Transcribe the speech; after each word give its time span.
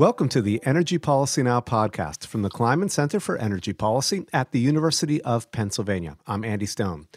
Welcome 0.00 0.30
to 0.30 0.40
the 0.40 0.62
Energy 0.64 0.96
Policy 0.96 1.42
Now 1.42 1.60
podcast 1.60 2.26
from 2.26 2.40
the 2.40 2.48
Kleinman 2.48 2.90
Center 2.90 3.20
for 3.20 3.36
Energy 3.36 3.74
Policy 3.74 4.24
at 4.32 4.50
the 4.50 4.58
University 4.58 5.20
of 5.20 5.52
Pennsylvania. 5.52 6.16
I'm 6.26 6.42
Andy 6.42 6.64
Stone. 6.64 7.08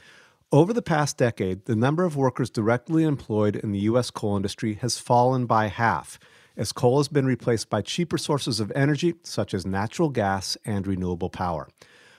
Over 0.51 0.73
the 0.73 0.81
past 0.81 1.17
decade, 1.17 1.63
the 1.63 1.77
number 1.77 2.03
of 2.03 2.17
workers 2.17 2.49
directly 2.49 3.05
employed 3.05 3.55
in 3.55 3.71
the 3.71 3.79
U.S. 3.79 4.11
coal 4.11 4.35
industry 4.35 4.73
has 4.81 4.99
fallen 4.99 5.45
by 5.45 5.67
half, 5.67 6.19
as 6.57 6.73
coal 6.73 6.97
has 6.97 7.07
been 7.07 7.25
replaced 7.25 7.69
by 7.69 7.81
cheaper 7.81 8.17
sources 8.17 8.59
of 8.59 8.69
energy, 8.75 9.13
such 9.23 9.53
as 9.53 9.65
natural 9.65 10.09
gas 10.09 10.57
and 10.65 10.85
renewable 10.85 11.29
power. 11.29 11.69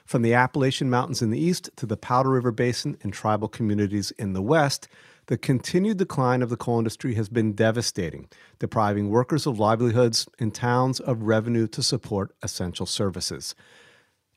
From 0.03 0.23
the 0.23 0.33
Appalachian 0.33 0.89
Mountains 0.89 1.21
in 1.21 1.29
the 1.29 1.39
east 1.39 1.69
to 1.75 1.85
the 1.85 1.95
Powder 1.95 2.31
River 2.31 2.51
Basin 2.51 2.97
and 3.03 3.13
tribal 3.13 3.49
communities 3.49 4.09
in 4.17 4.33
the 4.33 4.41
west, 4.41 4.87
the 5.27 5.37
continued 5.37 5.97
decline 5.97 6.41
of 6.41 6.49
the 6.49 6.57
coal 6.57 6.77
industry 6.77 7.15
has 7.15 7.29
been 7.29 7.53
devastating, 7.53 8.29
depriving 8.59 9.09
workers 9.09 9.47
of 9.47 9.59
livelihoods 9.59 10.27
and 10.39 10.53
towns 10.53 10.99
of 10.99 11.23
revenue 11.23 11.67
to 11.67 11.81
support 11.81 12.35
essential 12.43 12.85
services. 12.85 13.55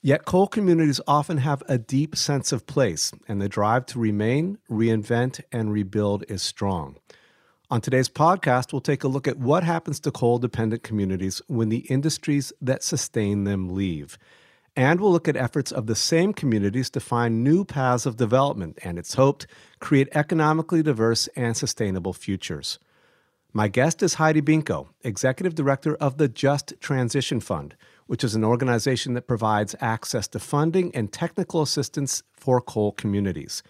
Yet 0.01 0.25
coal 0.25 0.47
communities 0.47 1.01
often 1.07 1.39
have 1.39 1.63
a 1.69 1.77
deep 1.77 2.17
sense 2.17 2.53
of 2.53 2.67
place, 2.67 3.13
and 3.27 3.43
the 3.43 3.49
drive 3.49 3.85
to 3.87 3.99
remain, 3.99 4.59
reinvent, 4.71 5.41
and 5.51 5.73
rebuild 5.73 6.25
is 6.29 6.43
strong. 6.43 6.97
On 7.71 7.81
today's 7.81 8.09
podcast, 8.09 8.73
we'll 8.73 8.81
take 8.81 9.05
a 9.05 9.09
look 9.09 9.29
at 9.29 9.39
what 9.39 9.65
happens 9.65 10.01
to 10.01 10.11
coal 10.11 10.39
dependent 10.39 10.83
communities 10.83 11.43
when 11.49 11.69
the 11.69 11.81
industries 11.91 12.53
that 12.63 12.83
sustain 12.83 13.45
them 13.45 13.69
leave. 13.69 14.17
And 14.79 15.01
we'll 15.01 15.11
look 15.11 15.27
at 15.27 15.35
efforts 15.35 15.73
of 15.73 15.89
the 15.89 15.97
same 15.97 16.33
communities 16.33 16.89
to 16.91 17.01
find 17.01 17.43
new 17.43 17.65
paths 17.65 18.07
of 18.07 18.17
development 18.17 18.79
and, 18.85 18.97
it's 18.97 19.15
hoped, 19.15 19.49
create 19.81 20.09
economically 20.13 20.85
diverse 20.85 21.27
and 21.35 21.57
sustainable 21.57 22.13
futures. 22.13 22.79
My 23.53 23.67
guest 23.67 24.05
is 24.05 24.15
Heidi 24.15 24.41
Binko, 24.41 24.87
Executive 25.03 25.57
Director 25.57 25.97
of 25.97 26.19
the 26.19 26.29
Just 26.29 26.75
Transition 26.79 27.41
Fund, 27.41 27.75
which 28.07 28.23
is 28.23 28.37
an 28.37 28.45
organization 28.45 29.15
that 29.15 29.27
provides 29.27 29.75
access 29.81 30.29
to 30.29 30.39
funding 30.39 30.95
and 30.95 31.13
technical 31.13 31.61
assistance 31.61 32.23
for 32.33 32.61
coal 32.61 32.93
communities. 32.93 33.65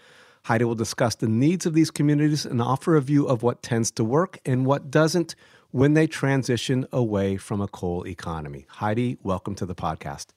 Heidi 0.45 0.67
will 0.67 0.75
discuss 0.75 1.14
the 1.14 1.27
needs 1.27 1.64
of 1.64 1.73
these 1.73 1.91
communities 1.91 2.45
and 2.45 2.61
offer 2.61 2.97
a 2.97 3.01
view 3.01 3.27
of 3.27 3.42
what 3.42 3.62
tends 3.62 3.91
to 3.92 4.05
work 4.05 4.41
and 4.45 4.67
what 4.67 4.91
doesn't 4.91 5.34
when 5.70 5.95
they 5.95 6.06
transition 6.06 6.86
away 6.92 7.39
from 7.39 7.62
a 7.62 7.69
coal 7.69 8.06
economy. 8.06 8.67
Heidi, 8.69 9.17
welcome 9.23 9.55
to 9.55 9.64
the 9.64 9.75
podcast. 9.75 10.34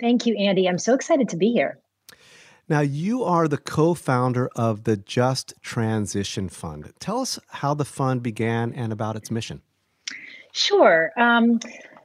Thank 0.00 0.26
you, 0.26 0.36
Andy. 0.36 0.68
I'm 0.68 0.78
so 0.78 0.94
excited 0.94 1.28
to 1.30 1.36
be 1.36 1.52
here. 1.52 1.78
Now, 2.68 2.80
you 2.80 3.22
are 3.22 3.46
the 3.46 3.58
co 3.58 3.94
founder 3.94 4.50
of 4.56 4.84
the 4.84 4.96
Just 4.96 5.54
Transition 5.62 6.48
Fund. 6.48 6.92
Tell 6.98 7.20
us 7.20 7.38
how 7.48 7.74
the 7.74 7.84
fund 7.84 8.22
began 8.22 8.72
and 8.72 8.92
about 8.92 9.16
its 9.16 9.30
mission. 9.30 9.62
Sure. 10.52 11.12
Um, 11.16 11.60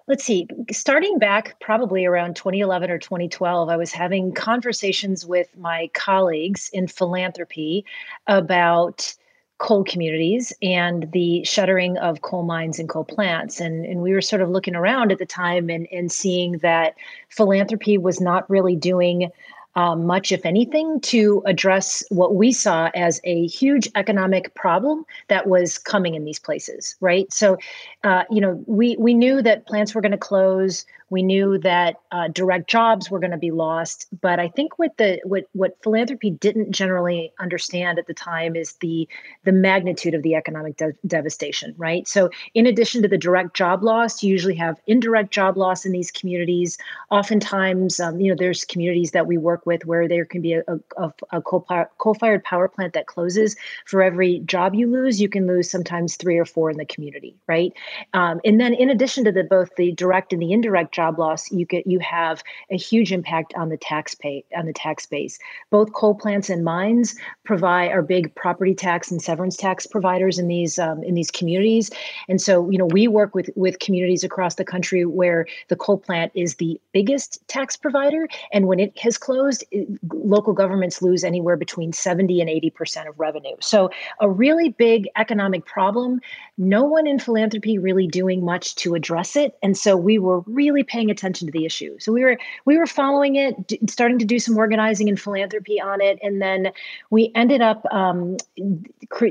let's 0.07 0.23
see, 0.23 0.47
starting 0.71 1.17
back 1.17 1.59
probably 1.61 2.05
around 2.05 2.35
2011 2.35 2.91
or 2.91 2.99
2012, 2.99 3.69
I 3.69 3.77
was 3.77 3.91
having 3.91 4.33
conversations 4.33 5.25
with 5.25 5.47
my 5.57 5.89
colleagues 5.93 6.69
in 6.73 6.87
philanthropy 6.87 7.85
about 8.27 9.15
coal 9.61 9.83
communities 9.83 10.51
and 10.63 11.09
the 11.11 11.43
shuttering 11.43 11.95
of 11.99 12.21
coal 12.23 12.41
mines 12.41 12.79
and 12.79 12.89
coal 12.89 13.03
plants. 13.03 13.61
And, 13.61 13.85
and 13.85 14.01
we 14.01 14.11
were 14.11 14.21
sort 14.21 14.41
of 14.41 14.49
looking 14.49 14.75
around 14.75 15.11
at 15.11 15.19
the 15.19 15.25
time 15.25 15.69
and, 15.69 15.87
and 15.91 16.11
seeing 16.11 16.57
that 16.59 16.95
philanthropy 17.29 17.99
was 17.99 18.19
not 18.19 18.49
really 18.49 18.75
doing 18.75 19.29
um, 19.75 20.05
much, 20.05 20.31
if 20.31 20.45
anything, 20.45 20.99
to 21.01 21.43
address 21.45 22.03
what 22.09 22.35
we 22.35 22.51
saw 22.51 22.89
as 22.95 23.21
a 23.23 23.45
huge 23.47 23.87
economic 23.95 24.53
problem 24.55 25.05
that 25.27 25.47
was 25.47 25.77
coming 25.77 26.15
in 26.15 26.25
these 26.25 26.39
places, 26.39 26.95
right? 26.99 27.31
So, 27.31 27.57
uh, 28.03 28.23
you 28.29 28.41
know, 28.41 28.61
we 28.65 28.97
we 28.97 29.13
knew 29.13 29.41
that 29.43 29.67
plants 29.67 29.95
were 29.95 30.01
going 30.01 30.11
to 30.11 30.17
close. 30.17 30.85
We 31.11 31.23
knew 31.23 31.57
that 31.59 31.97
uh, 32.13 32.29
direct 32.29 32.69
jobs 32.69 33.11
were 33.11 33.19
going 33.19 33.31
to 33.31 33.37
be 33.37 33.51
lost, 33.51 34.07
but 34.21 34.39
I 34.39 34.47
think 34.47 34.79
what 34.79 34.95
the 34.97 35.19
what 35.25 35.43
what 35.51 35.77
philanthropy 35.83 36.31
didn't 36.31 36.71
generally 36.71 37.33
understand 37.37 37.99
at 37.99 38.07
the 38.07 38.13
time 38.13 38.55
is 38.55 38.73
the 38.79 39.09
the 39.43 39.51
magnitude 39.51 40.13
of 40.13 40.23
the 40.23 40.35
economic 40.35 40.77
de- 40.77 40.93
devastation. 41.05 41.75
Right. 41.77 42.07
So, 42.07 42.29
in 42.53 42.65
addition 42.65 43.01
to 43.01 43.09
the 43.09 43.17
direct 43.17 43.55
job 43.55 43.83
loss, 43.83 44.23
you 44.23 44.31
usually 44.31 44.55
have 44.55 44.79
indirect 44.87 45.31
job 45.31 45.57
loss 45.57 45.85
in 45.85 45.91
these 45.91 46.11
communities. 46.11 46.77
Oftentimes, 47.09 47.99
um, 47.99 48.21
you 48.21 48.29
know, 48.29 48.37
there's 48.37 48.63
communities 48.63 49.11
that 49.11 49.27
we 49.27 49.37
work 49.37 49.65
with 49.65 49.85
where 49.85 50.07
there 50.07 50.23
can 50.23 50.41
be 50.41 50.53
a, 50.53 50.63
a, 50.97 51.11
a 51.31 51.41
coal 51.41 51.67
coal-fired 51.97 52.43
power 52.45 52.69
plant 52.69 52.93
that 52.93 53.07
closes. 53.07 53.57
For 53.85 54.01
every 54.01 54.39
job 54.39 54.75
you 54.75 54.89
lose, 54.89 55.19
you 55.19 55.27
can 55.27 55.45
lose 55.45 55.69
sometimes 55.69 56.15
three 56.15 56.37
or 56.37 56.45
four 56.45 56.71
in 56.71 56.77
the 56.77 56.85
community. 56.85 57.35
Right. 57.47 57.73
Um, 58.13 58.39
and 58.45 58.61
then, 58.61 58.73
in 58.73 58.89
addition 58.89 59.25
to 59.25 59.31
the 59.33 59.43
both 59.43 59.75
the 59.75 59.91
direct 59.91 60.31
and 60.31 60.41
the 60.41 60.53
indirect 60.53 60.93
job 60.93 61.00
loss, 61.09 61.51
you 61.51 61.65
get 61.65 61.87
you 61.87 61.99
have 61.99 62.43
a 62.69 62.77
huge 62.77 63.11
impact 63.11 63.53
on 63.55 63.69
the 63.69 63.77
tax 63.77 64.15
pay 64.15 64.43
on 64.55 64.65
the 64.65 64.73
tax 64.73 65.05
base. 65.05 65.39
Both 65.69 65.93
coal 65.93 66.15
plants 66.15 66.49
and 66.49 66.63
mines 66.63 67.15
provide 67.43 67.91
are 67.91 68.01
big 68.01 68.33
property 68.35 68.75
tax 68.75 69.11
and 69.11 69.21
severance 69.21 69.57
tax 69.57 69.85
providers 69.85 70.37
in 70.37 70.47
these 70.47 70.77
um, 70.79 71.03
in 71.03 71.15
these 71.15 71.31
communities. 71.31 71.89
And 72.27 72.41
so, 72.41 72.69
you 72.69 72.77
know, 72.77 72.85
we 72.85 73.07
work 73.07 73.35
with 73.35 73.49
with 73.55 73.79
communities 73.79 74.23
across 74.23 74.55
the 74.55 74.65
country 74.65 75.05
where 75.05 75.45
the 75.69 75.75
coal 75.75 75.97
plant 75.97 76.31
is 76.35 76.55
the 76.55 76.79
biggest 76.91 77.45
tax 77.47 77.75
provider, 77.75 78.27
and 78.53 78.67
when 78.67 78.79
it 78.79 78.97
has 78.99 79.17
closed, 79.17 79.63
it, 79.71 79.87
local 80.13 80.53
governments 80.53 81.01
lose 81.01 81.23
anywhere 81.23 81.57
between 81.57 81.93
70 81.93 82.41
and 82.41 82.49
80 82.49 82.69
percent 82.71 83.09
of 83.09 83.19
revenue. 83.19 83.55
So, 83.59 83.89
a 84.19 84.29
really 84.29 84.69
big 84.69 85.07
economic 85.17 85.65
problem. 85.65 86.21
No 86.57 86.83
one 86.83 87.07
in 87.07 87.19
philanthropy 87.19 87.77
really 87.77 88.07
doing 88.07 88.43
much 88.43 88.75
to 88.75 88.95
address 88.95 89.35
it, 89.35 89.57
and 89.63 89.77
so 89.77 89.95
we 89.97 90.19
were 90.19 90.41
really 90.41 90.83
paying 90.91 91.09
attention 91.09 91.47
to 91.47 91.51
the 91.51 91.65
issue. 91.65 91.97
So 91.99 92.11
we 92.11 92.23
were 92.23 92.37
we 92.65 92.77
were 92.77 92.85
following 92.85 93.37
it, 93.37 93.67
d- 93.67 93.79
starting 93.89 94.19
to 94.19 94.25
do 94.25 94.39
some 94.39 94.57
organizing 94.57 95.07
and 95.07 95.19
philanthropy 95.19 95.79
on 95.79 96.01
it, 96.01 96.19
and 96.21 96.41
then 96.41 96.71
we 97.09 97.31
ended 97.33 97.61
up 97.61 97.85
um, 97.91 98.37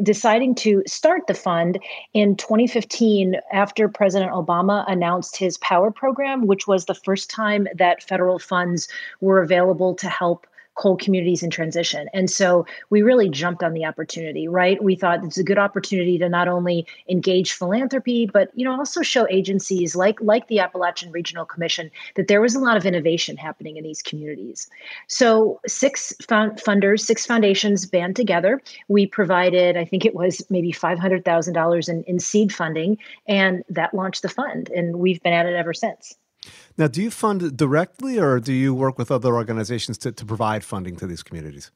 deciding 0.03 0.55
to 0.57 0.83
start 0.87 1.27
the 1.27 1.35
fund 1.35 1.79
in 2.15 2.37
2015 2.37 3.37
after 3.53 3.89
President 3.89 4.33
Obama 4.33 4.85
announced 4.89 5.37
his 5.37 5.59
Power 5.59 5.91
program, 5.91 6.47
which 6.47 6.67
was 6.67 6.87
the 6.87 6.95
first 6.95 7.29
time 7.29 7.69
that 7.77 8.03
federal 8.03 8.39
funds 8.39 8.89
were 9.21 9.43
available 9.43 9.95
to 9.95 10.09
help 10.09 10.47
coal 10.81 10.97
communities 10.97 11.43
in 11.43 11.51
transition. 11.51 12.09
And 12.15 12.31
so 12.31 12.65
we 12.89 13.03
really 13.03 13.29
jumped 13.29 13.63
on 13.63 13.75
the 13.75 13.85
opportunity, 13.85 14.49
right? 14.49 14.83
We 14.83 14.97
thought 14.97 15.23
it's 15.23 15.37
a 15.37 15.45
good 15.45 15.59
opportunity 15.59 16.17
to 16.19 16.29
not 16.29 16.49
only 16.49 16.87
engage 17.07 17.53
philanthropy, 17.53 18.25
but 18.33 18.51
you 18.55 18.65
know 18.65 18.73
also 18.73 19.03
show 19.03 19.29
agencies 19.29 19.95
like 19.95 20.19
like 20.23 20.49
the 20.49 20.59
Appalachian 20.59 21.13
Regional 21.13 21.45
Commission 21.45 21.91
that 22.17 22.29
there 22.29 22.41
was 22.41 22.55
a 22.55 22.61
lot 22.61 22.79
of 22.79 22.87
innovation 22.87 23.37
happening 23.37 23.77
in 23.77 23.85
these 23.85 24.01
communities. 24.01 24.69
So 25.07 25.61
six 25.67 26.15
found 26.27 26.53
funders, 26.53 27.01
six 27.01 27.27
foundations 27.27 27.85
band 27.85 28.17
together. 28.17 28.63
We 28.89 29.07
provided, 29.07 29.77
I 29.77 29.85
think 29.85 30.07
it 30.07 30.15
was 30.15 30.43
maybe 30.49 30.73
five 30.73 30.99
hundred 30.99 31.27
thousand 31.27 31.53
dollars 31.53 31.89
in, 31.91 32.05
in 32.05 32.19
seed 32.19 32.55
funding, 32.55 32.97
and 33.29 33.63
that 33.69 33.93
launched 33.93 34.23
the 34.23 34.31
fund. 34.31 34.71
And 34.71 34.97
we've 34.97 35.23
been 35.23 35.35
at 35.35 35.45
it 35.45 35.55
ever 35.55 35.75
since. 35.75 36.17
Now, 36.79 36.87
do 36.89 37.03
you 37.03 37.11
fund 37.11 37.57
directly 37.57 38.19
or 38.19 38.41
do 38.41 38.53
you 38.53 38.75
work 38.75 38.97
with 38.97 39.11
other 39.11 39.35
organizations 39.35 39.99
to, 39.99 40.13
to 40.13 40.25
provide 40.25 40.65
funding 40.65 40.97
to 40.97 41.07
these 41.07 41.23
communities? 41.23 41.71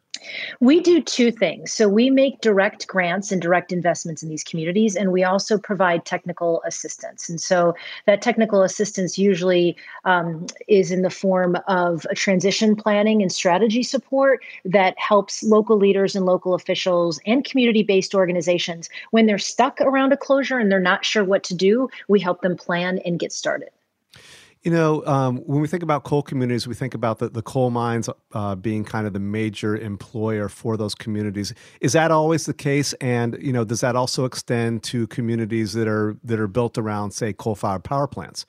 We 0.61 0.81
do 0.81 1.03
two 1.03 1.31
things. 1.31 1.73
So 1.73 1.89
we 1.89 2.09
make 2.09 2.41
direct 2.41 2.87
grants 2.87 3.31
and 3.31 3.43
direct 3.43 3.73
investments 3.73 4.23
in 4.23 4.31
these 4.31 4.45
communities, 4.45 4.97
and 4.97 5.13
we 5.13 5.23
also 5.23 5.59
provide 5.59 6.07
technical 6.07 6.63
assistance. 6.65 7.29
And 7.29 7.39
so 7.39 7.75
that 8.07 8.23
technical 8.23 8.63
assistance 8.63 9.19
usually 9.19 9.77
um, 10.05 10.47
is 10.67 10.91
in 10.91 11.03
the 11.03 11.11
form 11.11 11.59
of 11.69 12.07
transition 12.15 12.75
planning 12.75 13.21
and 13.21 13.31
strategy 13.31 13.83
support 13.83 14.43
that 14.65 14.99
helps 14.99 15.43
local 15.43 15.77
leaders 15.77 16.17
and 16.17 16.25
local 16.25 16.55
officials 16.55 17.21
and 17.27 17.45
community 17.45 17.83
based 17.83 18.15
organizations 18.15 18.89
when 19.11 19.27
they're 19.27 19.37
stuck 19.37 19.81
around 19.83 20.13
a 20.15 20.17
closure 20.17 20.59
and 20.59 20.73
they're 20.73 20.81
not 20.81 21.05
sure 21.05 21.25
what 21.25 21.45
to 21.45 21.55
do. 21.55 21.89
We 22.09 22.21
help 22.21 22.41
them 22.41 22.57
plan 22.57 23.01
and 23.05 23.19
get 23.19 23.33
started. 23.33 23.69
You 24.65 24.71
know, 24.71 25.05
um, 25.05 25.37
when 25.45 25.61
we 25.61 25.69
think 25.69 25.83
about 25.83 26.05
coal 26.05 26.23
communities, 26.23 26.67
we 26.67 26.75
think 26.75 26.95
about 26.95 27.19
the, 27.19 27.29
the 27.29 27.43
coal 27.43 27.69
mines 27.69 28.09
uh, 28.33 28.55
being 28.55 28.83
kind 28.83 29.07
of 29.07 29.13
the 29.13 29.19
major 29.19 29.77
employer 29.77 30.49
for 30.49 30.79
those 30.79 30.95
communities. 30.95 31.53
Is 31.83 31.93
that 31.93 32.11
always 32.11 32.47
the 32.47 32.55
case? 32.55 32.95
And 32.95 33.37
you 33.43 33.53
know, 33.53 33.65
does 33.65 33.83
that 33.83 33.95
also 33.95 34.25
extend 34.25 34.83
to 34.85 35.07
communities 35.09 35.75
that 35.75 35.87
are 35.87 36.17
that 36.25 36.41
are 36.41 36.49
built 36.49 36.79
around, 36.79 37.11
say, 37.11 37.35
coal-fired 37.35 37.85
power 37.85 38.07
plants? 38.07 38.47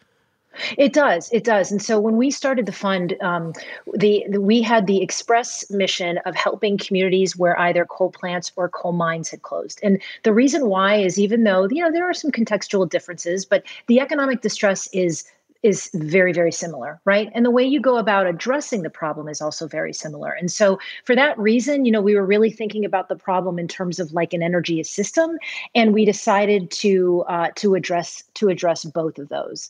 It 0.77 0.93
does. 0.93 1.29
It 1.33 1.43
does. 1.43 1.69
And 1.69 1.81
so 1.81 1.99
when 1.99 2.15
we 2.15 2.31
started 2.31 2.65
the 2.65 2.71
fund, 2.71 3.17
um, 3.21 3.51
the, 3.93 4.23
the, 4.29 4.39
we 4.39 4.61
had 4.61 4.87
the 4.87 5.01
express 5.01 5.69
mission 5.69 6.19
of 6.19 6.33
helping 6.33 6.77
communities 6.77 7.35
where 7.35 7.59
either 7.59 7.83
coal 7.83 8.09
plants 8.09 8.53
or 8.55 8.69
coal 8.69 8.93
mines 8.93 9.29
had 9.29 9.41
closed. 9.41 9.81
And 9.83 10.01
the 10.23 10.31
reason 10.31 10.67
why 10.67 10.95
is 10.95 11.19
even 11.19 11.43
though 11.43 11.67
you 11.69 11.83
know 11.83 11.91
there 11.91 12.09
are 12.09 12.13
some 12.13 12.31
contextual 12.31 12.89
differences, 12.89 13.43
but 13.43 13.63
the 13.87 13.99
economic 13.99 14.39
distress 14.39 14.87
is 14.93 15.25
is 15.65 15.89
very 15.93 16.33
very 16.33 16.51
similar 16.51 16.99
right? 17.05 17.29
And 17.33 17.45
the 17.45 17.51
way 17.51 17.63
you 17.63 17.79
go 17.79 17.97
about 17.97 18.27
addressing 18.27 18.81
the 18.83 18.89
problem 18.89 19.27
is 19.27 19.41
also 19.41 19.67
very 19.67 19.93
similar. 19.93 20.31
And 20.31 20.51
so 20.51 20.79
for 21.03 21.15
that 21.15 21.37
reason 21.37 21.85
you 21.85 21.91
know 21.91 22.01
we 22.01 22.15
were 22.15 22.25
really 22.25 22.51
thinking 22.51 22.85
about 22.85 23.09
the 23.09 23.15
problem 23.15 23.59
in 23.59 23.67
terms 23.67 23.99
of 23.99 24.13
like 24.13 24.33
an 24.33 24.43
energy 24.43 24.81
system 24.83 25.37
and 25.73 25.93
we 25.93 26.05
decided 26.05 26.71
to 26.71 27.23
uh, 27.27 27.49
to 27.55 27.75
address 27.75 28.23
to 28.35 28.49
address 28.49 28.85
both 28.85 29.17
of 29.17 29.29
those. 29.29 29.69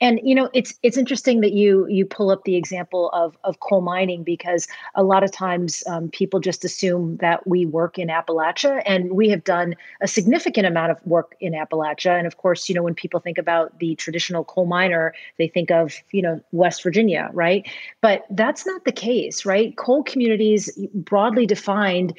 And 0.00 0.20
you 0.22 0.34
know 0.34 0.50
it's 0.54 0.74
it's 0.82 0.96
interesting 0.96 1.40
that 1.40 1.52
you 1.52 1.86
you 1.88 2.06
pull 2.06 2.30
up 2.30 2.44
the 2.44 2.56
example 2.56 3.10
of 3.10 3.36
of 3.44 3.60
coal 3.60 3.80
mining 3.80 4.22
because 4.24 4.66
a 4.94 5.02
lot 5.02 5.22
of 5.22 5.30
times 5.30 5.82
um, 5.86 6.08
people 6.10 6.40
just 6.40 6.64
assume 6.64 7.16
that 7.18 7.46
we 7.46 7.66
work 7.66 7.98
in 7.98 8.08
appalachia 8.08 8.82
and 8.86 9.12
we 9.12 9.28
have 9.28 9.44
done 9.44 9.74
a 10.00 10.08
significant 10.08 10.66
amount 10.66 10.90
of 10.90 10.98
work 11.06 11.34
in 11.40 11.52
appalachia. 11.52 12.16
And 12.16 12.26
of 12.26 12.36
course 12.36 12.68
you 12.68 12.74
know 12.74 12.82
when 12.82 12.94
people 12.94 13.20
think 13.20 13.38
about 13.38 13.78
the 13.78 13.94
traditional 13.96 14.44
coal 14.44 14.66
miner 14.66 15.14
they 15.38 15.48
think 15.48 15.70
of 15.70 15.94
you 16.12 16.22
know 16.22 16.40
west 16.52 16.82
virginia 16.82 17.30
right? 17.32 17.68
But 18.00 18.24
that's 18.30 18.66
not 18.66 18.84
the 18.84 18.92
case 18.92 19.44
right? 19.44 19.76
Coal 19.76 20.02
communities 20.02 20.70
broadly 20.94 21.46
defined 21.46 22.14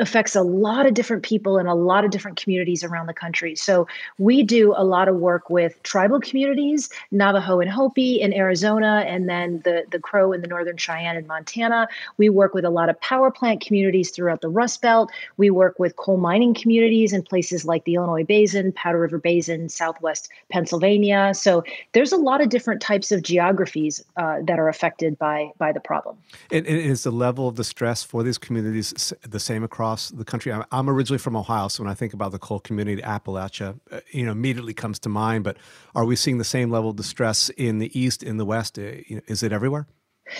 affects 0.00 0.36
a 0.36 0.42
lot 0.42 0.86
of 0.86 0.92
different 0.92 1.22
people 1.22 1.58
in 1.58 1.66
a 1.66 1.74
lot 1.74 2.04
of 2.04 2.10
different 2.10 2.40
communities 2.40 2.84
around 2.84 3.06
the 3.06 3.14
country. 3.14 3.54
So 3.56 3.86
we 4.18 4.42
do 4.42 4.74
a 4.76 4.84
lot 4.84 5.08
of 5.08 5.16
work 5.16 5.48
with 5.48 5.82
tribal 5.82 6.20
communities 6.20 6.90
navajo 7.10 7.60
and 7.60 7.70
hopi 7.70 8.20
in 8.20 8.34
arizona 8.34 9.04
and 9.06 9.28
then 9.28 9.62
the 9.64 9.84
the 9.90 9.98
crow 9.98 10.32
in 10.32 10.42
the 10.42 10.46
northern 10.46 10.76
cheyenne 10.76 11.16
in 11.16 11.26
montana. 11.26 11.88
We 12.18 12.28
work 12.28 12.52
with 12.52 12.64
a 12.64 12.70
lot 12.70 12.88
of 12.88 13.00
power 13.00 13.30
plant 13.30 13.60
communities 13.60 14.10
throughout 14.10 14.42
the 14.42 14.48
rust 14.48 14.82
belt. 14.82 15.10
We 15.36 15.50
work 15.50 15.78
with 15.78 15.96
coal 15.96 16.18
mining 16.18 16.54
communities 16.54 17.12
in 17.12 17.22
places 17.22 17.64
like 17.64 17.84
the 17.84 17.94
illinois 17.94 18.24
basin 18.24 18.72
powder 18.72 19.00
river 19.00 19.18
basin 19.18 19.68
southwest 19.68 20.28
pennsylvania. 20.50 21.32
So 21.34 21.64
there's 21.92 22.12
a 22.16 22.20
lot 22.20 22.40
of 22.40 22.48
different 22.48 22.80
types 22.80 23.12
of 23.12 23.22
geographies 23.22 24.04
uh, 24.16 24.38
that 24.46 24.58
are 24.58 24.68
affected 24.68 25.18
by 25.18 25.50
by 25.58 25.72
the 25.72 25.80
problem. 25.80 26.16
And, 26.50 26.66
and 26.66 26.78
is 26.78 27.02
the 27.02 27.10
level 27.10 27.48
of 27.48 27.54
distress 27.54 28.02
for 28.02 28.22
these 28.22 28.38
communities 28.38 29.12
the 29.22 29.40
same 29.40 29.62
across 29.62 30.10
the 30.10 30.24
country? 30.24 30.52
I'm 30.72 30.90
originally 30.90 31.18
from 31.18 31.36
Ohio, 31.36 31.68
so 31.68 31.82
when 31.82 31.90
I 31.90 31.94
think 31.94 32.12
about 32.14 32.32
the 32.32 32.38
coal 32.38 32.60
community, 32.60 33.02
Appalachia, 33.02 33.78
uh, 33.90 34.00
you 34.10 34.24
know, 34.24 34.32
immediately 34.32 34.74
comes 34.74 34.98
to 35.00 35.08
mind. 35.08 35.44
But 35.44 35.56
are 35.94 36.04
we 36.04 36.16
seeing 36.16 36.38
the 36.38 36.44
same 36.44 36.70
level 36.70 36.90
of 36.90 36.96
distress 36.96 37.50
in 37.50 37.78
the 37.78 37.90
east, 37.98 38.22
in 38.22 38.36
the 38.36 38.44
west? 38.44 38.78
Uh, 38.78 38.82
is 39.26 39.42
it 39.42 39.52
everywhere? 39.52 39.86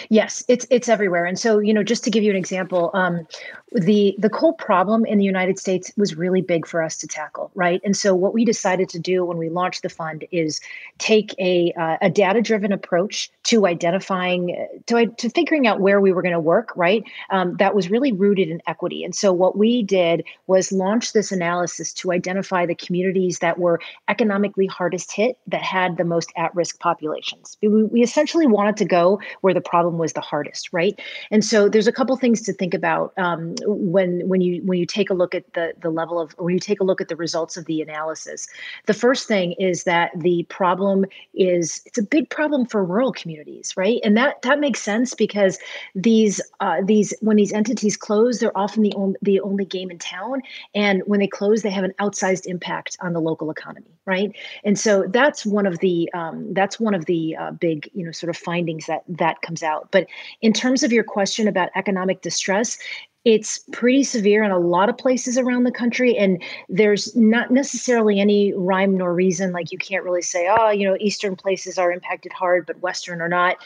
Yes, 0.08 0.44
it's 0.48 0.66
it's 0.70 0.88
everywhere. 0.88 1.24
And 1.24 1.38
so, 1.38 1.58
you 1.58 1.72
know, 1.72 1.82
just 1.82 2.02
to 2.04 2.10
give 2.10 2.24
you 2.24 2.30
an 2.30 2.36
example, 2.36 2.90
um, 2.94 3.26
the 3.72 4.16
the 4.18 4.30
coal 4.30 4.52
problem 4.54 5.04
in 5.04 5.18
the 5.18 5.24
United 5.24 5.58
States 5.58 5.92
was 5.96 6.16
really 6.16 6.42
big 6.42 6.66
for 6.66 6.82
us 6.82 6.96
to 6.98 7.06
tackle, 7.06 7.50
right? 7.54 7.80
And 7.84 7.96
so, 7.96 8.14
what 8.14 8.34
we 8.34 8.44
decided 8.44 8.88
to 8.90 8.98
do 8.98 9.24
when 9.24 9.38
we 9.38 9.48
launched 9.48 9.82
the 9.82 9.88
fund 9.88 10.24
is 10.32 10.60
take 10.98 11.34
a 11.38 11.72
uh, 11.78 11.98
a 12.00 12.10
data 12.10 12.42
driven 12.42 12.72
approach 12.72 13.30
to 13.46 13.66
identifying 13.66 14.66
to 14.86 15.06
to 15.06 15.30
figuring 15.30 15.66
out 15.66 15.80
where 15.80 16.00
we 16.00 16.12
were 16.12 16.22
going 16.22 16.32
to 16.32 16.40
work, 16.40 16.72
right? 16.76 17.04
Um, 17.30 17.56
that 17.58 17.74
was 17.74 17.90
really 17.90 18.12
rooted 18.12 18.48
in 18.48 18.60
equity. 18.66 19.04
And 19.04 19.14
so, 19.14 19.32
what 19.32 19.56
we 19.56 19.82
did 19.82 20.24
was 20.48 20.72
launch 20.72 21.12
this 21.12 21.30
analysis 21.30 21.92
to 21.94 22.12
identify 22.12 22.66
the 22.66 22.74
communities 22.74 23.38
that 23.38 23.58
were 23.58 23.80
economically 24.08 24.66
hardest 24.66 25.12
hit, 25.12 25.38
that 25.46 25.62
had 25.62 25.96
the 25.96 26.04
most 26.04 26.32
at 26.36 26.54
risk 26.54 26.80
populations. 26.80 27.56
We, 27.62 27.84
we 27.84 28.02
essentially 28.02 28.46
wanted 28.46 28.76
to 28.78 28.84
go 28.84 29.20
where 29.42 29.54
the 29.54 29.60
problem 29.60 29.98
was 29.98 30.12
the 30.12 30.20
hardest, 30.20 30.72
right? 30.72 31.00
And 31.30 31.44
so 31.44 31.68
there's 31.68 31.86
a 31.86 31.92
couple 31.92 32.16
things 32.16 32.42
to 32.42 32.52
think 32.52 32.74
about 32.74 33.12
um, 33.16 33.54
when 33.64 34.28
when 34.28 34.40
you 34.40 34.62
when 34.64 34.78
you 34.78 34.86
take 34.86 35.08
a 35.08 35.14
look 35.14 35.34
at 35.34 35.52
the 35.54 35.72
the 35.80 35.90
level 35.90 36.20
of 36.20 36.32
when 36.38 36.52
you 36.52 36.60
take 36.60 36.80
a 36.80 36.84
look 36.84 37.00
at 37.00 37.08
the 37.08 37.16
results 37.16 37.56
of 37.56 37.66
the 37.66 37.80
analysis. 37.80 38.48
The 38.86 38.94
first 38.94 39.28
thing 39.28 39.52
is 39.52 39.84
that 39.84 40.10
the 40.16 40.44
problem 40.48 41.04
is 41.34 41.82
it's 41.86 41.98
a 41.98 42.02
big 42.02 42.28
problem 42.28 42.66
for 42.66 42.84
rural 42.84 43.12
communities, 43.12 43.35
right? 43.76 44.00
And 44.04 44.16
that 44.16 44.42
that 44.42 44.60
makes 44.60 44.80
sense 44.80 45.14
because 45.14 45.58
these 45.94 46.40
uh, 46.60 46.82
these 46.84 47.14
when 47.20 47.36
these 47.36 47.52
entities 47.52 47.96
close, 47.96 48.38
they're 48.38 48.56
often 48.56 48.82
the 48.82 48.94
only 48.94 49.16
the 49.22 49.40
only 49.40 49.64
game 49.64 49.90
in 49.90 49.98
town, 49.98 50.42
and 50.74 51.02
when 51.06 51.20
they 51.20 51.26
close, 51.26 51.62
they 51.62 51.70
have 51.70 51.84
an 51.84 51.94
outsized 52.00 52.46
impact 52.46 52.96
on 53.00 53.12
the 53.12 53.20
local 53.20 53.50
economy, 53.50 53.90
right? 54.04 54.34
And 54.64 54.78
so 54.78 55.04
that's 55.08 55.44
one 55.44 55.66
of 55.66 55.78
the 55.80 56.10
um, 56.12 56.52
that's 56.54 56.78
one 56.78 56.94
of 56.94 57.06
the 57.06 57.36
uh, 57.36 57.50
big 57.52 57.90
you 57.94 58.04
know 58.04 58.12
sort 58.12 58.30
of 58.30 58.36
findings 58.36 58.86
that 58.86 59.02
that 59.08 59.42
comes 59.42 59.62
out. 59.62 59.90
But 59.90 60.06
in 60.40 60.52
terms 60.52 60.82
of 60.82 60.92
your 60.92 61.04
question 61.04 61.48
about 61.48 61.70
economic 61.74 62.22
distress, 62.22 62.78
it's 63.26 63.58
pretty 63.72 64.04
severe 64.04 64.44
in 64.44 64.52
a 64.52 64.58
lot 64.58 64.88
of 64.88 64.96
places 64.96 65.36
around 65.36 65.64
the 65.64 65.72
country 65.72 66.16
and 66.16 66.40
there's 66.68 67.14
not 67.16 67.50
necessarily 67.50 68.20
any 68.20 68.54
rhyme 68.54 68.96
nor 68.96 69.12
reason 69.12 69.50
like 69.50 69.72
you 69.72 69.78
can't 69.78 70.04
really 70.04 70.22
say 70.22 70.48
oh 70.48 70.70
you 70.70 70.88
know 70.88 70.96
eastern 71.00 71.34
places 71.34 71.76
are 71.76 71.90
impacted 71.90 72.32
hard 72.32 72.64
but 72.64 72.78
western 72.80 73.20
are 73.20 73.28
not 73.28 73.56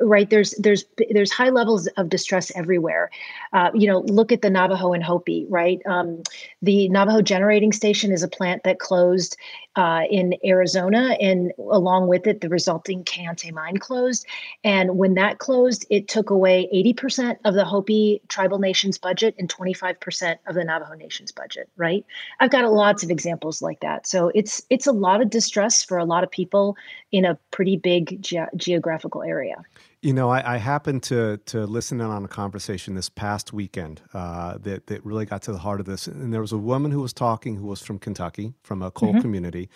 right 0.00 0.30
there's 0.30 0.52
there's 0.52 0.84
there's 1.10 1.32
high 1.32 1.48
levels 1.48 1.86
of 1.96 2.08
distress 2.08 2.50
everywhere 2.54 3.10
uh, 3.52 3.70
you 3.74 3.86
know 3.86 4.00
look 4.00 4.32
at 4.32 4.42
the 4.42 4.50
navajo 4.50 4.92
and 4.92 5.02
hopi 5.02 5.46
right 5.48 5.80
um, 5.86 6.22
the 6.62 6.88
navajo 6.88 7.22
generating 7.22 7.72
station 7.72 8.12
is 8.12 8.22
a 8.22 8.28
plant 8.28 8.62
that 8.64 8.78
closed 8.78 9.36
uh, 9.76 10.02
in 10.10 10.34
Arizona, 10.44 11.16
and 11.20 11.52
along 11.58 12.08
with 12.08 12.26
it, 12.26 12.40
the 12.40 12.48
resulting 12.48 13.04
Kayenta 13.04 13.52
mine 13.52 13.76
closed. 13.76 14.26
And 14.64 14.98
when 14.98 15.14
that 15.14 15.38
closed, 15.38 15.86
it 15.90 16.08
took 16.08 16.30
away 16.30 16.68
80% 16.74 17.36
of 17.44 17.54
the 17.54 17.64
Hopi 17.64 18.20
tribal 18.28 18.58
nation's 18.58 18.98
budget 18.98 19.34
and 19.38 19.48
25% 19.48 20.36
of 20.46 20.54
the 20.54 20.64
Navajo 20.64 20.94
nation's 20.94 21.30
budget. 21.30 21.68
Right? 21.76 22.04
I've 22.40 22.50
got 22.50 22.70
lots 22.70 23.04
of 23.04 23.10
examples 23.10 23.62
like 23.62 23.80
that. 23.80 24.06
So 24.06 24.32
it's 24.34 24.62
it's 24.70 24.86
a 24.86 24.92
lot 24.92 25.22
of 25.22 25.30
distress 25.30 25.84
for 25.84 25.98
a 25.98 26.04
lot 26.04 26.24
of 26.24 26.30
people 26.30 26.76
in 27.12 27.24
a 27.24 27.36
pretty 27.50 27.76
big 27.76 28.22
ge- 28.22 28.36
geographical 28.56 29.22
area. 29.22 29.56
You 30.02 30.14
know, 30.14 30.30
I, 30.30 30.54
I, 30.54 30.56
happened 30.56 31.02
to 31.04 31.36
to 31.46 31.66
listen 31.66 32.00
in 32.00 32.06
on 32.06 32.24
a 32.24 32.28
conversation 32.28 32.94
this 32.94 33.10
past 33.10 33.52
weekend 33.52 34.00
uh, 34.14 34.56
that 34.58 34.86
that 34.86 35.04
really 35.04 35.26
got 35.26 35.42
to 35.42 35.52
the 35.52 35.58
heart 35.58 35.78
of 35.78 35.84
this. 35.84 36.06
And 36.06 36.32
there 36.32 36.40
was 36.40 36.52
a 36.52 36.58
woman 36.58 36.90
who 36.90 37.02
was 37.02 37.12
talking 37.12 37.56
who 37.56 37.66
was 37.66 37.82
from 37.82 37.98
Kentucky, 37.98 38.54
from 38.62 38.80
a 38.80 38.90
coal 38.90 39.10
mm-hmm. 39.10 39.20
community, 39.20 39.68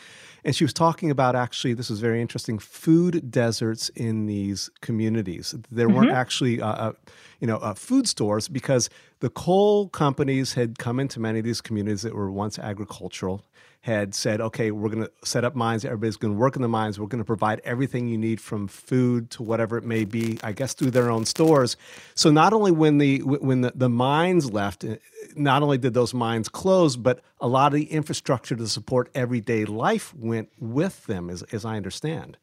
and 0.43 0.57
she 0.57 0.65
was 0.65 0.73
talking 0.73 1.11
about 1.11 1.37
actually 1.37 1.75
this 1.75 1.91
was 1.91 2.01
very 2.01 2.23
interesting 2.23 2.59
food 2.59 3.31
deserts 3.31 3.91
in 3.91 4.25
these 4.25 4.71
communities. 4.81 5.55
There 5.71 5.89
mm-hmm. 5.89 5.97
weren't 5.97 6.13
actually. 6.13 6.61
Uh, 6.63 6.69
uh, 6.69 6.93
you 7.41 7.47
know, 7.47 7.59
uh, 7.59 7.75
food 7.75 8.09
stores 8.09 8.49
because 8.49 8.89
the 9.25 9.31
coal 9.31 9.88
companies 9.88 10.53
had 10.53 10.79
come 10.79 11.00
into 11.00 11.19
many 11.19 11.38
of 11.38 11.47
these 11.47 11.62
communities 11.62 12.03
that 12.03 12.15
were 12.15 12.31
once 12.31 12.59
agricultural 12.59 13.43
had 13.81 14.15
said, 14.15 14.38
okay, 14.38 14.71
we're 14.71 14.91
going 14.91 15.03
to 15.03 15.11
set 15.25 15.47
up 15.47 15.55
mines. 15.55 15.82
Everybody's 15.82 16.19
going 16.19 16.35
to 16.35 16.38
work 16.38 16.56
in 16.56 16.61
the 16.62 16.69
mines. 16.69 17.00
We're 17.00 17.06
going 17.06 17.23
to 17.23 17.25
provide 17.25 17.62
everything 17.65 18.06
you 18.06 18.19
need 18.19 18.38
from 18.38 18.69
food 18.69 19.31
to 19.31 19.43
whatever 19.43 19.79
it 19.79 19.85
may 19.85 20.05
be, 20.05 20.38
I 20.43 20.53
guess, 20.53 20.75
through 20.75 20.91
their 20.91 21.11
own 21.11 21.25
stores. 21.25 21.79
So 22.15 22.31
not 22.31 22.53
only 22.53 22.71
when 22.71 22.99
the 22.99 23.23
when 23.23 23.62
the, 23.62 23.73
the 23.75 23.88
mines 23.88 24.53
left, 24.53 24.85
eh, 24.85 24.97
not 25.37 25.62
only 25.62 25.79
did 25.79 25.94
those 25.94 26.13
mines 26.13 26.51
close, 26.51 26.99
but 26.99 27.22
a 27.41 27.49
lot 27.49 27.72
of 27.72 27.79
the 27.79 27.91
infrastructure 27.91 28.56
to 28.56 28.69
support 28.69 29.08
everyday 29.15 29.65
life 29.65 30.13
went 30.15 30.51
with 30.60 31.06
them, 31.06 31.31
as, 31.31 31.43
as 31.44 31.65
I 31.65 31.79
understand. 31.79 32.37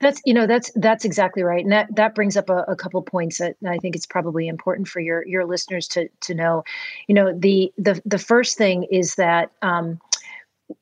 That's 0.00 0.20
you 0.24 0.34
know 0.34 0.46
that's 0.46 0.70
that's 0.76 1.04
exactly 1.04 1.42
right, 1.42 1.62
and 1.62 1.72
that 1.72 1.94
that 1.96 2.14
brings 2.14 2.36
up 2.36 2.50
a, 2.50 2.64
a 2.68 2.76
couple 2.76 3.02
points 3.02 3.38
that 3.38 3.56
I 3.66 3.78
think 3.78 3.96
it's 3.96 4.06
probably 4.06 4.48
important 4.48 4.88
for 4.88 5.00
your 5.00 5.26
your 5.26 5.44
listeners 5.44 5.88
to 5.88 6.08
to 6.22 6.34
know. 6.34 6.64
You 7.08 7.14
know 7.14 7.36
the 7.36 7.72
the 7.78 8.00
the 8.04 8.18
first 8.18 8.58
thing 8.58 8.84
is 8.84 9.16
that 9.16 9.52
um, 9.62 10.00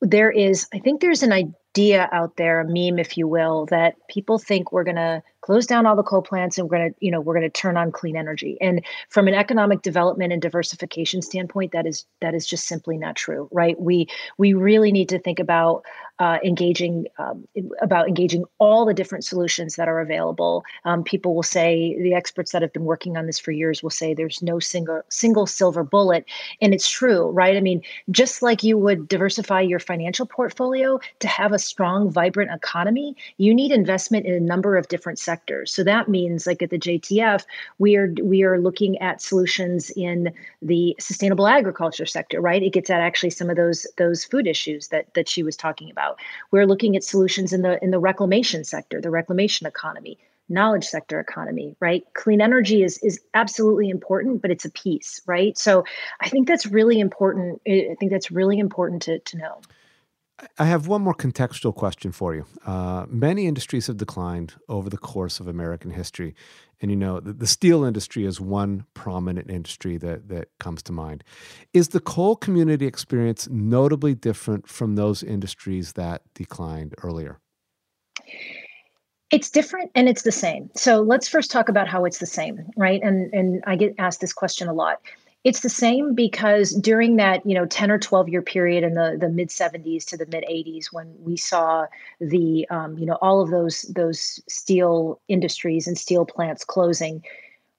there 0.01 0.31
is 0.31 0.67
I 0.73 0.79
think 0.79 1.01
there's 1.01 1.23
an 1.23 1.33
idea 1.33 2.09
out 2.11 2.35
there, 2.35 2.61
a 2.61 2.65
meme, 2.65 2.99
if 2.99 3.17
you 3.17 3.27
will, 3.27 3.65
that 3.67 3.95
people 4.09 4.37
think 4.37 4.71
we're 4.71 4.83
going 4.83 4.97
to 4.97 5.23
close 5.41 5.65
down 5.65 5.85
all 5.85 5.95
the 5.95 6.03
coal 6.03 6.21
plants 6.21 6.57
and 6.57 6.69
we're 6.69 6.77
going 6.77 6.91
to, 6.91 6.97
you 6.99 7.09
know, 7.09 7.19
we're 7.19 7.33
going 7.33 7.49
to 7.49 7.49
turn 7.49 7.77
on 7.77 7.91
clean 7.91 8.15
energy. 8.15 8.57
And 8.61 8.83
from 9.09 9.27
an 9.27 9.33
economic 9.33 9.81
development 9.81 10.33
and 10.33 10.41
diversification 10.41 11.21
standpoint, 11.21 11.71
that 11.71 11.87
is 11.87 12.05
that 12.19 12.33
is 12.35 12.45
just 12.45 12.67
simply 12.67 12.97
not 12.97 13.15
true, 13.15 13.47
right? 13.51 13.79
We 13.79 14.07
we 14.37 14.53
really 14.53 14.91
need 14.91 15.09
to 15.09 15.19
think 15.19 15.39
about 15.39 15.83
uh, 16.21 16.37
engaging 16.43 17.07
um, 17.17 17.47
about 17.81 18.07
engaging 18.07 18.45
all 18.59 18.85
the 18.85 18.93
different 18.93 19.25
solutions 19.25 19.75
that 19.75 19.87
are 19.87 19.99
available. 19.99 20.63
Um, 20.85 21.03
people 21.03 21.33
will 21.33 21.41
say 21.41 21.97
the 21.99 22.13
experts 22.13 22.51
that 22.51 22.61
have 22.61 22.71
been 22.71 22.85
working 22.85 23.17
on 23.17 23.25
this 23.25 23.39
for 23.39 23.51
years 23.51 23.81
will 23.81 23.89
say 23.89 24.13
there's 24.13 24.39
no 24.43 24.59
single 24.59 25.01
single 25.09 25.47
silver 25.47 25.83
bullet, 25.83 26.25
and 26.61 26.75
it's 26.75 26.87
true, 26.87 27.31
right? 27.31 27.57
I 27.57 27.59
mean, 27.59 27.81
just 28.11 28.43
like 28.43 28.61
you 28.61 28.77
would 28.77 29.07
diversify 29.07 29.61
your 29.61 29.79
financial 29.79 30.27
portfolio 30.27 30.99
to 31.21 31.27
have 31.27 31.53
a 31.53 31.57
strong, 31.57 32.11
vibrant 32.11 32.51
economy, 32.51 33.17
you 33.37 33.51
need 33.51 33.71
investment 33.71 34.27
in 34.27 34.35
a 34.35 34.39
number 34.39 34.77
of 34.77 34.89
different 34.89 35.17
sectors. 35.17 35.73
So 35.73 35.83
that 35.85 36.07
means, 36.07 36.45
like 36.45 36.61
at 36.61 36.69
the 36.69 36.77
JTF, 36.77 37.45
we 37.79 37.95
are 37.95 38.13
we 38.21 38.43
are 38.43 38.61
looking 38.61 38.95
at 38.99 39.23
solutions 39.23 39.89
in 39.95 40.31
the 40.61 40.95
sustainable 40.99 41.47
agriculture 41.47 42.05
sector, 42.05 42.39
right? 42.39 42.61
It 42.61 42.73
gets 42.73 42.91
at 42.91 43.01
actually 43.01 43.31
some 43.31 43.49
of 43.49 43.55
those 43.55 43.87
those 43.97 44.23
food 44.23 44.45
issues 44.45 44.89
that 44.89 45.11
that 45.15 45.27
she 45.27 45.41
was 45.41 45.57
talking 45.57 45.89
about 45.89 46.10
about. 46.11 46.19
We're 46.51 46.65
looking 46.65 46.95
at 46.95 47.03
solutions 47.03 47.53
in 47.53 47.61
the 47.61 47.83
in 47.83 47.91
the 47.91 47.99
reclamation 47.99 48.63
sector, 48.63 49.01
the 49.01 49.09
reclamation 49.09 49.67
economy, 49.67 50.17
knowledge 50.49 50.85
sector 50.85 51.19
economy, 51.19 51.75
right? 51.79 52.05
Clean 52.13 52.41
energy 52.41 52.83
is 52.83 52.97
is 52.99 53.19
absolutely 53.33 53.89
important, 53.89 54.41
but 54.41 54.51
it's 54.51 54.65
a 54.65 54.71
piece, 54.71 55.21
right? 55.25 55.57
So 55.57 55.83
I 56.19 56.29
think 56.29 56.47
that's 56.47 56.65
really 56.65 56.99
important. 56.99 57.61
I 57.67 57.95
think 57.99 58.11
that's 58.11 58.31
really 58.31 58.59
important 58.59 59.03
to 59.03 59.19
to 59.19 59.37
know. 59.37 59.61
I 60.57 60.65
have 60.65 60.87
one 60.87 61.01
more 61.01 61.13
contextual 61.13 61.75
question 61.75 62.11
for 62.11 62.33
you. 62.33 62.45
Uh, 62.65 63.05
many 63.07 63.47
industries 63.47 63.87
have 63.87 63.97
declined 63.97 64.53
over 64.69 64.89
the 64.89 64.97
course 64.97 65.39
of 65.39 65.47
American 65.47 65.91
history. 65.91 66.35
And 66.81 66.89
you 66.89 66.97
know, 66.97 67.19
the, 67.19 67.33
the, 67.33 67.47
steel 67.47 67.83
industry 67.83 68.25
is 68.25 68.41
one 68.41 68.85
prominent 68.95 69.49
industry 69.51 69.97
that, 69.97 70.29
that 70.29 70.47
comes 70.59 70.81
to 70.83 70.91
mind. 70.91 71.23
Is 71.73 71.89
the 71.89 71.99
coal 71.99 72.35
community 72.35 72.87
experience 72.87 73.47
notably 73.51 74.15
different 74.15 74.67
from 74.67 74.95
those 74.95 75.21
industries 75.21 75.93
that 75.93 76.23
declined 76.33 76.95
earlier? 77.03 77.39
It's 79.29 79.49
different 79.49 79.91
and 79.95 80.09
it's 80.09 80.23
the 80.23 80.31
same. 80.31 80.71
So 80.75 81.01
let's 81.01 81.27
first 81.27 81.51
talk 81.51 81.69
about 81.69 81.87
how 81.87 82.05
it's 82.05 82.17
the 82.17 82.25
same, 82.25 82.65
right? 82.75 83.01
And 83.01 83.33
and 83.33 83.63
I 83.65 83.75
get 83.75 83.95
asked 83.97 84.19
this 84.19 84.33
question 84.33 84.67
a 84.67 84.73
lot. 84.73 84.99
It's 85.43 85.61
the 85.61 85.69
same 85.69 86.13
because 86.13 86.71
during 86.71 87.15
that, 87.15 87.43
you 87.45 87.55
know, 87.55 87.65
10 87.65 87.89
or 87.89 87.97
12 87.97 88.29
year 88.29 88.43
period 88.43 88.83
in 88.83 88.93
the, 88.93 89.17
the 89.19 89.29
mid 89.29 89.49
70s 89.49 90.05
to 90.05 90.17
the 90.17 90.27
mid 90.27 90.43
80s, 90.47 90.87
when 90.91 91.15
we 91.19 91.35
saw 91.35 91.87
the, 92.19 92.67
um, 92.69 92.97
you 92.97 93.05
know, 93.07 93.17
all 93.21 93.41
of 93.41 93.49
those 93.49 93.81
those 93.95 94.39
steel 94.47 95.19
industries 95.27 95.87
and 95.87 95.97
steel 95.97 96.25
plants 96.25 96.63
closing, 96.63 97.23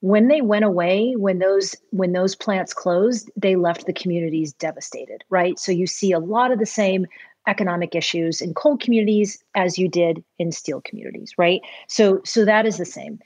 when 0.00 0.28
they 0.28 0.40
went 0.42 0.64
away, 0.64 1.14
when 1.16 1.38
those 1.38 1.76
when 1.90 2.12
those 2.12 2.34
plants 2.34 2.74
closed, 2.74 3.30
they 3.36 3.56
left 3.56 3.86
the 3.86 3.92
communities 3.92 4.52
devastated, 4.54 5.22
right? 5.30 5.58
So 5.58 5.70
you 5.72 5.86
see 5.86 6.12
a 6.12 6.18
lot 6.18 6.50
of 6.52 6.58
the 6.58 6.66
same 6.66 7.06
economic 7.48 7.94
issues 7.94 8.40
in 8.40 8.54
coal 8.54 8.76
communities 8.76 9.42
as 9.54 9.78
you 9.78 9.88
did 9.88 10.24
in 10.38 10.52
steel 10.52 10.80
communities, 10.84 11.34
right? 11.38 11.60
So 11.88 12.20
so 12.24 12.44
that 12.44 12.66
is 12.66 12.78
the 12.78 12.84
same. 12.84 13.20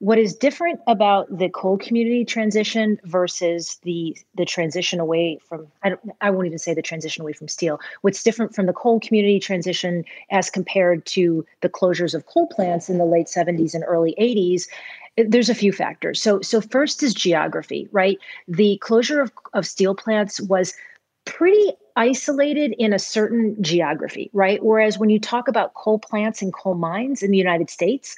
What 0.00 0.18
is 0.18 0.34
different 0.34 0.80
about 0.86 1.26
the 1.38 1.50
coal 1.50 1.76
community 1.76 2.24
transition 2.24 2.98
versus 3.04 3.78
the 3.82 4.16
the 4.34 4.46
transition 4.46 4.98
away 4.98 5.38
from 5.46 5.66
I 5.82 5.90
don't 5.90 6.00
I 6.22 6.30
won't 6.30 6.46
even 6.46 6.58
say 6.58 6.72
the 6.72 6.82
transition 6.82 7.22
away 7.22 7.34
from 7.34 7.48
steel. 7.48 7.78
What's 8.00 8.22
different 8.22 8.54
from 8.54 8.64
the 8.64 8.72
coal 8.72 8.98
community 8.98 9.38
transition 9.38 10.04
as 10.30 10.48
compared 10.48 11.04
to 11.06 11.44
the 11.60 11.68
closures 11.68 12.14
of 12.14 12.24
coal 12.26 12.46
plants 12.46 12.88
in 12.88 12.96
the 12.96 13.04
late 13.04 13.26
70s 13.26 13.74
and 13.74 13.84
early 13.86 14.14
80s 14.18 14.68
there's 15.16 15.50
a 15.50 15.54
few 15.54 15.72
factors. 15.72 16.22
So 16.22 16.40
so 16.40 16.60
first 16.60 17.02
is 17.02 17.12
geography, 17.12 17.88
right? 17.92 18.18
The 18.48 18.78
closure 18.78 19.20
of, 19.20 19.32
of 19.52 19.66
steel 19.66 19.94
plants 19.94 20.40
was 20.40 20.74
pretty 21.26 21.72
isolated 22.00 22.74
in 22.78 22.94
a 22.94 22.98
certain 22.98 23.62
geography, 23.62 24.30
right? 24.32 24.64
Whereas 24.64 24.96
when 24.96 25.10
you 25.10 25.20
talk 25.20 25.48
about 25.48 25.74
coal 25.74 25.98
plants 25.98 26.40
and 26.40 26.50
coal 26.50 26.74
mines 26.74 27.22
in 27.22 27.30
the 27.30 27.36
United 27.36 27.68
States, 27.68 28.16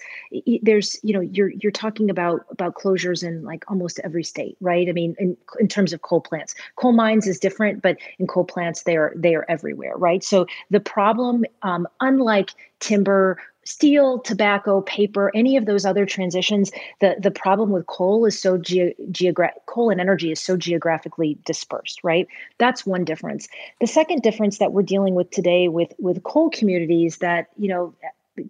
there's 0.62 1.00
you 1.02 1.12
know 1.12 1.20
you're 1.20 1.48
you're 1.48 1.72
talking 1.72 2.08
about 2.08 2.46
about 2.48 2.76
closures 2.76 3.24
in 3.24 3.42
like 3.42 3.64
almost 3.68 3.98
every 4.04 4.22
state, 4.22 4.56
right? 4.60 4.88
I 4.88 4.92
mean, 4.92 5.16
in 5.18 5.36
in 5.58 5.66
terms 5.66 5.92
of 5.92 6.02
coal 6.02 6.20
plants, 6.20 6.54
coal 6.76 6.92
mines 6.92 7.26
is 7.26 7.40
different, 7.40 7.82
but 7.82 7.96
in 8.20 8.28
coal 8.28 8.44
plants 8.44 8.84
they 8.84 8.96
are 8.96 9.12
they 9.16 9.34
are 9.34 9.44
everywhere, 9.48 9.96
right? 9.96 10.22
So 10.22 10.46
the 10.70 10.78
problem, 10.78 11.44
um, 11.62 11.88
unlike 12.00 12.50
timber 12.78 13.36
steel, 13.64 14.18
tobacco, 14.20 14.80
paper, 14.82 15.30
any 15.34 15.56
of 15.56 15.66
those 15.66 15.84
other 15.84 16.06
transitions, 16.06 16.70
the 17.00 17.16
the 17.18 17.30
problem 17.30 17.70
with 17.70 17.86
coal 17.86 18.24
is 18.26 18.38
so 18.38 18.58
ge- 18.58 18.94
geogra- 19.10 19.52
coal 19.66 19.90
and 19.90 20.00
energy 20.00 20.32
is 20.32 20.40
so 20.40 20.56
geographically 20.56 21.38
dispersed, 21.44 22.00
right? 22.02 22.26
That's 22.58 22.84
one 22.86 23.04
difference. 23.04 23.48
The 23.80 23.86
second 23.86 24.22
difference 24.22 24.58
that 24.58 24.72
we're 24.72 24.82
dealing 24.82 25.14
with 25.14 25.30
today 25.30 25.68
with 25.68 25.92
with 25.98 26.22
coal 26.22 26.50
communities 26.50 27.18
that, 27.18 27.48
you 27.58 27.68
know, 27.68 27.94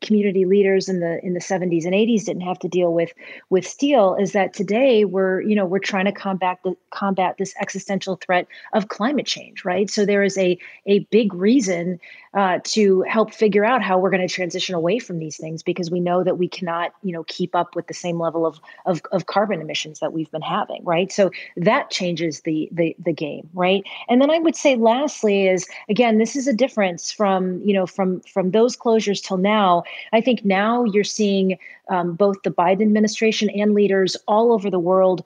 community 0.01 0.45
leaders 0.45 0.89
in 0.89 1.01
the 1.01 1.25
in 1.25 1.35
the 1.35 1.41
70s 1.41 1.85
and 1.85 1.93
80s 1.93 2.25
didn't 2.25 2.43
have 2.43 2.59
to 2.61 2.69
deal 2.69 2.95
with 2.95 3.13
with 3.51 3.67
steel 3.67 4.15
is 4.15 4.31
that 4.31 4.55
today 4.55 5.05
we're 5.05 5.41
you 5.41 5.57
know 5.57 5.65
we're 5.65 5.81
trying 5.81 6.05
to 6.05 6.13
combat 6.13 6.59
the 6.63 6.77
combat 6.91 7.35
this 7.39 7.53
existential 7.61 8.15
threat 8.15 8.47
of 8.75 8.89
climate 8.89 9.27
change 9.27 9.65
right 9.65 9.91
so 9.91 10.07
there 10.07 10.23
is 10.23 10.39
a 10.39 10.57
a 10.87 11.01
big 11.11 11.35
reason 11.35 11.99
uh, 12.35 12.59
to 12.65 13.03
help 13.03 13.33
figure 13.33 13.65
out 13.65 13.83
how 13.83 13.99
we're 13.99 14.11
going 14.11 14.27
to 14.27 14.33
transition 14.33 14.75
away 14.75 14.99
from 14.99 15.19
these 15.19 15.37
things 15.37 15.63
because 15.63 15.91
we 15.91 16.01
know 16.01 16.25
that 16.25 16.39
we 16.39 16.49
cannot 16.49 16.93
you 17.03 17.13
know 17.13 17.25
keep 17.25 17.55
up 17.55 17.77
with 17.77 17.87
the 17.87 17.95
same 17.95 18.19
level 18.19 18.47
of, 18.47 18.61
of, 18.87 19.03
of 19.13 19.27
carbon 19.27 19.61
emissions 19.61 20.01
that 20.01 20.13
we've 20.13 20.31
been 20.31 20.43
having 20.43 20.83
right? 20.85 21.13
So 21.13 21.31
that 21.57 21.91
changes 21.91 22.41
the, 22.41 22.69
the 22.73 22.97
the 22.99 23.13
game 23.13 23.49
right? 23.55 23.85
And 24.09 24.21
then 24.21 24.31
i 24.31 24.39
would 24.39 24.57
say 24.57 24.77
lastly 24.77 25.47
is 25.47 25.67
again 25.89 26.19
this 26.19 26.37
is 26.37 26.47
a 26.47 26.53
difference 26.53 27.13
from 27.13 27.61
you 27.63 27.75
know 27.75 27.87
from 27.87 28.21
from 28.21 28.51
those 28.51 28.77
closures 28.77 29.23
till 29.23 29.39
now. 29.39 29.85
I 30.13 30.21
think 30.21 30.45
now 30.45 30.85
you're 30.85 31.05
seeing 31.05 31.59
um, 31.89 32.15
both 32.15 32.43
the 32.43 32.51
biden 32.51 32.83
administration 32.83 33.51
and 33.51 33.75
leaders 33.75 34.17
all 34.27 34.53
over 34.53 34.71
the 34.71 34.79
world 34.79 35.25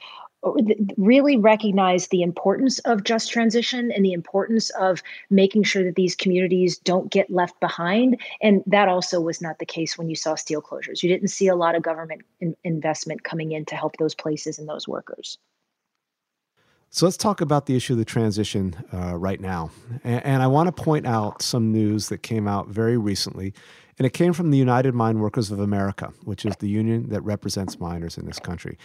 really 0.96 1.36
recognize 1.36 2.08
the 2.08 2.22
importance 2.22 2.78
of 2.80 3.04
just 3.04 3.30
transition 3.30 3.90
and 3.92 4.04
the 4.04 4.12
importance 4.12 4.70
of 4.70 5.02
making 5.30 5.62
sure 5.64 5.84
that 5.84 5.94
these 5.94 6.14
communities 6.14 6.78
don't 6.78 7.10
get 7.10 7.30
left 7.30 7.58
behind. 7.60 8.20
And 8.42 8.62
that 8.66 8.88
also 8.88 9.20
was 9.20 9.40
not 9.40 9.58
the 9.58 9.66
case 9.66 9.96
when 9.96 10.08
you 10.08 10.16
saw 10.16 10.34
steel 10.34 10.62
closures. 10.62 11.02
You 11.02 11.08
didn't 11.08 11.28
see 11.28 11.48
a 11.48 11.56
lot 11.56 11.74
of 11.74 11.82
government 11.82 12.22
in- 12.40 12.56
investment 12.64 13.24
coming 13.24 13.52
in 13.52 13.64
to 13.66 13.76
help 13.76 13.96
those 13.96 14.14
places 14.14 14.58
and 14.58 14.68
those 14.68 14.86
workers. 14.86 15.38
So 16.90 17.04
let's 17.04 17.16
talk 17.16 17.40
about 17.40 17.66
the 17.66 17.76
issue 17.76 17.94
of 17.94 17.98
the 17.98 18.04
transition 18.04 18.74
uh, 18.92 19.16
right 19.16 19.40
now. 19.40 19.70
And, 20.04 20.24
and 20.24 20.42
I 20.42 20.46
want 20.46 20.74
to 20.74 20.82
point 20.82 21.06
out 21.06 21.42
some 21.42 21.72
news 21.72 22.08
that 22.08 22.22
came 22.22 22.48
out 22.48 22.68
very 22.68 22.96
recently. 22.96 23.52
And 23.98 24.06
it 24.06 24.12
came 24.12 24.32
from 24.32 24.50
the 24.50 24.58
United 24.58 24.94
Mine 24.94 25.20
Workers 25.20 25.50
of 25.50 25.58
America, 25.58 26.12
which 26.24 26.44
is 26.44 26.54
the 26.56 26.68
union 26.68 27.08
that 27.08 27.22
represents 27.22 27.80
miners 27.80 28.18
in 28.18 28.26
this 28.26 28.38
country. 28.38 28.78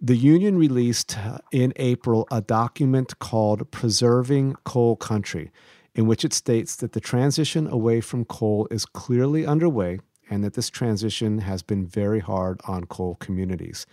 The 0.00 0.16
union 0.16 0.58
released 0.58 1.16
uh, 1.16 1.38
in 1.52 1.72
April 1.76 2.28
a 2.30 2.42
document 2.42 3.18
called 3.18 3.70
Preserving 3.70 4.56
Coal 4.64 4.94
Country, 4.94 5.50
in 5.94 6.06
which 6.06 6.22
it 6.22 6.34
states 6.34 6.76
that 6.76 6.92
the 6.92 7.00
transition 7.00 7.66
away 7.66 8.02
from 8.02 8.26
coal 8.26 8.68
is 8.70 8.84
clearly 8.84 9.46
underway 9.46 10.00
and 10.28 10.44
that 10.44 10.52
this 10.52 10.68
transition 10.68 11.38
has 11.38 11.62
been 11.62 11.86
very 11.86 12.20
hard 12.20 12.60
on 12.68 12.84
coal 12.84 13.14
communities. 13.14 13.86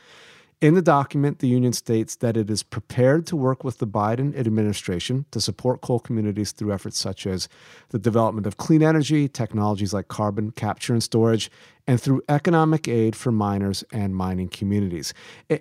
In 0.64 0.76
the 0.76 0.82
document, 0.82 1.40
the 1.40 1.50
union 1.50 1.74
states 1.74 2.16
that 2.16 2.38
it 2.38 2.50
is 2.50 2.64
prepared 2.64 3.28
to 3.28 3.36
work 3.36 3.66
with 3.66 3.80
the 3.80 3.86
Biden 3.86 4.34
administration 4.34 5.26
to 5.32 5.42
support 5.42 5.82
coal 5.82 6.00
communities 6.00 6.54
through 6.54 6.72
efforts 6.72 6.98
such 6.98 7.28
as 7.28 7.50
the 7.90 8.00
development 8.00 8.48
of 8.48 8.56
clean 8.56 8.82
energy, 8.82 9.28
technologies 9.28 9.94
like 9.94 10.08
carbon 10.08 10.52
capture 10.52 10.94
and 10.94 11.04
storage, 11.04 11.52
and 11.86 12.00
through 12.00 12.22
economic 12.30 12.88
aid 12.88 13.14
for 13.14 13.30
miners 13.30 13.84
and 13.92 14.16
mining 14.16 14.48
communities. 14.48 15.14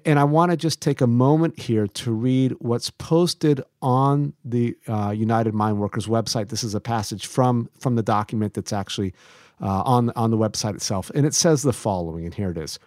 And 0.07 0.21
I 0.21 0.23
want 0.23 0.53
to 0.53 0.57
just 0.57 0.81
take 0.81 1.01
a 1.01 1.09
moment 1.09 1.59
here 1.59 1.89
to 1.89 2.13
read 2.13 2.55
what's 2.61 2.91
posted 2.91 3.61
on 3.81 4.35
the 4.45 4.77
uh, 4.87 5.11
United 5.11 5.53
Mine 5.53 5.79
Workers 5.79 6.07
website. 6.07 6.49
This 6.49 6.63
is 6.63 6.77
a 6.77 6.81
passage 6.81 7.27
from, 7.27 7.69
from 7.77 7.97
the 7.97 8.05
document 8.05 8.55
that's 8.55 8.73
actually 8.73 9.15
uh, 9.61 9.83
on, 9.83 10.11
on 10.11 10.31
the 10.31 10.39
website 10.39 10.77
itself. 10.77 11.11
And 11.13 11.27
it 11.27 11.35
says 11.35 11.63
the 11.63 11.73
following, 11.73 12.25
and 12.25 12.35
here 12.35 12.53
it 12.53 12.57
is. 12.57 12.79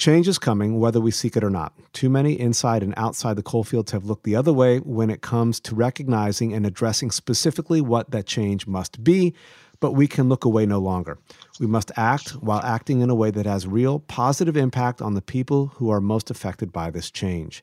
Change 0.00 0.28
is 0.28 0.38
coming, 0.38 0.80
whether 0.80 0.98
we 0.98 1.10
seek 1.10 1.36
it 1.36 1.44
or 1.44 1.50
not. 1.50 1.74
Too 1.92 2.08
many 2.08 2.32
inside 2.40 2.82
and 2.82 2.94
outside 2.96 3.36
the 3.36 3.42
coalfields 3.42 3.92
have 3.92 4.06
looked 4.06 4.24
the 4.24 4.34
other 4.34 4.50
way 4.50 4.78
when 4.78 5.10
it 5.10 5.20
comes 5.20 5.60
to 5.60 5.74
recognizing 5.74 6.54
and 6.54 6.64
addressing 6.64 7.10
specifically 7.10 7.82
what 7.82 8.10
that 8.10 8.24
change 8.24 8.66
must 8.66 9.04
be, 9.04 9.34
but 9.78 9.92
we 9.92 10.06
can 10.06 10.30
look 10.30 10.46
away 10.46 10.64
no 10.64 10.78
longer. 10.78 11.18
We 11.58 11.66
must 11.66 11.92
act 11.98 12.30
while 12.30 12.62
acting 12.62 13.02
in 13.02 13.10
a 13.10 13.14
way 13.14 13.30
that 13.30 13.44
has 13.44 13.66
real 13.66 13.98
positive 13.98 14.56
impact 14.56 15.02
on 15.02 15.12
the 15.12 15.20
people 15.20 15.66
who 15.74 15.90
are 15.90 16.00
most 16.00 16.30
affected 16.30 16.72
by 16.72 16.90
this 16.90 17.10
change. 17.10 17.62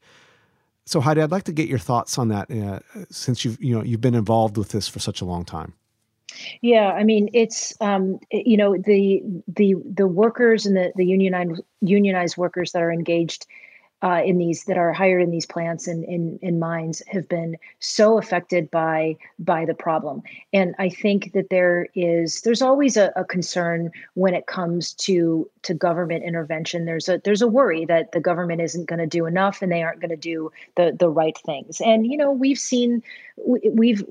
So, 0.86 1.02
Heidi, 1.02 1.22
I'd 1.22 1.32
like 1.32 1.46
to 1.46 1.52
get 1.52 1.68
your 1.68 1.80
thoughts 1.80 2.20
on 2.20 2.28
that 2.28 2.52
uh, 2.52 2.82
since 3.10 3.46
you've 3.46 3.60
you 3.60 3.76
know 3.76 3.84
you've 3.84 4.00
been 4.00 4.14
involved 4.14 4.58
with 4.58 4.70
this 4.70 4.88
for 4.88 5.00
such 5.00 5.22
a 5.22 5.26
long 5.26 5.44
time. 5.44 5.74
Yeah, 6.62 6.92
I 6.92 7.04
mean, 7.04 7.30
it's 7.34 7.74
um, 7.80 8.20
you 8.32 8.58
know 8.58 8.78
the 8.78 9.22
the 9.48 9.76
the 9.86 10.08
workers 10.08 10.66
and 10.66 10.76
the 10.76 10.92
the 10.96 11.06
unionized 11.06 11.62
unionized 11.82 12.38
workers 12.38 12.72
that 12.74 12.82
are 12.82 12.92
engaged 12.92 13.46
uh, 14.04 14.22
in 14.24 14.38
these 14.38 14.66
that 14.66 14.78
are 14.78 14.94
hired 14.94 15.24
in 15.24 15.32
these 15.32 15.46
plants 15.46 15.88
and 15.88 16.04
in, 16.06 16.38
in 16.44 16.60
mines 16.60 17.02
have 17.08 17.28
been 17.28 17.58
so 17.80 18.20
affected 18.20 18.70
by 18.70 19.18
by 19.40 19.66
the 19.66 19.74
problem. 19.74 20.22
And 20.54 20.76
i 20.78 20.90
think 20.90 21.34
that 21.34 21.50
there 21.50 21.88
is 21.96 22.42
there's 22.42 22.62
always 22.62 22.96
a, 22.96 23.12
a 23.16 23.26
concern 23.26 23.92
when 24.14 24.36
it 24.36 24.46
comes 24.46 24.94
to 24.94 25.50
to 25.64 25.74
government 25.74 26.24
intervention. 26.24 26.86
There's 26.86 27.10
a 27.10 27.20
there's 27.24 27.42
a 27.42 27.48
worry 27.48 27.86
that 27.86 28.12
the 28.12 28.20
government 28.20 28.62
isn't 28.62 28.86
going 28.86 29.00
to 29.00 29.08
do 29.08 29.26
enough 29.26 29.62
and 29.62 29.72
they 29.72 29.82
aren't 29.82 30.00
going 30.00 30.10
to 30.12 30.16
do 30.16 30.52
the 30.76 30.96
the 30.98 31.10
right 31.10 31.38
things. 31.38 31.82
And 31.82 32.06
you 32.06 32.18
know 32.18 32.32
we've 32.32 32.60
seen 32.60 33.02
we've 33.46 34.04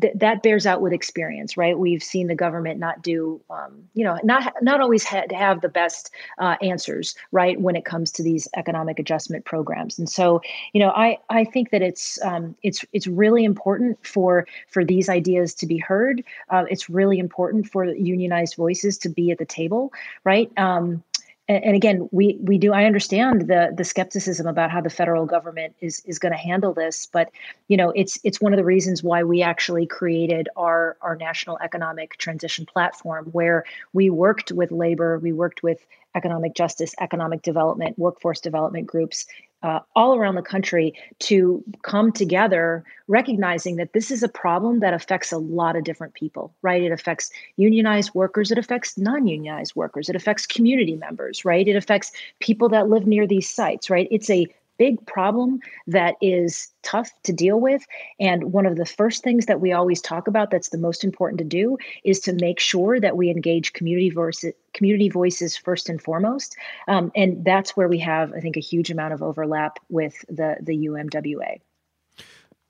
th- 0.00 0.14
that 0.16 0.42
bears 0.42 0.66
out 0.66 0.80
with 0.80 0.92
experience 0.92 1.56
right? 1.56 1.78
We've 1.78 2.02
seen 2.02 2.26
the 2.26 2.34
government 2.34 2.80
not 2.80 3.02
do 3.02 3.40
um, 3.50 3.84
you 3.94 4.04
know 4.04 4.18
not 4.24 4.54
not 4.62 4.80
always 4.80 5.04
ha- 5.04 5.26
have 5.30 5.60
the 5.60 5.68
best 5.68 6.10
uh, 6.38 6.56
answers 6.62 7.14
right 7.32 7.60
when 7.60 7.76
it 7.76 7.84
comes 7.84 8.10
to 8.12 8.22
these 8.22 8.48
economic 8.56 8.98
adjustments 8.98 9.25
investment 9.26 9.44
programs. 9.44 9.98
And 9.98 10.08
so, 10.08 10.40
you 10.72 10.80
know, 10.80 10.90
I 10.90 11.18
I 11.28 11.44
think 11.44 11.70
that 11.70 11.82
it's 11.82 12.18
um, 12.22 12.54
it's 12.62 12.84
it's 12.92 13.06
really 13.06 13.44
important 13.44 13.98
for 14.06 14.46
for 14.68 14.84
these 14.84 15.08
ideas 15.08 15.54
to 15.54 15.66
be 15.66 15.78
heard. 15.78 16.22
Uh, 16.50 16.64
it's 16.70 16.88
really 16.88 17.18
important 17.18 17.66
for 17.66 17.84
unionized 17.84 18.56
voices 18.56 18.98
to 18.98 19.08
be 19.08 19.30
at 19.30 19.38
the 19.38 19.44
table, 19.44 19.92
right? 20.24 20.50
Um, 20.56 21.02
and, 21.48 21.76
again, 21.76 22.08
we 22.10 22.38
we 22.40 22.58
do. 22.58 22.72
I 22.72 22.84
understand 22.84 23.42
the 23.42 23.72
the 23.76 23.84
skepticism 23.84 24.46
about 24.46 24.70
how 24.70 24.80
the 24.80 24.90
federal 24.90 25.26
government 25.26 25.76
is 25.80 26.02
is 26.04 26.18
going 26.18 26.32
to 26.32 26.38
handle 26.38 26.74
this, 26.74 27.06
but 27.06 27.30
you 27.68 27.76
know, 27.76 27.90
it's 27.90 28.18
it's 28.24 28.40
one 28.40 28.52
of 28.52 28.56
the 28.56 28.64
reasons 28.64 29.02
why 29.02 29.22
we 29.22 29.42
actually 29.42 29.86
created 29.86 30.48
our 30.56 30.96
our 31.02 31.14
national 31.14 31.58
economic 31.62 32.16
transition 32.18 32.66
platform, 32.66 33.26
where 33.26 33.64
we 33.92 34.10
worked 34.10 34.50
with 34.50 34.72
labor, 34.72 35.18
we 35.20 35.32
worked 35.32 35.62
with 35.62 35.86
economic 36.16 36.54
justice, 36.54 36.94
economic 37.00 37.42
development, 37.42 37.98
workforce 37.98 38.40
development 38.40 38.86
groups 38.86 39.26
uh, 39.62 39.80
all 39.94 40.16
around 40.16 40.34
the 40.34 40.42
country 40.42 40.92
to 41.18 41.62
come 41.82 42.12
together, 42.12 42.84
recognizing 43.08 43.76
that 43.76 43.92
this 43.92 44.10
is 44.10 44.22
a 44.22 44.28
problem 44.28 44.80
that 44.80 44.94
affects 44.94 45.32
a 45.32 45.38
lot 45.38 45.76
of 45.76 45.84
different 45.84 46.14
people, 46.14 46.54
right? 46.62 46.82
It 46.82 46.92
affects 46.92 47.30
unionized 47.56 48.14
workers, 48.14 48.50
it 48.50 48.58
affects 48.58 48.98
non 48.98 49.26
unionized 49.26 49.74
workers, 49.74 50.08
it 50.08 50.16
affects 50.16 50.46
community 50.46 50.94
members, 50.94 51.44
right? 51.44 51.66
It 51.66 51.76
affects 51.76 52.12
people 52.40 52.68
that 52.70 52.88
live 52.88 53.06
near 53.06 53.26
these 53.26 53.50
sites, 53.50 53.90
right? 53.90 54.08
It's 54.10 54.30
a 54.30 54.46
big 54.78 55.04
problem 55.06 55.60
that 55.86 56.14
is 56.20 56.68
tough 56.82 57.10
to 57.24 57.32
deal 57.32 57.60
with. 57.60 57.84
And 58.20 58.52
one 58.52 58.66
of 58.66 58.76
the 58.76 58.86
first 58.86 59.22
things 59.22 59.46
that 59.46 59.60
we 59.60 59.72
always 59.72 60.00
talk 60.00 60.28
about 60.28 60.50
that's 60.50 60.70
the 60.70 60.78
most 60.78 61.04
important 61.04 61.38
to 61.38 61.44
do 61.44 61.76
is 62.04 62.20
to 62.20 62.32
make 62.32 62.60
sure 62.60 63.00
that 63.00 63.16
we 63.16 63.30
engage 63.30 63.72
community 63.72 64.10
voices, 64.10 64.52
community 64.72 65.08
voices 65.08 65.56
first 65.56 65.88
and 65.88 66.00
foremost. 66.00 66.56
Um, 66.88 67.10
and 67.14 67.44
that's 67.44 67.76
where 67.76 67.88
we 67.88 67.98
have, 68.00 68.32
I 68.32 68.40
think, 68.40 68.56
a 68.56 68.60
huge 68.60 68.90
amount 68.90 69.14
of 69.14 69.22
overlap 69.22 69.78
with 69.88 70.24
the, 70.28 70.56
the 70.60 70.86
UMWA. 70.88 71.60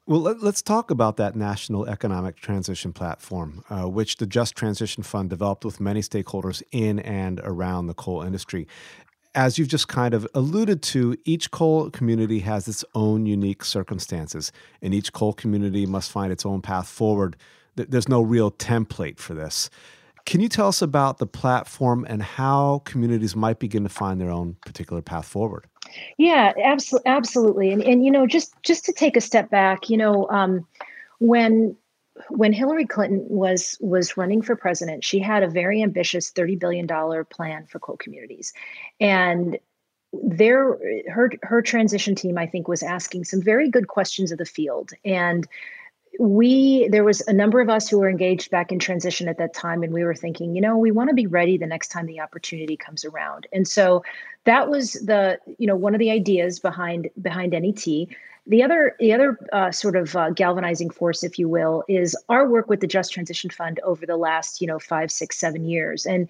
Well, 0.09 0.21
let, 0.21 0.41
us 0.41 0.63
talk 0.63 0.93
about 0.93 1.17
that 1.17 1.35
National 1.35 1.85
Economic 1.85 2.37
Transition 2.37 2.93
Platform, 2.93 3.65
uh, 3.69 3.89
which 3.89 4.19
the 4.19 4.27
Just 4.27 4.55
Transition 4.55 5.03
Fund 5.03 5.31
developed 5.31 5.65
with 5.65 5.81
many 5.81 6.01
stakeholders 6.01 6.63
in 6.71 7.01
and 7.01 7.41
around 7.43 7.89
the 7.89 7.95
coal 7.95 8.23
industry 8.23 8.69
as 9.37 9.59
you've 9.59 9.69
just 9.69 9.87
kind 9.87 10.15
of 10.15 10.27
alluded 10.35 10.83
to, 10.83 11.17
each 11.25 11.51
coal 11.51 11.91
community 11.91 12.41
has 12.41 12.67
its 12.67 12.85
own 12.95 13.27
unique 13.27 13.63
circumstances, 13.65 14.51
and 14.83 14.95
each 14.95 15.13
coal 15.13 15.35
community 15.35 15.85
must 15.87 16.11
find 16.11 16.33
its 16.33 16.47
own 16.47 16.63
path 16.63 16.89
forward. 16.89 17.37
There's 17.77 18.09
no 18.09 18.23
real 18.23 18.51
template 18.51 19.19
for 19.19 19.35
this. 19.35 19.69
Can 20.25 20.41
you 20.41 20.49
tell 20.49 20.67
us 20.67 20.83
about 20.83 21.19
the 21.19 21.27
platform 21.27 22.05
and 22.09 22.23
how 22.23 22.83
communities 22.85 23.37
might 23.37 23.61
begin 23.61 23.85
to 23.85 23.89
find 23.89 24.21
their 24.21 24.31
own 24.31 24.57
particular 24.65 25.03
path 25.03 25.27
forward? 25.27 25.67
Yeah, 26.17 26.53
absolutely, 26.65 27.11
absolutely. 27.11 27.71
And 27.71 27.83
and 27.83 28.05
you 28.05 28.11
know, 28.11 28.27
just 28.27 28.55
just 28.63 28.85
to 28.87 28.93
take 28.93 29.17
a 29.17 29.21
step 29.21 29.51
back, 29.51 29.89
you 29.89 29.97
know, 29.97 30.29
um, 30.31 30.67
when 31.21 31.77
when 32.31 32.53
Hillary 32.53 32.87
Clinton 32.87 33.25
was 33.29 33.77
was 33.81 34.17
running 34.17 34.43
for 34.43 34.57
president, 34.57 35.05
she 35.05 35.19
had 35.19 35.43
a 35.43 35.49
very 35.49 35.83
ambitious 35.83 36.31
thirty 36.31 36.57
billion 36.57 36.87
dollar 36.87 37.25
plan 37.25 37.67
for 37.67 37.79
coal 37.79 37.97
communities, 37.97 38.53
and 39.01 39.59
there 40.13 40.79
her 41.09 41.31
her 41.43 41.63
transition 41.63 42.15
team 42.15 42.39
I 42.39 42.47
think 42.47 42.69
was 42.69 42.83
asking 42.83 43.25
some 43.25 43.43
very 43.43 43.71
good 43.71 43.89
questions 43.89 44.33
of 44.33 44.39
the 44.39 44.45
field. 44.45 44.93
And 45.05 45.47
we 46.19 46.89
there 46.89 47.05
was 47.05 47.21
a 47.23 47.33
number 47.33 47.61
of 47.61 47.69
us 47.69 47.89
who 47.89 47.99
were 47.99 48.09
engaged 48.09 48.51
back 48.51 48.73
in 48.73 48.79
transition 48.79 49.29
at 49.29 49.37
that 49.37 49.53
time 49.53 49.83
and 49.83 49.93
we 49.93 50.03
were 50.03 50.15
thinking 50.15 50.55
you 50.55 50.63
know 50.63 50.77
we 50.79 50.91
want 50.91 51.11
to 51.11 51.15
be 51.15 51.27
ready 51.27 51.59
the 51.59 51.67
next 51.67 51.89
time 51.89 52.07
the 52.07 52.21
opportunity 52.21 52.77
comes 52.77 53.05
around. 53.05 53.47
And 53.53 53.69
so 53.69 54.03
that 54.45 54.71
was 54.71 54.93
the 54.93 55.39
you 55.59 55.67
know 55.67 55.77
one 55.77 55.95
of 55.95 55.99
the 55.99 56.11
ideas 56.11 56.59
behind 56.59 57.11
behind 57.21 57.53
net 57.53 57.63
the 58.47 58.63
other, 58.63 58.95
the 59.01 59.13
other 59.13 59.39
uh, 59.53 59.73
sort 59.73 59.97
of 59.97 60.15
uh, 60.15 60.31
galvanizing 60.31 60.91
force, 60.91 61.25
if 61.25 61.39
you 61.39 61.49
will, 61.49 61.83
is 61.89 62.17
our 62.29 62.49
work 62.49 62.69
with 62.69 62.81
the 62.81 62.87
Just 62.87 63.13
Transition 63.13 63.51
Fund 63.51 63.81
over 63.83 64.07
the 64.07 64.17
last, 64.17 64.61
you 64.61 64.67
know, 64.67 64.79
five, 64.79 65.11
six, 65.11 65.37
seven 65.37 65.65
years. 65.65 66.07
And 66.07 66.29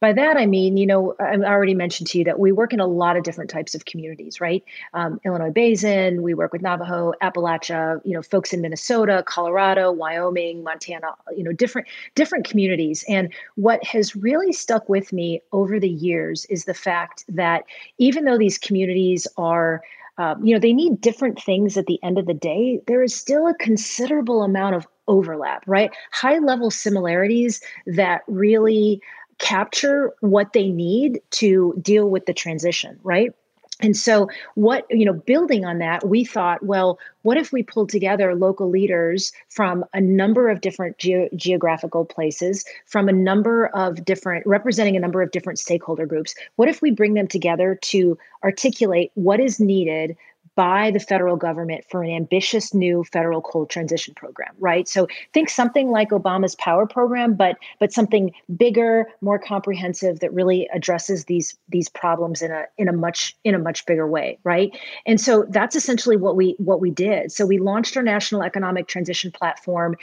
by 0.00 0.12
that 0.12 0.36
I 0.36 0.46
mean, 0.46 0.76
you 0.76 0.86
know, 0.86 1.14
I 1.20 1.34
already 1.34 1.74
mentioned 1.74 2.08
to 2.08 2.18
you 2.18 2.24
that 2.24 2.38
we 2.38 2.52
work 2.52 2.72
in 2.72 2.80
a 2.80 2.86
lot 2.86 3.16
of 3.16 3.24
different 3.24 3.50
types 3.50 3.74
of 3.74 3.84
communities, 3.84 4.40
right? 4.40 4.64
Um, 4.94 5.20
Illinois 5.24 5.50
Basin, 5.50 6.22
we 6.22 6.34
work 6.34 6.52
with 6.52 6.62
Navajo, 6.62 7.12
Appalachia, 7.20 8.00
you 8.04 8.14
know, 8.14 8.22
folks 8.22 8.52
in 8.52 8.60
Minnesota, 8.60 9.22
Colorado, 9.26 9.90
Wyoming, 9.92 10.62
Montana, 10.62 11.08
you 11.36 11.42
know, 11.42 11.52
different 11.52 11.88
different 12.14 12.46
communities. 12.46 13.04
And 13.08 13.32
what 13.56 13.82
has 13.84 14.14
really 14.14 14.52
stuck 14.52 14.88
with 14.88 15.12
me 15.12 15.42
over 15.52 15.80
the 15.80 15.88
years 15.88 16.44
is 16.46 16.64
the 16.64 16.74
fact 16.74 17.24
that 17.28 17.64
even 17.98 18.24
though 18.24 18.38
these 18.38 18.56
communities 18.56 19.26
are 19.36 19.82
um, 20.18 20.44
you 20.44 20.52
know 20.54 20.60
they 20.60 20.72
need 20.72 21.00
different 21.00 21.40
things 21.40 21.76
at 21.76 21.86
the 21.86 21.98
end 22.02 22.18
of 22.18 22.26
the 22.26 22.34
day 22.34 22.80
there 22.86 23.02
is 23.02 23.14
still 23.14 23.46
a 23.46 23.54
considerable 23.54 24.42
amount 24.42 24.74
of 24.74 24.86
overlap 25.06 25.64
right? 25.66 25.90
High 26.12 26.38
level 26.38 26.70
similarities 26.70 27.60
that 27.86 28.22
really 28.26 29.00
capture 29.38 30.12
what 30.20 30.52
they 30.52 30.68
need 30.68 31.20
to 31.30 31.74
deal 31.80 32.10
with 32.10 32.26
the 32.26 32.34
transition 32.34 32.98
right 33.02 33.32
and 33.80 33.96
so 33.96 34.28
what 34.54 34.86
you 34.90 35.04
know 35.04 35.12
building 35.12 35.64
on 35.64 35.78
that 35.78 36.06
we 36.06 36.24
thought 36.24 36.62
well 36.64 36.98
what 37.22 37.36
if 37.36 37.52
we 37.52 37.62
pulled 37.62 37.90
together 37.90 38.34
local 38.34 38.70
leaders 38.70 39.32
from 39.48 39.84
a 39.92 40.00
number 40.00 40.48
of 40.48 40.60
different 40.60 40.96
ge- 40.98 41.28
geographical 41.36 42.04
places 42.04 42.64
from 42.86 43.08
a 43.08 43.12
number 43.12 43.66
of 43.74 44.04
different 44.04 44.46
representing 44.46 44.96
a 44.96 45.00
number 45.00 45.20
of 45.20 45.30
different 45.30 45.58
stakeholder 45.58 46.06
groups? 46.06 46.34
What 46.56 46.68
if 46.68 46.80
we 46.80 46.90
bring 46.90 47.14
them 47.14 47.28
together 47.28 47.78
to 47.82 48.16
articulate 48.42 49.10
what 49.14 49.40
is 49.40 49.60
needed 49.60 50.16
by 50.58 50.90
the 50.90 50.98
federal 50.98 51.36
government 51.36 51.84
for 51.88 52.02
an 52.02 52.10
ambitious 52.10 52.74
new 52.74 53.04
federal 53.04 53.40
coal 53.40 53.64
transition 53.64 54.12
program 54.14 54.52
right? 54.58 54.88
So 54.88 55.06
think 55.32 55.50
something 55.50 55.92
like 55.92 56.10
obama's 56.10 56.56
power 56.56 56.84
program 56.84 57.34
but 57.34 57.56
but 57.78 57.92
something 57.92 58.32
bigger 58.56 59.06
more 59.20 59.38
comprehensive 59.38 60.18
that 60.18 60.34
really 60.34 60.68
addresses 60.74 61.26
these 61.26 61.56
these 61.68 61.88
problems 61.88 62.42
in 62.42 62.50
a 62.50 62.64
in 62.76 62.88
a 62.88 62.92
much 62.92 63.36
in 63.44 63.54
a 63.54 63.58
much 63.60 63.86
bigger 63.86 64.08
way 64.08 64.36
right? 64.42 64.76
And 65.06 65.20
so 65.20 65.46
that's 65.48 65.76
essentially 65.76 66.16
what 66.16 66.34
we 66.34 66.56
what 66.58 66.80
we 66.80 66.90
did. 66.90 67.30
So 67.30 67.46
we 67.46 67.58
launched 67.58 67.96
our 67.96 68.02
national 68.02 68.42
economic 68.42 68.88
transition 68.88 69.30
platform 69.30 69.96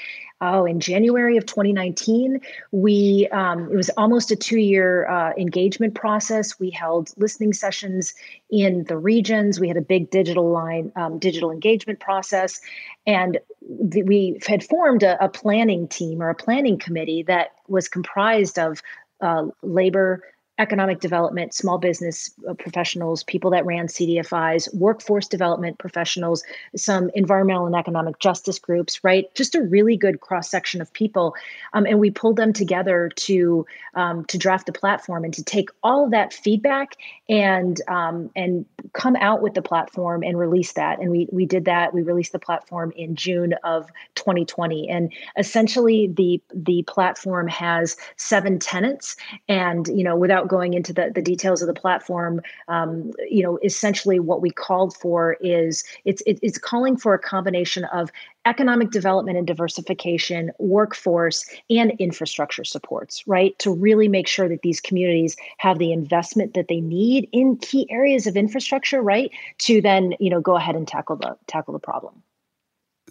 oh, 0.46 0.66
in 0.66 0.80
January 0.80 1.38
of 1.38 1.46
2019, 1.46 2.40
we 2.72 3.28
um, 3.32 3.72
it 3.72 3.76
was 3.76 3.90
almost 3.98 4.32
a 4.32 4.36
two-year 4.36 5.08
uh, 5.08 5.34
engagement 5.38 5.96
process. 5.96 6.60
We 6.60 6.70
held 6.70 7.12
listening 7.18 7.54
sessions 7.54 8.14
in 8.50 8.84
the 8.86 8.98
regions. 8.98 9.60
We 9.60 9.68
had 9.68 9.78
a 9.78 9.82
big 9.82 10.10
digital 10.10 10.50
line, 10.50 10.92
um, 10.96 11.20
digital 11.20 11.52
engagement 11.52 12.00
process, 12.00 12.62
and 13.08 13.40
we 13.62 14.40
had 14.48 14.64
formed 14.64 15.04
a, 15.04 15.24
a 15.24 15.30
planning 15.30 15.88
team 15.88 16.22
or 16.22 16.30
a 16.30 16.36
planning 16.36 16.78
committee 16.78 17.24
that 17.24 17.52
was 17.68 17.88
comprised 17.88 18.60
of 18.60 18.82
uh, 19.22 19.48
labor 19.62 20.22
economic 20.58 21.02
development, 21.02 21.54
small 21.54 21.78
business 21.78 22.32
uh, 22.50 22.54
professionals, 22.54 23.24
people 23.24 23.52
that 23.52 23.66
ran 23.66 23.88
CDFIs, 23.88 24.74
workforce 24.74 25.28
development 25.28 25.78
professionals, 25.80 26.44
some 26.76 27.10
environmental 27.14 27.66
and 27.66 27.76
economic 27.76 28.20
justice 28.20 28.58
groups, 28.58 29.04
right? 29.04 29.34
Just 29.36 29.56
a 29.56 29.62
really 29.62 29.98
good 29.98 30.22
cross 30.22 30.50
section 30.50 30.82
of 30.82 30.92
people, 30.94 31.36
um, 31.74 31.86
and 31.86 32.00
we 32.00 32.10
pulled 32.10 32.38
them 32.38 32.54
together 32.54 33.12
to 33.16 33.66
um, 33.96 34.26
to 34.26 34.38
draft 34.38 34.66
the 34.66 34.72
platform 34.72 35.24
and 35.24 35.34
to 35.34 35.44
take 35.44 35.70
all 35.84 36.06
of 36.06 36.12
that 36.12 36.34
feedback 36.34 36.96
and 37.28 37.82
um, 37.88 38.30
and 38.36 38.66
come 38.94 39.16
out 39.18 39.42
with 39.42 39.56
the 39.56 39.62
platform 39.62 40.24
and 40.24 40.40
release 40.40 40.74
that. 40.74 41.00
And 41.00 41.12
we 41.12 41.28
we 41.32 41.46
did 41.46 41.66
that. 41.66 41.94
We 41.94 42.02
released 42.02 42.32
the 42.32 42.40
platform 42.40 42.94
in 42.96 43.16
June 43.16 43.54
of 43.64 43.90
2020, 44.16 44.88
and 44.90 45.12
essentially 45.38 46.08
the 46.08 46.42
the 46.54 46.84
platform 46.84 47.48
has 47.48 47.98
seven 48.16 48.60
tenets, 48.60 49.16
and 49.50 49.88
you 49.88 50.04
know 50.04 50.16
without 50.16 50.45
without 50.46 50.58
going 50.58 50.74
into 50.74 50.94
the, 50.94 51.12
the 51.14 51.22
details 51.22 51.62
of 51.62 51.68
the 51.68 51.74
platform, 51.74 52.42
um, 52.68 53.12
you 53.30 53.44
know, 53.44 53.60
essentially 53.64 54.20
what 54.20 54.42
we 54.42 54.50
called 54.50 54.96
for 54.96 55.38
is 55.42 55.84
it's 56.06 56.22
it, 56.26 56.40
it's 56.42 56.58
calling 56.58 56.98
for 56.98 57.14
a 57.14 57.20
combination 57.20 57.86
of 57.86 58.12
economic 58.46 58.92
development 58.92 59.38
and 59.38 59.48
diversification, 59.48 60.52
workforce, 60.60 61.46
and 61.70 61.92
infrastructure 62.00 62.64
supports, 62.64 63.24
right? 63.28 63.58
To 63.60 63.74
really 63.74 64.08
make 64.08 64.28
sure 64.28 64.48
that 64.48 64.62
these 64.62 64.80
communities 64.80 65.36
have 65.58 65.80
the 65.80 65.92
investment 65.92 66.54
that 66.54 66.68
they 66.68 66.82
need 66.82 67.28
in 67.32 67.58
key 67.58 67.88
areas 67.90 68.28
of 68.28 68.38
infrastructure, 68.38 69.02
right? 69.02 69.32
To 69.60 69.82
then, 69.82 70.14
you 70.20 70.30
know, 70.30 70.42
go 70.42 70.56
ahead 70.56 70.76
and 70.76 70.88
tackle 70.88 71.16
the 71.16 71.36
tackle 71.48 71.74
the 71.74 71.80
problem. 71.80 72.22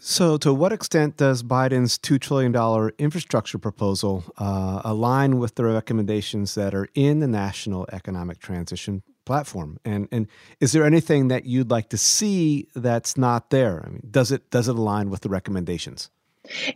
So, 0.07 0.37
to 0.37 0.53
what 0.53 0.71
extent 0.71 1.17
does 1.17 1.43
Biden's 1.43 1.97
$2 1.97 2.21
trillion 2.21 2.55
infrastructure 2.99 3.57
proposal 3.57 4.23
uh, 4.37 4.83
align 4.85 5.39
with 5.39 5.55
the 5.55 5.65
recommendations 5.65 6.55
that 6.57 6.75
are 6.75 6.91
in 6.95 7.21
the 7.21 7.27
National 7.27 7.87
Economic 7.91 8.39
Transition 8.39 9.03
Platform? 9.25 9.79
And, 9.83 10.07
and 10.13 10.29
is 10.61 10.73
there 10.73 10.85
anything 10.85 11.29
that 11.29 11.47
you'd 11.47 11.71
like 11.71 11.89
to 11.89 11.97
see 11.97 12.69
that's 12.75 13.17
not 13.17 13.49
there? 13.49 13.83
I 13.83 13.89
mean, 13.89 14.07
does 14.11 14.31
it, 14.31 14.51
does 14.51 14.69
it 14.69 14.77
align 14.77 15.09
with 15.09 15.23
the 15.23 15.31
recommendations? 15.31 16.11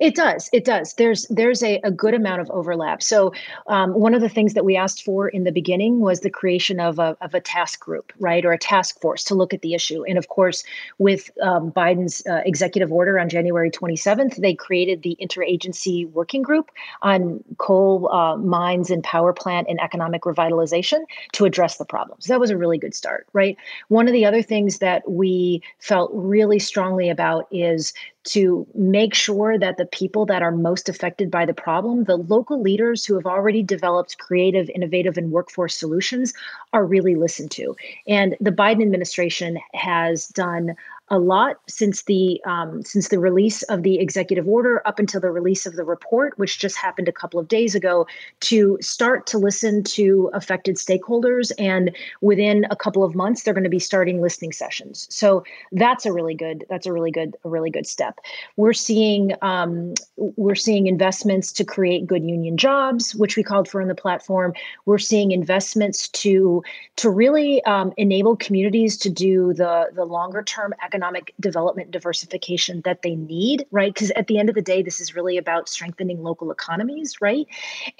It 0.01 0.15
does. 0.15 0.49
It 0.53 0.65
does. 0.65 0.95
There's 0.95 1.27
there's 1.29 1.63
a, 1.63 1.79
a 1.85 1.91
good 1.91 2.15
amount 2.15 2.41
of 2.41 2.51
overlap. 2.51 3.03
So 3.03 3.33
um, 3.67 3.93
one 3.93 4.15
of 4.15 4.23
the 4.23 4.29
things 4.29 4.55
that 4.55 4.65
we 4.65 4.77
asked 4.77 5.03
for 5.03 5.29
in 5.29 5.45
the 5.45 5.53
beginning 5.53 6.01
was 6.01 6.21
the 6.21 6.31
creation 6.31 6.81
of 6.81 6.99
a 6.99 7.17
of 7.21 7.35
a 7.35 7.41
task 7.41 7.81
group, 7.81 8.13
right, 8.19 8.45
or 8.45 8.53
a 8.53 8.59
task 8.59 8.99
force 9.01 9.23
to 9.25 9.35
look 9.35 9.53
at 9.53 9.61
the 9.61 9.75
issue. 9.75 10.05
And 10.05 10.17
of 10.17 10.29
course, 10.29 10.65
with 10.97 11.31
um, 11.43 11.71
Biden's 11.71 12.27
uh, 12.27 12.41
executive 12.47 12.93
order 12.93 13.19
on 13.19 13.29
January 13.29 13.71
27th, 13.71 14.37
they 14.37 14.55
created 14.55 15.03
the 15.03 15.17
interagency 15.21 16.11
working 16.13 16.43
group 16.43 16.71
on 17.03 17.45
coal 17.59 18.11
uh, 18.11 18.37
mines 18.39 18.91
and 18.91 19.05
power 19.05 19.35
plant 19.35 19.67
and 19.69 19.79
economic 19.81 20.23
revitalization 20.23 21.01
to 21.33 21.45
address 21.45 21.77
the 21.77 21.85
problems. 21.85 22.27
That 22.27 22.41
was 22.41 22.51
a 22.51 22.57
really 22.57 22.79
good 22.79 22.95
start, 22.95 23.27
right? 23.35 23.57
One 23.89 24.07
of 24.07 24.15
the 24.15 24.25
other 24.25 24.41
things 24.41 24.79
that 24.79 25.11
we 25.11 25.63
felt 25.79 26.11
really 26.15 26.59
strongly 26.59 27.11
about 27.11 27.47
is 27.51 27.93
to 28.25 28.67
make 28.75 29.15
sure 29.15 29.59
that 29.59 29.77
the 29.77 29.87
people 29.87 30.27
that 30.27 30.43
are 30.43 30.51
most 30.51 30.89
affected 30.89 31.31
by 31.31 31.47
the 31.47 31.55
problem, 31.55 32.05
the 32.05 32.17
local 32.17 32.61
leaders 32.61 33.05
who 33.05 33.15
have 33.15 33.27
already 33.27 33.63
developed 33.63 34.19
creative, 34.19 34.69
innovative, 34.71 35.17
and 35.17 35.31
workforce 35.31 35.77
solutions, 35.77 36.35
are 36.73 36.85
really 36.85 37.15
listened 37.15 37.51
to. 37.53 37.77
And 38.07 38.37
the 38.41 38.51
Biden 38.51 38.83
administration 38.83 39.59
has 39.73 40.29
done 40.29 40.77
a 41.11 41.19
lot 41.19 41.57
since 41.69 42.03
the 42.03 42.41
um, 42.45 42.83
since 42.83 43.09
the 43.09 43.19
release 43.19 43.63
of 43.65 43.83
the 43.83 43.99
executive 43.99 44.47
order 44.47 44.87
up 44.87 44.99
until 44.99 45.21
the 45.21 45.31
release 45.31 45.67
of 45.67 45.75
the 45.75 45.85
report, 45.85 46.39
which 46.39 46.59
just 46.59 46.77
happened 46.77 47.09
a 47.09 47.13
couple 47.13 47.41
of 47.41 47.49
days 47.49 47.75
ago, 47.75 48.07
to 48.41 48.77
start 48.81 49.27
to 49.29 49.39
listen 49.39 49.83
to 49.83 50.31
affected 50.35 50.77
stakeholders. 50.77 51.51
And 51.59 51.97
within 52.21 52.67
a 52.71 52.77
couple 52.77 53.05
of 53.05 53.15
months, 53.15 53.43
they're 53.43 53.55
going 53.55 53.65
to 53.65 53.71
be 53.71 53.79
starting 53.79 54.21
listening 54.21 54.53
sessions. 54.53 55.07
So 55.11 55.45
that's 55.73 56.05
a 56.05 56.13
really 56.13 56.35
good 56.35 56.67
that's 56.69 56.87
a 56.87 56.93
really 56.93 57.11
good 57.11 57.37
a 57.45 57.49
really 57.49 57.71
good 57.71 57.87
step. 57.87 58.19
We're 58.57 58.75
seeing 58.75 59.33
um, 59.41 59.95
we're 60.17 60.55
seeing 60.55 60.87
investments 60.87 61.53
to 61.53 61.65
create 61.65 62.07
good 62.07 62.25
union 62.25 62.59
jobs, 62.59 63.15
which 63.15 63.37
we 63.37 63.43
called 63.43 63.69
for 63.69 63.81
in 63.81 63.89
the 63.89 63.95
platform. 63.95 64.53
We're 64.85 64.99
seeing 64.99 65.33
investments 65.33 66.09
to 66.09 66.63
to 66.97 67.09
really 67.09 67.65
um, 67.65 67.93
enable 67.97 68.37
communities 68.37 68.99
to 68.99 69.09
do 69.09 69.55
the 69.55 69.91
the 69.95 70.05
longer 70.05 70.43
term 70.43 70.75
economic 70.85 70.98
economic 70.99 71.33
development 71.39 71.93
diversification 71.93 72.83
that 72.85 73.03
they 73.03 73.15
need, 73.15 73.65
right? 73.71 73.95
Because 73.95 74.11
at 74.13 74.27
the 74.27 74.37
end 74.39 74.49
of 74.49 74.57
the 74.57 74.63
day, 74.63 74.83
this 74.83 75.01
is 75.01 75.15
really 75.15 75.37
about 75.37 75.69
strengthening 75.69 76.25
local 76.25 76.51
economies, 76.51 77.21
right? 77.21 77.47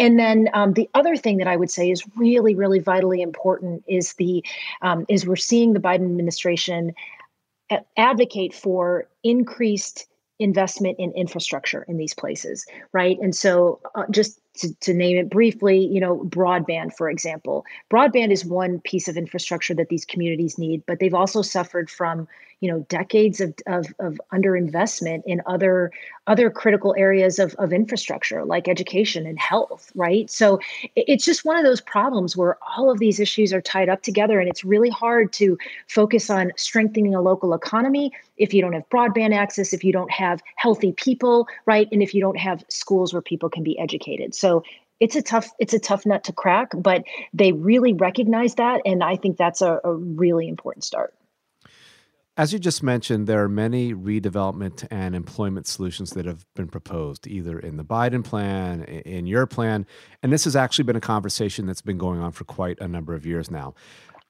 And 0.01 0.19
then 0.19 0.49
um, 0.53 0.73
the 0.73 0.91
other 0.95 1.17
thing 1.17 1.37
that 1.37 1.47
I 1.47 1.57
would 1.57 1.71
say 1.71 1.91
is 1.93 2.03
really, 2.17 2.57
really 2.57 2.81
vitally 2.81 3.23
important 3.23 3.85
is 3.87 4.15
the 4.15 4.45
um, 4.83 5.07
is 5.09 5.25
we're 5.25 5.37
seeing 5.37 5.75
the 5.75 5.81
Biden 5.81 6.07
administration 6.07 6.93
advocate 7.97 8.53
for 8.53 9.07
increased 9.23 10.07
investment 10.41 10.99
in 10.99 11.13
infrastructure 11.13 11.85
in 11.89 11.99
these 11.99 12.15
places, 12.15 12.67
right? 12.93 13.17
And 13.21 13.35
so, 13.35 13.81
uh, 13.95 14.05
just 14.11 14.41
to, 14.59 14.75
to, 14.81 14.95
name 14.95 15.17
it 15.17 15.31
briefly, 15.31 15.79
you 15.79 16.01
know, 16.01 16.19
broadband, 16.19 16.95
for 16.95 17.11
example. 17.11 17.65
Broadband 17.91 18.31
is 18.31 18.45
one 18.45 18.81
piece 18.81 19.09
of 19.09 19.17
infrastructure 19.17 19.75
that 19.75 19.89
these 19.89 20.05
communities 20.05 20.59
need, 20.59 20.85
but 20.87 20.99
they've 20.99 21.15
also 21.15 21.43
suffered 21.43 21.91
from, 21.91 22.29
you 22.61 22.71
know, 22.71 22.81
decades 22.89 23.41
of, 23.41 23.55
of, 23.67 23.87
of 23.99 24.21
underinvestment 24.33 25.23
in 25.27 25.43
other 25.47 25.91
other 26.29 26.51
critical 26.51 26.95
areas 26.97 27.39
of, 27.39 27.55
of 27.55 27.73
infrastructure 27.73 28.45
like 28.45 28.69
education 28.69 29.27
and 29.27 29.39
health, 29.41 29.91
right? 29.95 30.31
So 30.31 30.61
it's 30.95 31.25
just 31.25 31.45
one 31.45 31.57
of 31.57 31.65
those 31.65 31.81
problems 31.81 32.37
where 32.37 32.59
all 32.77 32.91
of 32.91 32.99
these 32.99 33.19
issues 33.19 33.53
are 33.53 33.63
tied 33.63 33.89
up 33.89 34.03
together, 34.03 34.39
and 34.39 34.49
it's 34.49 34.65
really 34.65 34.91
hard 34.91 35.33
to 35.35 35.59
focus 35.89 36.31
on 36.31 36.53
strengthening 36.57 37.15
a 37.15 37.23
local 37.23 37.55
economy 37.55 38.13
if 38.37 38.55
you 38.55 38.61
don't 38.61 38.75
have 38.75 38.89
broadband 38.91 39.35
access, 39.35 39.73
if 39.73 39.83
you 39.83 39.93
don't 39.93 40.11
have 40.13 40.41
healthy 40.57 40.93
people, 40.93 41.49
right? 41.67 41.89
And 41.91 42.03
if 42.03 42.15
you 42.15 42.21
don't 42.21 42.39
have 42.39 42.63
schools 42.69 43.13
where 43.13 43.23
people 43.23 43.49
can 43.49 43.65
be 43.65 43.79
educated. 43.79 44.35
So 44.35 44.63
it's 45.01 45.17
a 45.17 45.23
tough 45.23 45.49
it's 45.59 45.75
a 45.75 45.79
tough 45.79 46.05
nut 46.05 46.25
to 46.25 46.33
crack, 46.33 46.73
but 46.77 47.05
they 47.33 47.53
really 47.53 47.95
recognize 47.95 48.57
that, 48.57 48.83
and 48.85 49.03
I 49.03 49.17
think 49.17 49.39
that's 49.39 49.63
a, 49.63 49.81
a 49.83 49.95
really 49.95 50.49
important 50.49 50.85
start. 50.85 51.15
As 52.39 52.53
you 52.53 52.61
just 52.61 52.85
mentioned, 52.85 53.27
there 53.27 53.43
are 53.43 53.49
many 53.49 53.93
redevelopment 53.93 54.87
and 54.93 55.17
employment 55.17 55.67
solutions 55.67 56.11
that 56.11 56.25
have 56.25 56.47
been 56.55 56.69
proposed, 56.69 57.27
either 57.27 57.59
in 57.59 57.79
the 57.79 57.85
Biden 57.85 58.23
plan, 58.23 58.85
in 58.85 59.27
your 59.27 59.45
plan. 59.45 59.85
And 60.23 60.33
this 60.33 60.45
has 60.45 60.55
actually 60.55 60.85
been 60.85 60.95
a 60.95 61.01
conversation 61.01 61.67
that's 61.67 61.83
been 61.83 61.99
going 61.99 62.21
on 62.21 62.31
for 62.31 62.45
quite 62.45 62.79
a 62.81 62.87
number 62.87 63.13
of 63.13 63.27
years 63.27 63.51
now. 63.51 63.75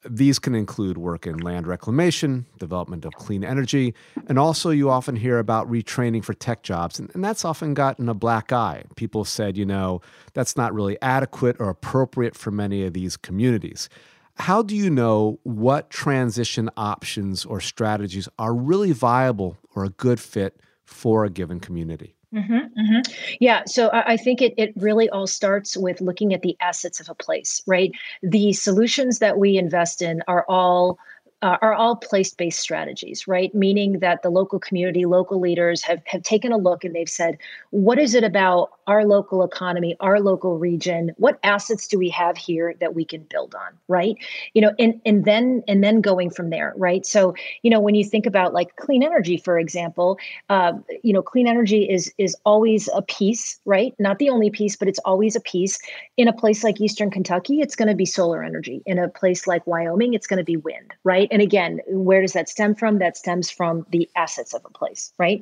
These 0.09 0.39
can 0.39 0.55
include 0.55 0.97
work 0.97 1.27
in 1.27 1.37
land 1.37 1.67
reclamation, 1.67 2.47
development 2.59 3.05
of 3.05 3.13
clean 3.13 3.45
energy, 3.45 3.95
and 4.27 4.39
also 4.39 4.71
you 4.71 4.89
often 4.89 5.17
hear 5.17 5.39
about 5.39 5.71
retraining 5.71 6.25
for 6.25 6.33
tech 6.33 6.63
jobs. 6.63 6.99
And, 6.99 7.11
and, 7.13 7.23
that's 7.23 7.45
often 7.45 7.75
gotten 7.75 8.09
a 8.09 8.15
black 8.15 8.53
eye. 8.53 8.85
People 8.97 9.27
said, 9.27 9.59
you 9.59 9.67
know, 9.67 10.01
that's 10.33 10.57
not 10.57 10.73
really 10.73 10.97
adequate 11.03 11.57
or 11.59 11.69
appropriate 11.69 12.37
for 12.37 12.53
many 12.53 12.85
of 12.85 12.95
these 12.95 13.19
communities. 13.19 13.91
How 14.39 14.63
do 14.63 14.77
you 14.77 14.89
know 14.89 15.41
what 15.43 15.91
transition 15.91 16.71
options 16.77 17.45
or 17.45 17.61
strategies 17.61 18.29
are 18.39 18.55
really 18.55 18.93
viable 18.93 19.59
or 19.75 19.85
a 19.85 19.91
good 19.91 20.21
fit 20.21 20.61
for 20.85 21.25
a 21.25 21.31
given 21.31 21.61
community? 21.61 22.15
Mm-hmm, 22.35 22.53
mm-hmm. 22.53 23.13
Yeah, 23.41 23.63
so 23.67 23.89
I, 23.89 24.13
I 24.13 24.17
think 24.19 24.43
it 24.43 24.53
it 24.59 24.75
really 24.77 25.09
all 25.09 25.27
starts 25.27 25.77
with 25.77 26.03
looking 26.03 26.35
at 26.35 26.43
the 26.43 26.57
assets 26.61 27.01
of 27.01 27.09
a 27.09 27.15
place, 27.15 27.63
right? 27.67 27.91
The 28.23 28.53
solutions 28.53 29.19
that 29.21 29.39
we 29.39 29.57
invest 29.57 30.03
in 30.03 30.23
are 30.29 30.45
all 30.47 30.99
uh, 31.43 31.57
are 31.63 31.73
all 31.73 31.95
place-based 31.95 32.59
strategies, 32.59 33.29
right? 33.29 33.55
Meaning 33.55 34.01
that 34.01 34.23
the 34.23 34.31
local 34.31 34.59
community, 34.59 35.05
local 35.05 35.39
leaders 35.39 35.83
have 35.83 36.03
have 36.07 36.23
taken 36.23 36.51
a 36.51 36.57
look 36.57 36.85
and 36.85 36.95
they've 36.95 37.09
said, 37.09 37.39
what 37.71 37.99
is 37.99 38.15
it 38.15 38.25
about 38.25 38.71
our 38.89 39.05
local 39.05 39.45
economy, 39.45 39.97
our 40.01 40.19
local 40.19 40.59
region? 40.59 41.13
What 41.17 41.39
assets 41.45 41.87
do 41.87 41.99
we 41.99 42.09
have 42.11 42.37
here 42.37 42.75
that 42.81 42.95
we 42.95 43.05
can 43.05 43.23
build 43.31 43.55
on, 43.55 43.73
right? 43.87 44.17
You 44.55 44.63
know, 44.63 44.73
and 44.81 45.01
and 45.07 45.25
then 45.25 45.63
and 45.69 45.85
then 45.85 46.01
going 46.01 46.31
from 46.31 46.51
there, 46.51 46.75
right? 46.77 47.07
So 47.07 47.35
you 47.63 47.71
know, 47.71 47.81
when 47.81 47.95
you 47.95 48.05
think 48.05 48.27
about 48.27 48.53
like 48.53 48.75
clean 48.77 49.05
energy, 49.05 49.37
for 49.37 49.61
example, 49.61 50.19
uh, 50.49 50.73
you 51.05 51.13
know, 51.13 51.23
clean 51.23 51.47
energy 51.47 51.89
is 51.89 52.13
is 52.19 52.37
always 52.45 52.89
a 52.95 53.03
piece, 53.03 53.61
right? 53.65 53.95
Not 54.01 54.19
the 54.19 54.31
only 54.31 54.51
piece, 54.51 54.75
but 54.75 54.89
it's 54.89 54.99
always 55.01 55.37
a 55.37 55.41
piece. 55.41 55.79
In 56.17 56.27
a 56.27 56.33
place 56.33 56.65
like 56.65 56.81
Eastern 56.81 57.11
Kentucky, 57.13 57.61
it's 57.61 57.77
going 57.77 57.89
to 57.89 57.95
be 57.95 58.07
solar 58.07 58.43
energy. 58.43 58.83
In 58.87 58.99
a 58.99 59.09
place 59.09 59.47
like 59.47 59.65
Wyoming, 59.69 60.15
it's 60.15 60.27
going 60.27 60.39
to 60.39 60.45
be 60.45 60.57
wind, 60.57 60.95
right? 61.05 61.28
And 61.31 61.43
again, 61.43 61.81
where 61.89 62.21
does 62.21 62.33
that 62.33 62.49
stem 62.49 62.75
from? 62.75 62.99
That 62.99 63.17
stems 63.17 63.51
from 63.51 63.87
the 63.91 64.09
assets 64.17 64.55
of 64.55 64.65
a 64.65 64.71
place, 64.71 65.13
right? 65.19 65.41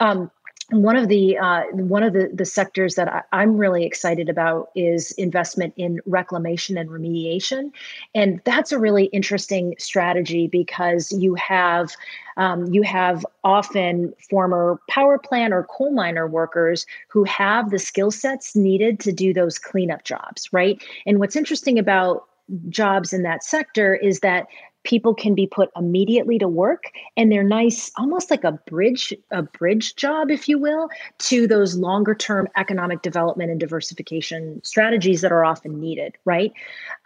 Um, 0.00 0.30
one 0.70 0.96
of 0.96 1.08
the 1.08 1.36
uh, 1.36 1.64
one 1.72 2.02
of 2.02 2.12
the, 2.12 2.30
the 2.32 2.44
sectors 2.44 2.94
that 2.94 3.26
I, 3.32 3.42
am 3.42 3.56
really 3.58 3.84
excited 3.84 4.28
about 4.28 4.70
is 4.74 5.12
investment 5.12 5.74
in 5.76 6.00
reclamation 6.06 6.78
and 6.78 6.88
remediation, 6.88 7.72
and 8.14 8.40
that's 8.44 8.72
a 8.72 8.78
really 8.78 9.06
interesting 9.06 9.74
strategy 9.78 10.46
because 10.46 11.12
you 11.12 11.34
have 11.34 11.94
um, 12.36 12.66
you 12.72 12.82
have 12.82 13.26
often 13.44 14.14
former 14.30 14.80
power 14.88 15.18
plant 15.18 15.52
or 15.52 15.64
coal 15.64 15.92
miner 15.92 16.26
workers 16.26 16.86
who 17.08 17.24
have 17.24 17.70
the 17.70 17.78
skill 17.78 18.10
sets 18.10 18.56
needed 18.56 18.98
to 19.00 19.12
do 19.12 19.34
those 19.34 19.58
cleanup 19.58 20.04
jobs, 20.04 20.48
right? 20.52 20.82
And 21.04 21.18
what's 21.18 21.36
interesting 21.36 21.78
about 21.78 22.24
jobs 22.68 23.12
in 23.12 23.22
that 23.22 23.44
sector 23.44 23.94
is 23.94 24.20
that 24.20 24.46
people 24.84 25.14
can 25.14 25.34
be 25.34 25.46
put 25.46 25.70
immediately 25.76 26.38
to 26.38 26.48
work 26.48 26.90
and 27.16 27.30
they're 27.30 27.44
nice 27.44 27.90
almost 27.96 28.30
like 28.30 28.44
a 28.44 28.52
bridge 28.52 29.14
a 29.30 29.42
bridge 29.42 29.94
job 29.96 30.30
if 30.30 30.48
you 30.48 30.58
will 30.58 30.88
to 31.18 31.46
those 31.46 31.76
longer 31.76 32.14
term 32.14 32.48
economic 32.56 33.02
development 33.02 33.50
and 33.50 33.60
diversification 33.60 34.60
strategies 34.64 35.20
that 35.20 35.32
are 35.32 35.44
often 35.44 35.80
needed 35.80 36.16
right? 36.24 36.52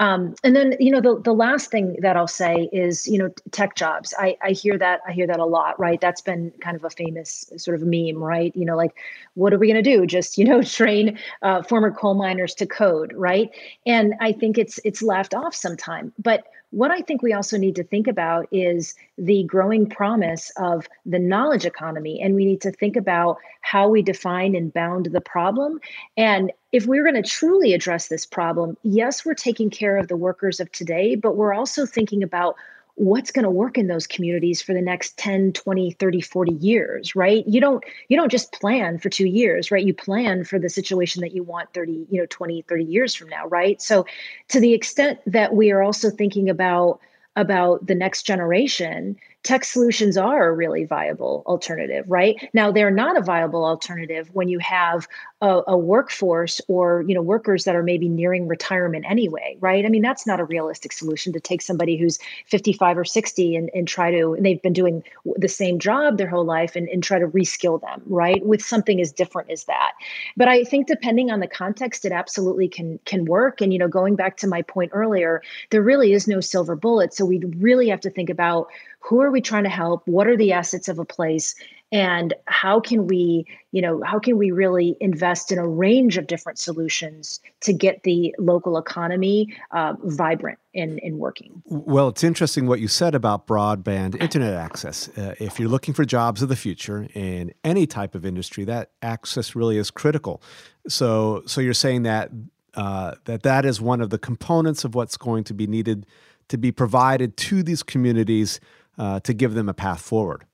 Um, 0.00 0.34
and 0.44 0.54
then 0.54 0.76
you 0.80 0.90
know 0.90 1.00
the, 1.00 1.20
the 1.20 1.32
last 1.32 1.70
thing 1.70 1.96
that 2.00 2.16
i'll 2.16 2.26
say 2.26 2.68
is 2.72 3.06
you 3.06 3.18
know 3.18 3.30
tech 3.50 3.74
jobs. 3.76 4.14
I, 4.18 4.36
I 4.42 4.50
hear 4.50 4.78
that 4.78 5.00
i 5.06 5.12
hear 5.12 5.26
that 5.26 5.40
a 5.40 5.44
lot 5.44 5.78
right? 5.78 6.00
That's 6.00 6.20
been 6.20 6.52
kind 6.60 6.76
of 6.76 6.84
a 6.84 6.90
famous 6.90 7.50
sort 7.56 7.80
of 7.80 7.86
meme 7.86 8.22
right? 8.22 8.54
You 8.56 8.64
know 8.64 8.76
like 8.76 8.94
what 9.34 9.52
are 9.52 9.58
we 9.58 9.70
going 9.70 9.82
to 9.82 9.90
do? 9.90 10.06
Just 10.06 10.38
you 10.38 10.44
know 10.44 10.62
train 10.76 11.18
uh, 11.42 11.62
former 11.62 11.90
coal 11.90 12.14
miners 12.14 12.54
to 12.56 12.66
code 12.66 13.12
right? 13.14 13.50
And 13.84 14.14
i 14.20 14.32
think 14.32 14.58
it's 14.58 14.78
it's 14.84 15.02
left 15.02 15.34
off 15.34 15.54
sometime 15.54 16.12
but 16.18 16.44
what 16.70 16.90
I 16.90 17.00
think 17.00 17.22
we 17.22 17.32
also 17.32 17.56
need 17.56 17.76
to 17.76 17.84
think 17.84 18.06
about 18.06 18.48
is 18.50 18.94
the 19.16 19.44
growing 19.44 19.88
promise 19.88 20.50
of 20.56 20.86
the 21.04 21.18
knowledge 21.18 21.64
economy. 21.64 22.20
And 22.20 22.34
we 22.34 22.44
need 22.44 22.60
to 22.62 22.72
think 22.72 22.96
about 22.96 23.38
how 23.60 23.88
we 23.88 24.02
define 24.02 24.54
and 24.54 24.72
bound 24.72 25.06
the 25.06 25.20
problem. 25.20 25.80
And 26.16 26.52
if 26.72 26.86
we're 26.86 27.04
going 27.04 27.22
to 27.22 27.28
truly 27.28 27.72
address 27.72 28.08
this 28.08 28.26
problem, 28.26 28.76
yes, 28.82 29.24
we're 29.24 29.34
taking 29.34 29.70
care 29.70 29.96
of 29.96 30.08
the 30.08 30.16
workers 30.16 30.60
of 30.60 30.70
today, 30.72 31.14
but 31.14 31.36
we're 31.36 31.54
also 31.54 31.86
thinking 31.86 32.22
about 32.22 32.56
what's 32.96 33.30
going 33.30 33.44
to 33.44 33.50
work 33.50 33.76
in 33.76 33.88
those 33.88 34.06
communities 34.06 34.62
for 34.62 34.72
the 34.72 34.80
next 34.80 35.16
10 35.18 35.52
20 35.52 35.92
30 35.92 36.20
40 36.20 36.52
years 36.52 37.14
right? 37.14 37.46
You 37.46 37.60
don't 37.60 37.84
you 38.08 38.16
don't 38.16 38.32
just 38.32 38.52
plan 38.52 38.98
for 38.98 39.10
two 39.10 39.26
years 39.26 39.70
right? 39.70 39.84
You 39.84 39.94
plan 39.94 40.44
for 40.44 40.58
the 40.58 40.70
situation 40.70 41.20
that 41.20 41.34
you 41.34 41.42
want 41.42 41.72
30 41.74 42.06
you 42.10 42.20
know 42.20 42.26
20 42.28 42.62
30 42.62 42.84
years 42.84 43.14
from 43.14 43.28
now 43.28 43.46
right? 43.48 43.80
So 43.80 44.06
to 44.48 44.60
the 44.60 44.72
extent 44.72 45.20
that 45.26 45.54
we 45.54 45.70
are 45.70 45.82
also 45.82 46.10
thinking 46.10 46.48
about 46.48 47.00
about 47.36 47.86
the 47.86 47.94
next 47.94 48.22
generation 48.22 49.16
tech 49.46 49.64
solutions 49.64 50.16
are 50.16 50.48
a 50.48 50.52
really 50.52 50.84
viable 50.84 51.44
alternative, 51.46 52.04
right? 52.08 52.36
Now 52.52 52.72
they're 52.72 52.90
not 52.90 53.16
a 53.16 53.22
viable 53.22 53.64
alternative 53.64 54.28
when 54.32 54.48
you 54.48 54.58
have 54.58 55.06
a, 55.40 55.62
a, 55.68 55.78
workforce 55.78 56.60
or 56.66 57.04
you 57.06 57.14
know 57.14 57.22
workers 57.22 57.62
that 57.64 57.76
are 57.76 57.82
maybe 57.82 58.08
nearing 58.08 58.48
retirement 58.48 59.04
anyway, 59.08 59.56
right? 59.60 59.86
I 59.86 59.88
mean 59.88 60.02
that's 60.02 60.26
not 60.26 60.40
a 60.40 60.44
realistic 60.44 60.92
solution 60.92 61.32
to 61.32 61.38
take 61.38 61.62
somebody 61.62 61.96
who's 61.96 62.18
55 62.46 62.98
or 62.98 63.04
60 63.04 63.54
and, 63.54 63.70
and 63.72 63.86
try 63.86 64.10
to 64.10 64.34
and 64.34 64.44
they've 64.44 64.60
been 64.60 64.72
doing 64.72 65.04
the 65.36 65.48
same 65.48 65.78
job 65.78 66.18
their 66.18 66.28
whole 66.28 66.44
life 66.44 66.74
and, 66.74 66.88
and 66.88 67.04
try 67.04 67.20
to 67.20 67.28
reskill 67.28 67.80
them, 67.80 68.02
right? 68.06 68.44
With 68.44 68.62
something 68.62 69.00
as 69.00 69.12
different 69.12 69.50
as 69.50 69.64
that. 69.64 69.92
But 70.36 70.48
I 70.48 70.64
think 70.64 70.88
depending 70.88 71.30
on 71.30 71.38
the 71.38 71.46
context, 71.46 72.04
it 72.04 72.10
absolutely 72.10 72.66
can 72.66 72.98
can 73.04 73.26
work. 73.26 73.60
And 73.60 73.72
you 73.72 73.78
know, 73.78 73.88
going 73.88 74.16
back 74.16 74.38
to 74.38 74.48
my 74.48 74.62
point 74.62 74.90
earlier, 74.92 75.40
there 75.70 75.82
really 75.82 76.12
is 76.12 76.26
no 76.26 76.40
silver 76.40 76.74
bullet. 76.74 77.14
So 77.14 77.24
we 77.24 77.38
really 77.58 77.88
have 77.90 78.00
to 78.00 78.10
think 78.10 78.28
about 78.28 78.68
who 79.00 79.20
are 79.20 79.30
we 79.30 79.40
trying 79.40 79.64
to 79.64 79.70
help? 79.70 80.06
What 80.06 80.26
are 80.26 80.36
the 80.36 80.52
assets 80.52 80.88
of 80.88 80.98
a 80.98 81.04
place? 81.04 81.54
And 81.92 82.34
how 82.46 82.80
can 82.80 83.06
we 83.06 83.46
you 83.70 83.80
know 83.80 84.02
how 84.04 84.18
can 84.18 84.36
we 84.38 84.50
really 84.50 84.96
invest 85.00 85.52
in 85.52 85.58
a 85.58 85.66
range 85.66 86.16
of 86.16 86.26
different 86.26 86.58
solutions 86.58 87.40
to 87.60 87.72
get 87.72 88.02
the 88.02 88.34
local 88.38 88.76
economy 88.76 89.56
uh, 89.70 89.94
vibrant 90.02 90.58
and, 90.74 90.98
and 91.04 91.18
working? 91.18 91.62
Well 91.66 92.08
it's 92.08 92.24
interesting 92.24 92.66
what 92.66 92.80
you 92.80 92.88
said 92.88 93.14
about 93.14 93.46
broadband 93.46 94.20
internet 94.20 94.54
access. 94.54 95.08
Uh, 95.16 95.36
if 95.38 95.60
you're 95.60 95.68
looking 95.68 95.94
for 95.94 96.04
jobs 96.04 96.42
of 96.42 96.48
the 96.48 96.56
future 96.56 97.06
in 97.14 97.54
any 97.62 97.86
type 97.86 98.16
of 98.16 98.26
industry 98.26 98.64
that 98.64 98.90
access 99.00 99.54
really 99.54 99.78
is 99.78 99.92
critical. 99.92 100.42
So 100.88 101.44
so 101.46 101.60
you're 101.60 101.72
saying 101.72 102.02
that 102.02 102.32
uh, 102.74 103.14
that 103.24 103.42
that 103.44 103.64
is 103.64 103.80
one 103.80 104.00
of 104.00 104.10
the 104.10 104.18
components 104.18 104.84
of 104.84 104.94
what's 104.94 105.16
going 105.16 105.44
to 105.44 105.54
be 105.54 105.66
needed 105.68 106.04
to 106.48 106.58
be 106.58 106.70
provided 106.70 107.36
to 107.36 107.62
these 107.62 107.82
communities 107.82 108.60
uh, 108.98 109.20
to 109.20 109.34
give 109.34 109.54
them 109.54 109.68
a 109.68 109.74
path 109.74 110.00
forward. 110.00 110.44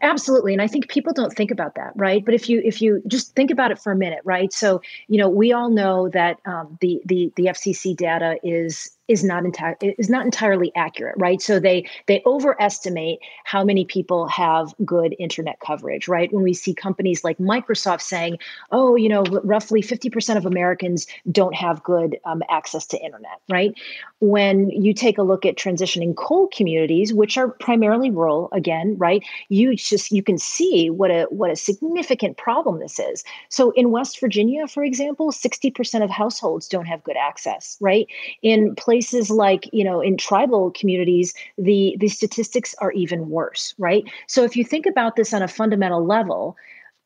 Absolutely, 0.00 0.52
and 0.52 0.62
I 0.62 0.68
think 0.68 0.88
people 0.88 1.12
don't 1.12 1.32
think 1.32 1.50
about 1.50 1.74
that, 1.74 1.92
right? 1.96 2.24
But 2.24 2.34
if 2.34 2.48
you 2.48 2.62
if 2.64 2.80
you 2.80 3.02
just 3.06 3.34
think 3.34 3.50
about 3.50 3.72
it 3.72 3.78
for 3.78 3.92
a 3.92 3.96
minute, 3.96 4.20
right? 4.24 4.52
So 4.52 4.80
you 5.08 5.18
know, 5.18 5.28
we 5.28 5.52
all 5.52 5.70
know 5.70 6.08
that 6.10 6.38
um, 6.46 6.78
the 6.80 7.02
the 7.04 7.32
the 7.36 7.44
FCC 7.46 7.96
data 7.96 8.38
is 8.42 8.95
is 9.08 9.22
not 9.22 9.44
entire 9.44 9.76
is 9.80 10.10
not 10.10 10.24
entirely 10.24 10.72
accurate 10.74 11.14
right? 11.18 11.40
So 11.40 11.60
they 11.60 11.88
they 12.06 12.22
overestimate 12.26 13.20
how 13.44 13.62
many 13.62 13.84
people 13.84 14.26
have 14.28 14.74
good 14.84 15.14
internet 15.18 15.60
coverage 15.60 16.08
right? 16.08 16.32
When 16.32 16.42
we 16.42 16.54
see 16.54 16.74
companies 16.74 17.22
like 17.22 17.38
microsoft 17.38 18.02
saying 18.02 18.38
oh 18.72 18.96
you 18.96 19.08
know 19.08 19.22
roughly 19.44 19.80
50% 19.82 20.36
of 20.36 20.46
americans 20.46 21.06
don't 21.30 21.54
have 21.54 21.82
good 21.82 22.18
um, 22.24 22.42
access 22.48 22.86
to 22.86 22.98
internet 22.98 23.40
right? 23.48 23.74
When 24.18 24.70
you 24.70 24.92
take 24.92 25.18
a 25.18 25.22
look 25.22 25.46
at 25.46 25.56
transitioning 25.56 26.16
coal 26.16 26.48
communities 26.48 27.14
which 27.14 27.38
are 27.38 27.48
primarily 27.48 28.10
rural 28.10 28.48
again 28.52 28.96
right 28.98 29.22
you 29.48 29.76
just 29.76 30.10
you 30.10 30.22
can 30.22 30.38
see 30.38 30.90
what 30.90 31.10
a 31.10 31.24
what 31.30 31.50
a 31.50 31.56
significant 31.56 32.36
problem 32.36 32.80
this 32.80 32.98
is. 32.98 33.22
So 33.50 33.70
in 33.72 33.90
west 33.92 34.18
virginia 34.18 34.66
for 34.66 34.82
example 34.82 35.30
60% 35.30 36.02
of 36.02 36.10
households 36.10 36.66
don't 36.66 36.86
have 36.86 37.04
good 37.04 37.16
access 37.16 37.76
right? 37.80 38.08
In 38.42 38.74
places 38.74 38.95
places 38.96 39.28
like 39.28 39.68
you 39.74 39.84
know 39.84 40.00
in 40.00 40.16
tribal 40.16 40.70
communities 40.70 41.34
the 41.58 41.94
the 42.00 42.08
statistics 42.08 42.74
are 42.78 42.92
even 42.92 43.28
worse 43.28 43.74
right 43.76 44.04
so 44.26 44.42
if 44.42 44.56
you 44.56 44.64
think 44.64 44.86
about 44.86 45.16
this 45.16 45.34
on 45.34 45.42
a 45.42 45.48
fundamental 45.48 46.02
level 46.02 46.56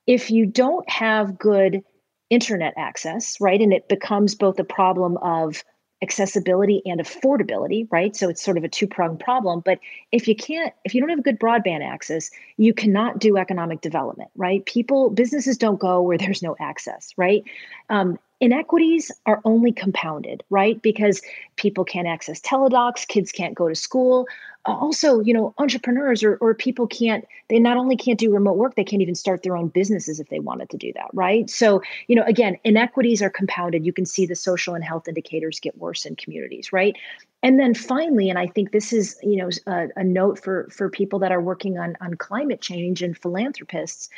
if 0.06 0.30
you 0.30 0.46
don't 0.46 0.88
have 0.88 1.36
good 1.36 1.82
internet 2.30 2.72
access 2.76 3.40
right 3.40 3.60
and 3.60 3.72
it 3.72 3.88
becomes 3.88 4.36
both 4.36 4.56
a 4.60 4.64
problem 4.64 5.16
of 5.16 5.64
accessibility 6.02 6.80
and 6.86 6.98
affordability, 6.98 7.86
right? 7.90 8.16
So 8.16 8.30
it's 8.30 8.42
sort 8.42 8.56
of 8.56 8.64
a 8.64 8.70
two 8.70 8.86
pronged 8.86 9.20
problem. 9.20 9.60
But 9.62 9.80
if 10.12 10.26
you 10.26 10.34
can't, 10.34 10.72
if 10.86 10.94
you 10.94 11.00
don't 11.02 11.10
have 11.10 11.22
good 11.22 11.38
broadband 11.38 11.86
access, 11.86 12.30
you 12.56 12.72
cannot 12.72 13.18
do 13.18 13.36
economic 13.36 13.82
development, 13.82 14.30
right? 14.34 14.64
People, 14.64 15.10
businesses 15.10 15.58
don't 15.58 15.78
go 15.78 16.00
where 16.00 16.16
there's 16.16 16.42
no 16.42 16.56
access, 16.58 17.12
right? 17.18 17.44
Um, 17.90 18.18
inequities 18.40 19.12
are 19.26 19.40
only 19.44 19.72
compounded, 19.72 20.42
right? 20.50 20.80
Because 20.82 21.20
people 21.56 21.84
can't 21.84 22.08
access 22.08 22.40
teledocs, 22.40 23.06
kids 23.06 23.30
can't 23.30 23.54
go 23.54 23.68
to 23.68 23.74
school. 23.74 24.26
Uh, 24.66 24.72
also, 24.72 25.20
you 25.20 25.32
know, 25.32 25.54
entrepreneurs 25.58 26.22
or, 26.22 26.36
or 26.36 26.54
people 26.54 26.86
can't, 26.86 27.26
they 27.48 27.58
not 27.58 27.76
only 27.78 27.96
can't 27.96 28.18
do 28.18 28.30
remote 28.30 28.56
work, 28.56 28.74
they 28.74 28.84
can't 28.84 29.00
even 29.00 29.14
start 29.14 29.42
their 29.42 29.56
own 29.56 29.68
businesses 29.68 30.20
if 30.20 30.28
they 30.28 30.38
wanted 30.38 30.68
to 30.68 30.76
do 30.76 30.92
that, 30.92 31.08
right? 31.14 31.48
So, 31.48 31.80
you 32.08 32.16
know, 32.16 32.24
again, 32.24 32.56
inequities 32.64 33.22
are 33.22 33.30
compounded. 33.30 33.86
You 33.86 33.92
can 33.92 34.04
see 34.04 34.26
the 34.26 34.34
social 34.34 34.74
and 34.74 34.84
health 34.84 35.08
indicators 35.08 35.60
get 35.60 35.78
worse 35.78 36.04
in 36.04 36.16
communities, 36.16 36.72
right? 36.72 36.94
And 37.42 37.58
then 37.58 37.72
finally, 37.74 38.28
and 38.28 38.38
I 38.38 38.46
think 38.46 38.72
this 38.72 38.92
is, 38.92 39.18
you 39.22 39.36
know, 39.36 39.48
a, 39.66 39.88
a 39.96 40.04
note 40.04 40.42
for 40.42 40.68
for 40.70 40.90
people 40.90 41.18
that 41.20 41.32
are 41.32 41.40
working 41.40 41.78
on 41.78 41.96
on 42.02 42.14
climate 42.14 42.60
change 42.60 43.02
and 43.02 43.16
philanthropists, 43.16 44.10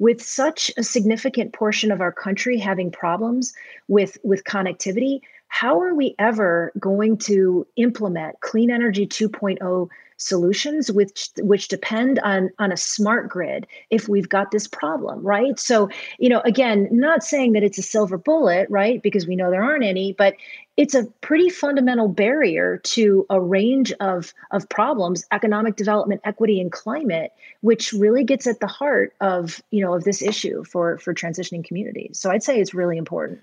with 0.00 0.20
such 0.20 0.72
a 0.76 0.82
significant 0.82 1.52
portion 1.52 1.92
of 1.92 2.00
our 2.00 2.10
country 2.10 2.58
having 2.58 2.90
problems 2.90 3.54
with 3.86 4.18
with 4.24 4.42
connectivity 4.42 5.20
how 5.50 5.80
are 5.80 5.94
we 5.94 6.14
ever 6.18 6.72
going 6.78 7.16
to 7.18 7.66
implement 7.76 8.40
clean 8.40 8.70
energy 8.70 9.06
2.0 9.06 9.88
solutions 10.16 10.92
which 10.92 11.30
which 11.38 11.68
depend 11.68 12.18
on 12.18 12.50
on 12.58 12.70
a 12.70 12.76
smart 12.76 13.28
grid 13.28 13.66
if 13.88 14.06
we've 14.06 14.28
got 14.28 14.50
this 14.50 14.66
problem 14.66 15.20
right? 15.22 15.58
So 15.58 15.88
you 16.18 16.28
know 16.28 16.40
again 16.44 16.88
not 16.92 17.24
saying 17.24 17.52
that 17.52 17.62
it's 17.62 17.78
a 17.78 17.82
silver 17.82 18.18
bullet 18.18 18.68
right? 18.70 19.02
Because 19.02 19.26
we 19.26 19.34
know 19.34 19.50
there 19.50 19.64
aren't 19.64 19.84
any 19.84 20.12
but 20.12 20.34
it's 20.76 20.94
a 20.94 21.04
pretty 21.20 21.50
fundamental 21.50 22.08
barrier 22.08 22.78
to 22.78 23.26
a 23.30 23.40
range 23.40 23.92
of 24.00 24.32
of 24.50 24.68
problems 24.68 25.24
economic 25.32 25.76
development 25.76 26.20
equity 26.24 26.60
and 26.60 26.72
climate 26.72 27.32
which 27.60 27.92
really 27.92 28.24
gets 28.24 28.46
at 28.46 28.60
the 28.60 28.66
heart 28.66 29.14
of 29.20 29.60
you 29.70 29.84
know 29.84 29.94
of 29.94 30.04
this 30.04 30.22
issue 30.22 30.64
for 30.64 30.98
for 30.98 31.14
transitioning 31.14 31.64
communities 31.64 32.18
so 32.18 32.30
i'd 32.30 32.42
say 32.42 32.60
it's 32.60 32.74
really 32.74 32.96
important 32.96 33.40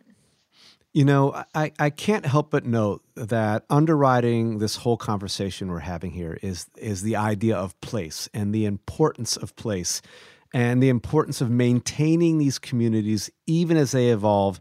you 0.94 1.06
know, 1.06 1.44
I, 1.54 1.74
I 1.78 1.92
can't 1.92 2.26
help 2.26 2.50
but 2.50 2.66
note 2.66 3.04
that 3.14 3.66
underwriting 3.70 4.58
this 4.58 4.78
whole 4.78 4.98
conversation 4.98 5.70
we're 5.70 5.78
having 5.78 6.10
here 6.10 6.40
is 6.42 6.66
is 6.76 7.04
the 7.04 7.18
idea 7.18 7.56
of 7.56 7.80
place 7.82 8.28
and 8.34 8.52
the 8.52 8.66
importance 8.66 9.38
of 9.38 9.56
place 9.56 10.02
and 10.56 10.82
the 10.82 10.90
importance 10.90 11.40
of 11.40 11.52
maintaining 11.52 12.40
these 12.40 12.58
communities 12.58 13.30
even 13.46 13.78
as 13.78 13.92
they 13.92 14.10
evolve, 14.10 14.60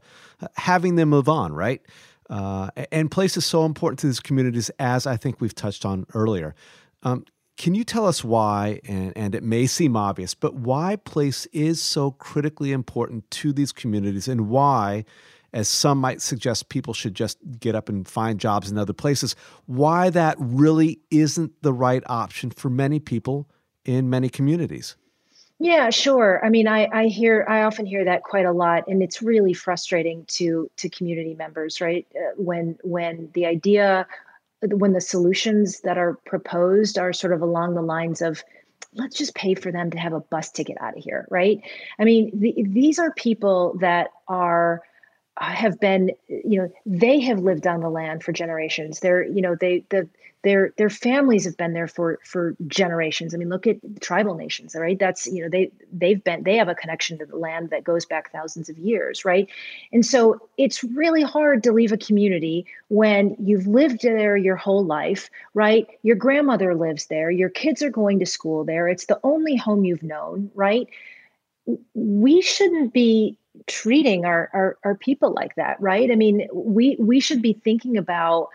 having 0.56 0.96
them 0.96 1.08
move 1.08 1.28
on, 1.28 1.54
right? 1.54 1.80
Uh, 2.28 2.70
and 2.90 3.10
place 3.10 3.36
is 3.36 3.46
so 3.46 3.64
important 3.64 3.98
to 4.00 4.06
these 4.06 4.20
communities, 4.20 4.70
as 4.78 5.06
I 5.06 5.16
think 5.16 5.40
we've 5.40 5.54
touched 5.54 5.84
on 5.84 6.06
earlier. 6.14 6.54
Um, 7.02 7.24
can 7.56 7.74
you 7.74 7.84
tell 7.84 8.06
us 8.06 8.22
why, 8.22 8.80
and, 8.84 9.12
and 9.16 9.34
it 9.34 9.42
may 9.42 9.66
seem 9.66 9.96
obvious, 9.96 10.34
but 10.34 10.54
why 10.54 10.96
place 10.96 11.46
is 11.46 11.80
so 11.80 12.10
critically 12.10 12.72
important 12.72 13.30
to 13.32 13.52
these 13.52 13.72
communities 13.72 14.28
and 14.28 14.48
why? 14.48 15.04
as 15.52 15.68
some 15.68 15.98
might 15.98 16.20
suggest 16.20 16.68
people 16.68 16.92
should 16.92 17.14
just 17.14 17.38
get 17.58 17.74
up 17.74 17.88
and 17.88 18.06
find 18.06 18.38
jobs 18.38 18.70
in 18.70 18.76
other 18.76 18.92
places, 18.92 19.34
why 19.64 20.10
that 20.10 20.36
really 20.38 21.00
isn't 21.10 21.50
the 21.62 21.72
right 21.72 22.02
option 22.08 22.50
for 22.50 22.68
many 22.68 23.00
people 23.00 23.48
in 23.86 24.10
many 24.10 24.28
communities. 24.28 24.96
Yeah, 25.58 25.88
sure. 25.88 26.44
I 26.44 26.50
mean, 26.50 26.68
I, 26.68 26.86
I 26.92 27.06
hear, 27.06 27.46
I 27.48 27.62
often 27.62 27.86
hear 27.86 28.04
that 28.04 28.22
quite 28.24 28.44
a 28.44 28.52
lot, 28.52 28.84
and 28.88 29.02
it's 29.02 29.22
really 29.22 29.54
frustrating 29.54 30.24
to 30.28 30.70
to 30.76 30.88
community 30.90 31.34
members, 31.34 31.80
right? 31.80 32.06
Uh, 32.14 32.32
when 32.36 32.76
when 32.82 33.30
the 33.32 33.46
idea, 33.46 34.06
when 34.62 34.92
the 34.92 35.00
solutions 35.00 35.80
that 35.80 35.96
are 35.96 36.14
proposed 36.26 36.98
are 36.98 37.12
sort 37.14 37.32
of 37.32 37.40
along 37.40 37.74
the 37.74 37.80
lines 37.82 38.20
of, 38.20 38.42
let's 38.92 39.16
just 39.16 39.34
pay 39.34 39.54
for 39.54 39.72
them 39.72 39.90
to 39.92 39.98
have 39.98 40.12
a 40.12 40.20
bus 40.20 40.50
ticket 40.50 40.76
out 40.80 40.96
of 40.96 41.02
here, 41.02 41.26
right? 41.30 41.62
I 41.98 42.04
mean, 42.04 42.30
the, 42.38 42.54
these 42.68 42.98
are 42.98 43.12
people 43.14 43.78
that 43.80 44.08
are 44.28 44.82
have 45.38 45.78
been 45.80 46.10
you 46.28 46.60
know 46.60 46.72
they 46.86 47.20
have 47.20 47.40
lived 47.40 47.66
on 47.66 47.80
the 47.80 47.90
land 47.90 48.22
for 48.22 48.32
generations. 48.32 49.00
They're 49.00 49.24
you 49.24 49.42
know 49.42 49.54
they 49.54 49.84
the 49.90 50.08
their 50.42 50.72
their 50.78 50.90
families 50.90 51.44
have 51.44 51.56
been 51.56 51.72
there 51.72 51.88
for 51.88 52.18
for 52.24 52.56
generations. 52.68 53.34
I 53.34 53.38
mean 53.38 53.48
look 53.48 53.66
at 53.66 53.76
tribal 54.00 54.34
nations 54.34 54.74
right? 54.74 54.98
That's 54.98 55.26
you 55.26 55.42
know 55.42 55.48
they 55.48 55.70
they've 55.92 56.22
been 56.22 56.44
they 56.44 56.56
have 56.56 56.68
a 56.68 56.74
connection 56.74 57.18
to 57.18 57.26
the 57.26 57.36
land 57.36 57.70
that 57.70 57.84
goes 57.84 58.06
back 58.06 58.32
thousands 58.32 58.68
of 58.68 58.78
years 58.78 59.24
right? 59.24 59.48
And 59.92 60.06
so 60.06 60.40
it's 60.56 60.82
really 60.84 61.22
hard 61.22 61.62
to 61.64 61.72
leave 61.72 61.92
a 61.92 61.98
community 61.98 62.64
when 62.88 63.36
you've 63.38 63.66
lived 63.66 64.02
there 64.02 64.36
your 64.36 64.56
whole 64.56 64.84
life 64.84 65.28
right? 65.52 65.86
Your 66.02 66.16
grandmother 66.16 66.74
lives 66.74 67.06
there. 67.06 67.30
Your 67.30 67.50
kids 67.50 67.82
are 67.82 67.90
going 67.90 68.20
to 68.20 68.26
school 68.26 68.64
there. 68.64 68.88
It's 68.88 69.06
the 69.06 69.20
only 69.22 69.56
home 69.56 69.84
you've 69.84 70.02
known 70.02 70.50
right? 70.54 70.88
We 71.94 72.40
shouldn't 72.40 72.92
be 72.92 73.36
treating 73.66 74.24
our, 74.24 74.50
our, 74.52 74.78
our 74.84 74.94
people 74.94 75.32
like 75.32 75.54
that, 75.56 75.80
right? 75.80 76.10
I 76.10 76.14
mean, 76.14 76.48
we 76.52 76.96
we 76.98 77.20
should 77.20 77.42
be 77.42 77.54
thinking 77.64 77.96
about 77.96 78.48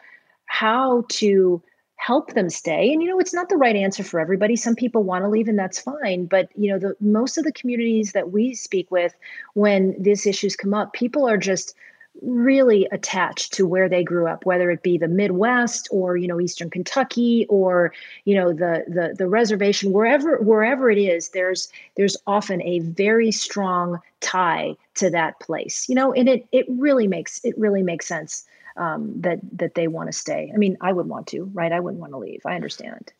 how 0.45 1.05
to 1.09 1.61
help 1.95 2.33
them 2.33 2.49
stay. 2.49 2.91
And 2.91 3.01
you 3.01 3.07
know, 3.07 3.19
it's 3.19 3.33
not 3.33 3.49
the 3.49 3.57
right 3.57 3.75
answer 3.75 4.03
for 4.03 4.19
everybody. 4.19 4.55
Some 4.55 4.75
people 4.75 5.03
want 5.03 5.23
to 5.23 5.29
leave 5.29 5.47
and 5.47 5.59
that's 5.59 5.79
fine, 5.79 6.25
but 6.25 6.49
you 6.55 6.71
know, 6.71 6.79
the 6.79 6.95
most 6.99 7.37
of 7.37 7.43
the 7.43 7.51
communities 7.51 8.13
that 8.13 8.31
we 8.31 8.55
speak 8.55 8.89
with 8.89 9.13
when 9.53 9.95
these 10.01 10.25
issues 10.25 10.55
come 10.55 10.73
up, 10.73 10.93
people 10.93 11.29
are 11.29 11.37
just 11.37 11.75
really 12.21 12.87
attached 12.91 13.53
to 13.53 13.65
where 13.65 13.89
they 13.89 14.03
grew 14.03 14.27
up 14.27 14.45
whether 14.45 14.69
it 14.69 14.83
be 14.83 14.97
the 14.97 15.07
midwest 15.07 15.87
or 15.91 16.15
you 16.15 16.27
know 16.27 16.39
eastern 16.39 16.69
kentucky 16.69 17.47
or 17.49 17.91
you 18.25 18.35
know 18.35 18.53
the 18.53 18.83
the 18.87 19.15
the 19.17 19.27
reservation 19.27 19.91
wherever 19.91 20.37
wherever 20.37 20.91
it 20.91 20.99
is 20.99 21.29
there's 21.29 21.71
there's 21.97 22.15
often 22.27 22.61
a 22.61 22.79
very 22.79 23.31
strong 23.31 23.99
tie 24.19 24.75
to 24.93 25.09
that 25.09 25.39
place 25.39 25.89
you 25.89 25.95
know 25.95 26.13
and 26.13 26.29
it 26.29 26.47
it 26.51 26.65
really 26.69 27.07
makes 27.07 27.43
it 27.43 27.57
really 27.57 27.81
makes 27.81 28.05
sense 28.07 28.45
um, 28.77 29.11
that 29.19 29.39
that 29.51 29.73
they 29.73 29.87
want 29.87 30.07
to 30.07 30.13
stay 30.13 30.51
i 30.53 30.57
mean 30.57 30.77
i 30.81 30.93
would 30.93 31.07
want 31.07 31.25
to 31.25 31.45
right 31.53 31.71
i 31.71 31.79
wouldn't 31.79 31.99
want 31.99 32.13
to 32.13 32.17
leave 32.17 32.41
i 32.45 32.53
understand 32.53 33.11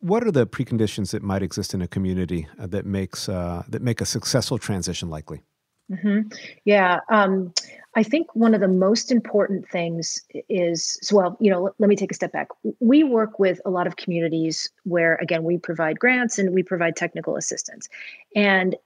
what 0.00 0.24
are 0.24 0.32
the 0.32 0.46
preconditions 0.46 1.12
that 1.12 1.22
might 1.22 1.42
exist 1.42 1.72
in 1.72 1.80
a 1.80 1.86
community 1.86 2.48
uh, 2.58 2.66
that 2.66 2.84
makes 2.84 3.28
uh, 3.28 3.62
that 3.68 3.82
make 3.82 4.00
a 4.00 4.04
successful 4.04 4.58
transition 4.58 5.08
likely 5.08 5.42
Mm-hmm. 5.90 6.28
Yeah. 6.64 7.00
Um, 7.08 7.52
I 7.98 8.04
think 8.04 8.32
one 8.36 8.54
of 8.54 8.60
the 8.60 8.68
most 8.68 9.10
important 9.10 9.68
things 9.68 10.22
is 10.48 11.00
so 11.02 11.16
well, 11.16 11.36
you 11.40 11.50
know, 11.50 11.74
let, 11.80 11.88
me 11.88 11.96
take 11.96 12.12
a 12.12 12.14
step 12.14 12.30
back. 12.30 12.46
We 12.78 13.02
work 13.02 13.40
with 13.40 13.60
a 13.66 13.70
lot 13.70 13.88
of 13.88 13.96
communities 13.96 14.70
where, 14.84 15.16
again, 15.16 15.42
we 15.42 15.58
provide 15.58 15.98
grants 15.98 16.38
and 16.38 16.54
we 16.54 16.62
provide 16.62 16.94
technical 16.94 17.34
assistance. 17.34 17.88
And 18.36 18.76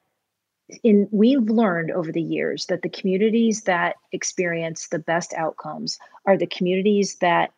in 0.83 1.11
we've 1.13 1.43
learned 1.43 1.91
over 1.91 2.11
the 2.11 2.23
years 2.23 2.65
that 2.67 2.81
the 2.81 2.89
communities 2.89 3.65
that 3.65 3.97
experience 4.13 4.89
the 4.89 4.99
best 4.99 5.35
outcomes 5.35 5.99
are 6.25 6.39
the 6.39 6.47
communities 6.47 7.17
that 7.17 7.53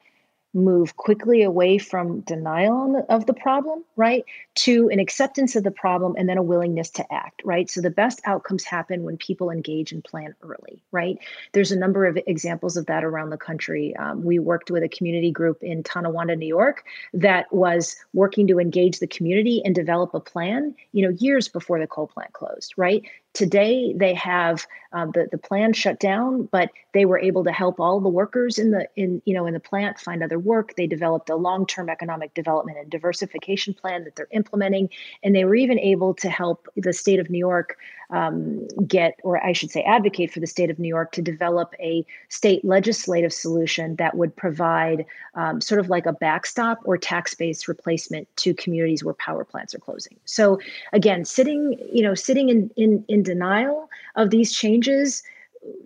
move 0.55 0.97
quickly 0.97 1.43
away 1.43 1.79
from 1.79 2.21
denial 2.21 3.05
of 3.09 3.27
the 3.27 3.35
problem, 3.35 3.85
right, 3.97 4.25
to 4.55 4.89
an 4.91 5.01
acceptance 5.01 5.57
of 5.57 5.65
the 5.65 5.71
problem 5.71 6.15
and 6.17 6.29
then 6.29 6.39
a 6.39 6.43
willingness 6.43 6.91
to 6.91 7.13
act, 7.13 7.43
right? 7.45 7.69
So 7.69 7.81
the 7.81 7.91
best 7.91 8.23
outcomes 8.25 8.65
happen 8.65 9.03
when 9.03 9.17
people 9.17 9.51
engage 9.51 9.93
and 9.93 10.03
plan 10.03 10.35
early, 10.43 10.81
right? 10.93 11.19
There's 11.53 11.73
a 11.73 11.79
number 11.79 12.07
of 12.07 12.17
examples 12.27 12.77
of 12.77 12.87
that 12.87 13.05
around 13.05 13.31
the 13.31 13.37
country. 13.37 13.97
Um, 13.97 14.25
we 14.25 14.39
worked 14.39 14.71
with 14.71 14.83
a 14.85 14.89
community 14.89 15.33
group 15.33 15.63
in 15.63 15.83
Tonawanda, 15.83 16.37
New 16.37 16.47
York, 16.47 16.85
that 17.13 17.53
was 17.53 17.97
working 18.13 18.47
to 18.47 18.61
engage 18.61 19.01
the 19.01 19.07
community 19.07 19.61
and 19.65 19.75
develop 19.75 20.15
a 20.15 20.21
plan, 20.21 20.75
you 20.93 21.03
know, 21.03 21.17
years 21.19 21.49
before 21.49 21.81
the 21.81 21.87
coal 21.87 22.07
plant 22.07 22.33
closed, 22.33 22.75
right? 22.77 23.03
Today, 23.35 23.93
they 23.93 24.15
have 24.15 24.65
um, 24.93 25.11
the 25.11 25.29
the 25.31 25.39
plan 25.39 25.73
shut 25.73 25.99
down, 25.99 26.49
but 26.53 26.71
they 26.93 27.05
were 27.05 27.19
able 27.19 27.43
to 27.43 27.51
help 27.51 27.81
all 27.81 28.01
the 28.01 28.09
workers 28.09 28.61
in 28.61 28.71
the 28.71 28.89
in 28.95 29.21
you 29.25 29.35
know 29.35 29.45
in 29.45 29.55
the 29.55 29.61
plant 29.61 29.99
find 29.99 30.23
other 30.23 30.39
work. 30.39 30.77
They 30.77 30.87
developed 30.87 31.29
a 31.31 31.35
long 31.35 31.67
term 31.67 31.91
economic 31.91 32.33
development 32.35 32.79
and 32.79 32.89
diversification 32.89 33.75
plan 33.75 34.05
that 34.05 34.15
they're 34.15 34.29
implementing, 34.31 34.89
and 35.25 35.35
they 35.35 35.45
were 35.45 35.57
even 35.57 35.81
able 35.81 36.15
to 36.15 36.31
help 36.31 36.69
the 36.77 36.93
state 36.93 37.19
of 37.19 37.29
New 37.29 37.39
York 37.39 37.77
um, 38.11 38.67
get, 38.87 39.19
or 39.23 39.45
I 39.45 39.53
should 39.53 39.71
say, 39.71 39.83
advocate 39.83 40.33
for 40.33 40.41
the 40.41 40.47
state 40.47 40.71
of 40.71 40.79
New 40.79 40.89
York 40.89 41.13
to 41.13 41.23
develop 41.23 41.75
a 41.81 42.05
state 42.29 42.65
legislative 42.65 43.33
solution 43.33 43.97
that 43.97 44.17
would 44.17 44.35
provide 44.37 45.07
um, 45.35 45.61
sort 45.61 45.81
of 45.81 45.89
like 45.89 46.07
a 46.07 46.13
backstop 46.13 46.81
or 46.85 46.97
tax 46.97 47.35
based 47.35 47.69
replacement 47.69 48.29
to 48.37 48.55
communities 48.55 49.05
where 49.05 49.15
power 49.15 49.45
plants 49.45 49.75
are 49.75 49.79
closing. 49.79 50.17
So 50.25 50.59
again, 50.93 51.25
sitting, 51.25 51.79
you 51.93 52.03
know, 52.03 52.15
sitting 52.15 52.49
in 52.49 52.71
in, 52.77 53.05
in 53.09 53.23
denial 53.23 53.89
of 54.17 54.31
these 54.31 54.53
changes, 54.53 55.23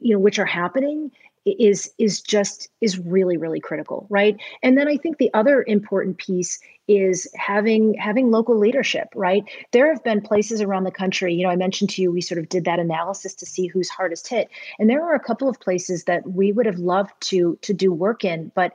you 0.00 0.12
know, 0.12 0.18
which 0.18 0.38
are 0.38 0.46
happening 0.46 1.10
is 1.44 1.92
is 1.98 2.20
just 2.20 2.68
is 2.80 2.98
really 2.98 3.36
really 3.36 3.60
critical 3.60 4.06
right? 4.10 4.36
And 4.62 4.76
then 4.76 4.88
i 4.88 4.96
think 4.96 5.18
the 5.18 5.32
other 5.34 5.64
important 5.66 6.18
piece 6.18 6.58
is 6.86 7.28
having 7.36 7.94
having 7.94 8.30
local 8.30 8.58
leadership 8.58 9.08
right? 9.14 9.44
There 9.72 9.92
have 9.92 10.02
been 10.04 10.20
places 10.20 10.60
around 10.60 10.84
the 10.84 10.90
country 10.90 11.34
you 11.34 11.42
know 11.42 11.50
i 11.50 11.56
mentioned 11.56 11.90
to 11.90 12.02
you 12.02 12.10
we 12.10 12.20
sort 12.20 12.38
of 12.38 12.48
did 12.48 12.64
that 12.64 12.78
analysis 12.78 13.34
to 13.34 13.46
see 13.46 13.66
who's 13.66 13.88
hardest 13.88 14.28
hit. 14.28 14.48
And 14.78 14.88
there 14.88 15.04
are 15.04 15.14
a 15.14 15.20
couple 15.20 15.48
of 15.48 15.60
places 15.60 16.04
that 16.04 16.30
we 16.30 16.52
would 16.52 16.66
have 16.66 16.78
loved 16.78 17.12
to 17.28 17.58
to 17.62 17.72
do 17.72 17.92
work 17.92 18.24
in 18.24 18.52
but 18.54 18.72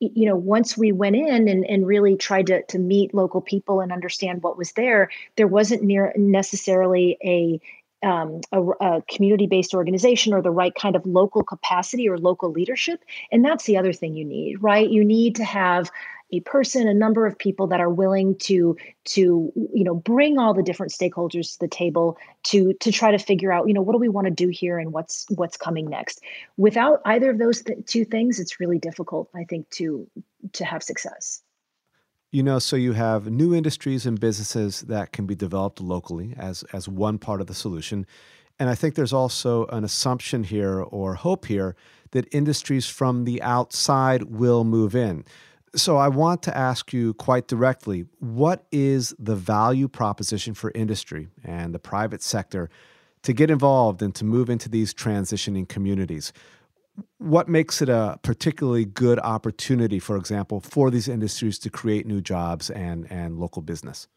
you 0.00 0.26
know 0.26 0.36
once 0.36 0.78
we 0.78 0.92
went 0.92 1.14
in 1.14 1.46
and, 1.46 1.64
and 1.66 1.86
really 1.86 2.16
tried 2.16 2.46
to, 2.46 2.62
to 2.64 2.78
meet 2.78 3.14
local 3.14 3.40
people 3.40 3.80
and 3.80 3.92
understand 3.92 4.42
what 4.42 4.56
was 4.56 4.72
there 4.72 5.10
there 5.36 5.46
wasn't 5.46 5.82
near 5.82 6.12
necessarily 6.16 7.18
a 7.22 7.60
um, 8.02 8.40
a, 8.52 8.62
a 8.62 9.02
community 9.02 9.46
based 9.46 9.74
organization 9.74 10.32
or 10.32 10.42
the 10.42 10.50
right 10.50 10.74
kind 10.74 10.96
of 10.96 11.04
local 11.06 11.42
capacity 11.42 12.08
or 12.08 12.18
local 12.18 12.50
leadership. 12.50 13.04
And 13.30 13.44
that's 13.44 13.64
the 13.64 13.76
other 13.76 13.92
thing 13.92 14.14
you 14.14 14.24
need, 14.24 14.62
right? 14.62 14.88
You 14.88 15.04
need 15.04 15.36
to 15.36 15.44
have 15.44 15.90
a 16.32 16.40
person 16.40 16.86
a 16.86 16.94
number 16.94 17.26
of 17.26 17.38
people 17.38 17.66
that 17.68 17.80
are 17.80 17.90
willing 17.90 18.36
to 18.36 18.76
to 19.04 19.52
you 19.54 19.84
know 19.84 19.94
bring 19.94 20.38
all 20.38 20.54
the 20.54 20.62
different 20.62 20.92
stakeholders 20.92 21.52
to 21.52 21.60
the 21.60 21.68
table 21.68 22.16
to 22.44 22.72
to 22.74 22.92
try 22.92 23.10
to 23.10 23.18
figure 23.18 23.52
out 23.52 23.66
you 23.66 23.74
know 23.74 23.82
what 23.82 23.92
do 23.92 23.98
we 23.98 24.08
want 24.08 24.26
to 24.26 24.30
do 24.30 24.48
here 24.48 24.78
and 24.78 24.92
what's 24.92 25.26
what's 25.30 25.56
coming 25.56 25.88
next 25.88 26.20
without 26.56 27.00
either 27.04 27.30
of 27.30 27.38
those 27.38 27.62
th- 27.62 27.78
two 27.86 28.04
things 28.04 28.38
it's 28.38 28.60
really 28.60 28.78
difficult 28.78 29.28
i 29.34 29.44
think 29.44 29.68
to 29.70 30.08
to 30.52 30.64
have 30.64 30.82
success 30.82 31.42
you 32.30 32.42
know, 32.42 32.58
so 32.58 32.76
you 32.76 32.92
have 32.92 33.30
new 33.30 33.54
industries 33.54 34.06
and 34.06 34.18
businesses 34.18 34.82
that 34.82 35.12
can 35.12 35.26
be 35.26 35.34
developed 35.34 35.80
locally 35.80 36.34
as 36.38 36.62
as 36.72 36.88
one 36.88 37.18
part 37.18 37.40
of 37.40 37.46
the 37.46 37.54
solution. 37.54 38.06
And 38.58 38.68
I 38.68 38.74
think 38.74 38.94
there's 38.94 39.12
also 39.12 39.66
an 39.66 39.84
assumption 39.84 40.44
here 40.44 40.80
or 40.80 41.14
hope 41.14 41.46
here 41.46 41.74
that 42.12 42.32
industries 42.32 42.86
from 42.86 43.24
the 43.24 43.42
outside 43.42 44.24
will 44.24 44.64
move 44.64 44.94
in. 44.94 45.24
So 45.74 45.96
I 45.96 46.08
want 46.08 46.42
to 46.42 46.56
ask 46.56 46.92
you 46.92 47.14
quite 47.14 47.46
directly 47.46 48.06
what 48.18 48.66
is 48.70 49.14
the 49.18 49.36
value 49.36 49.88
proposition 49.88 50.54
for 50.54 50.72
industry 50.74 51.28
and 51.44 51.74
the 51.74 51.78
private 51.78 52.22
sector 52.22 52.68
to 53.22 53.32
get 53.32 53.50
involved 53.50 54.02
and 54.02 54.14
to 54.16 54.24
move 54.24 54.50
into 54.50 54.68
these 54.68 54.92
transitioning 54.92 55.68
communities? 55.68 56.32
What 57.18 57.48
makes 57.48 57.82
it 57.82 57.88
a 57.88 58.18
particularly 58.22 58.84
good 58.84 59.18
opportunity, 59.20 59.98
for 59.98 60.16
example, 60.16 60.60
for 60.60 60.90
these 60.90 61.08
industries 61.08 61.58
to 61.60 61.70
create 61.70 62.06
new 62.06 62.20
jobs 62.20 62.70
and, 62.70 63.10
and 63.10 63.38
local 63.38 63.62
business? 63.62 64.08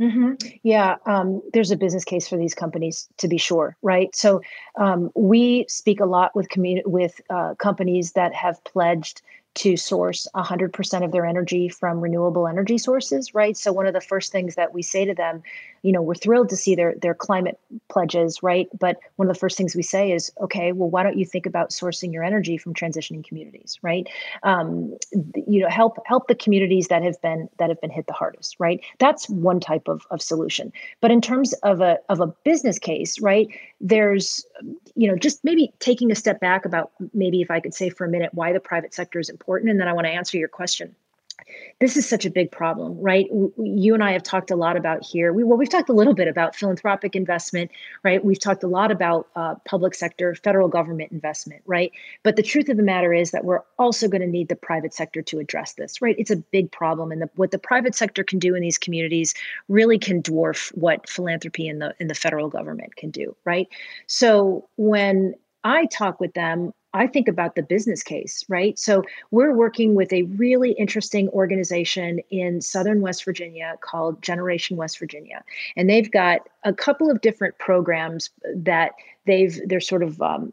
Mm-hmm. 0.00 0.34
Yeah, 0.62 0.96
um, 1.06 1.42
there's 1.52 1.72
a 1.72 1.76
business 1.76 2.04
case 2.04 2.28
for 2.28 2.36
these 2.36 2.54
companies 2.54 3.08
to 3.16 3.26
be 3.26 3.36
sure, 3.36 3.76
right? 3.82 4.14
So 4.14 4.40
um, 4.78 5.10
we 5.16 5.66
speak 5.68 5.98
a 5.98 6.04
lot 6.04 6.36
with 6.36 6.48
community 6.48 6.84
with 6.86 7.20
uh, 7.30 7.56
companies 7.56 8.12
that 8.12 8.32
have 8.32 8.62
pledged 8.62 9.22
to 9.58 9.76
source 9.76 10.28
100% 10.36 11.04
of 11.04 11.10
their 11.10 11.26
energy 11.26 11.68
from 11.68 12.00
renewable 12.00 12.46
energy 12.46 12.78
sources, 12.78 13.34
right? 13.34 13.56
So 13.56 13.72
one 13.72 13.88
of 13.88 13.92
the 13.92 14.00
first 14.00 14.30
things 14.30 14.54
that 14.54 14.72
we 14.72 14.82
say 14.82 15.04
to 15.04 15.14
them, 15.14 15.42
you 15.82 15.90
know, 15.90 16.00
we're 16.00 16.14
thrilled 16.14 16.48
to 16.50 16.56
see 16.56 16.74
their 16.74 16.94
their 17.00 17.14
climate 17.14 17.58
pledges, 17.88 18.40
right? 18.42 18.68
But 18.78 18.98
one 19.16 19.28
of 19.28 19.34
the 19.34 19.38
first 19.38 19.56
things 19.56 19.74
we 19.74 19.82
say 19.82 20.12
is, 20.12 20.30
okay, 20.40 20.72
well, 20.72 20.88
why 20.88 21.02
don't 21.02 21.18
you 21.18 21.24
think 21.24 21.44
about 21.46 21.70
sourcing 21.70 22.12
your 22.12 22.22
energy 22.22 22.56
from 22.56 22.74
transitioning 22.74 23.24
communities, 23.24 23.78
right? 23.82 24.08
Um, 24.44 24.96
you 25.12 25.60
know, 25.60 25.68
help 25.68 25.98
help 26.06 26.28
the 26.28 26.34
communities 26.34 26.88
that 26.88 27.02
have 27.02 27.20
been 27.20 27.48
that 27.58 27.68
have 27.68 27.80
been 27.80 27.90
hit 27.90 28.06
the 28.06 28.12
hardest, 28.12 28.56
right? 28.58 28.80
That's 28.98 29.28
one 29.28 29.58
type 29.58 29.88
of 29.88 30.06
of 30.10 30.22
solution. 30.22 30.72
But 31.00 31.10
in 31.10 31.20
terms 31.20 31.52
of 31.64 31.80
a 31.80 31.98
of 32.08 32.20
a 32.20 32.28
business 32.44 32.78
case, 32.78 33.20
right? 33.20 33.48
There's, 33.80 34.44
you 34.96 35.08
know, 35.08 35.16
just 35.16 35.44
maybe 35.44 35.72
taking 35.78 36.10
a 36.10 36.16
step 36.16 36.40
back 36.40 36.64
about 36.64 36.90
maybe 37.14 37.40
if 37.40 37.50
I 37.50 37.60
could 37.60 37.74
say 37.74 37.90
for 37.90 38.04
a 38.04 38.08
minute 38.08 38.34
why 38.34 38.52
the 38.52 38.60
private 38.60 38.92
sector 38.92 39.20
is 39.20 39.28
important 39.28 39.47
important. 39.48 39.70
And 39.70 39.80
then 39.80 39.88
I 39.88 39.94
want 39.94 40.06
to 40.06 40.12
answer 40.12 40.36
your 40.36 40.48
question 40.48 40.94
this 41.80 41.96
is 41.96 42.08
such 42.08 42.26
a 42.26 42.30
big 42.30 42.50
problem, 42.50 43.00
right? 43.00 43.26
You 43.56 43.94
and 43.94 44.02
I 44.02 44.10
have 44.12 44.24
talked 44.24 44.50
a 44.50 44.56
lot 44.56 44.76
about 44.76 45.04
here. 45.04 45.32
We, 45.32 45.44
well, 45.44 45.56
we've 45.56 45.70
talked 45.70 45.88
a 45.88 45.92
little 45.92 46.12
bit 46.12 46.26
about 46.26 46.56
philanthropic 46.56 47.14
investment, 47.14 47.70
right? 48.02 48.22
We've 48.22 48.38
talked 48.38 48.64
a 48.64 48.66
lot 48.66 48.90
about 48.90 49.28
uh, 49.36 49.54
public 49.64 49.94
sector, 49.94 50.34
federal 50.34 50.68
government 50.68 51.12
investment, 51.12 51.62
right? 51.66 51.92
But 52.24 52.34
the 52.34 52.42
truth 52.42 52.68
of 52.68 52.76
the 52.76 52.82
matter 52.82 53.14
is 53.14 53.30
that 53.30 53.44
we're 53.44 53.62
also 53.78 54.08
going 54.08 54.20
to 54.20 54.26
need 54.26 54.48
the 54.48 54.56
private 54.56 54.92
sector 54.92 55.22
to 55.22 55.38
address 55.38 55.74
this, 55.74 56.02
right? 56.02 56.16
It's 56.18 56.32
a 56.32 56.36
big 56.36 56.72
problem, 56.72 57.12
and 57.12 57.22
the, 57.22 57.30
what 57.36 57.52
the 57.52 57.58
private 57.58 57.94
sector 57.94 58.24
can 58.24 58.40
do 58.40 58.56
in 58.56 58.60
these 58.60 58.76
communities 58.76 59.32
really 59.68 59.98
can 59.98 60.20
dwarf 60.20 60.76
what 60.76 61.08
philanthropy 61.08 61.68
in 61.68 61.78
the 61.78 61.94
in 62.00 62.08
the 62.08 62.14
federal 62.14 62.48
government 62.48 62.96
can 62.96 63.10
do, 63.10 63.36
right? 63.44 63.68
So 64.08 64.68
when 64.76 65.34
I 65.64 65.86
talk 65.86 66.20
with 66.20 66.34
them, 66.34 66.72
I 66.94 67.06
think 67.06 67.28
about 67.28 67.54
the 67.54 67.62
business 67.62 68.02
case, 68.02 68.44
right? 68.48 68.78
So 68.78 69.02
we're 69.30 69.54
working 69.54 69.94
with 69.94 70.12
a 70.12 70.22
really 70.22 70.72
interesting 70.72 71.28
organization 71.30 72.20
in 72.30 72.60
Southern 72.62 73.02
West 73.02 73.24
Virginia 73.24 73.74
called 73.80 74.22
Generation 74.22 74.76
West 74.76 74.98
Virginia. 74.98 75.44
And 75.76 75.90
they've 75.90 76.10
got 76.10 76.48
a 76.64 76.72
couple 76.72 77.10
of 77.10 77.20
different 77.20 77.58
programs 77.58 78.30
that 78.54 78.92
they've 79.28 79.60
they're 79.66 79.80
sort 79.80 80.02
of 80.02 80.20
um, 80.20 80.52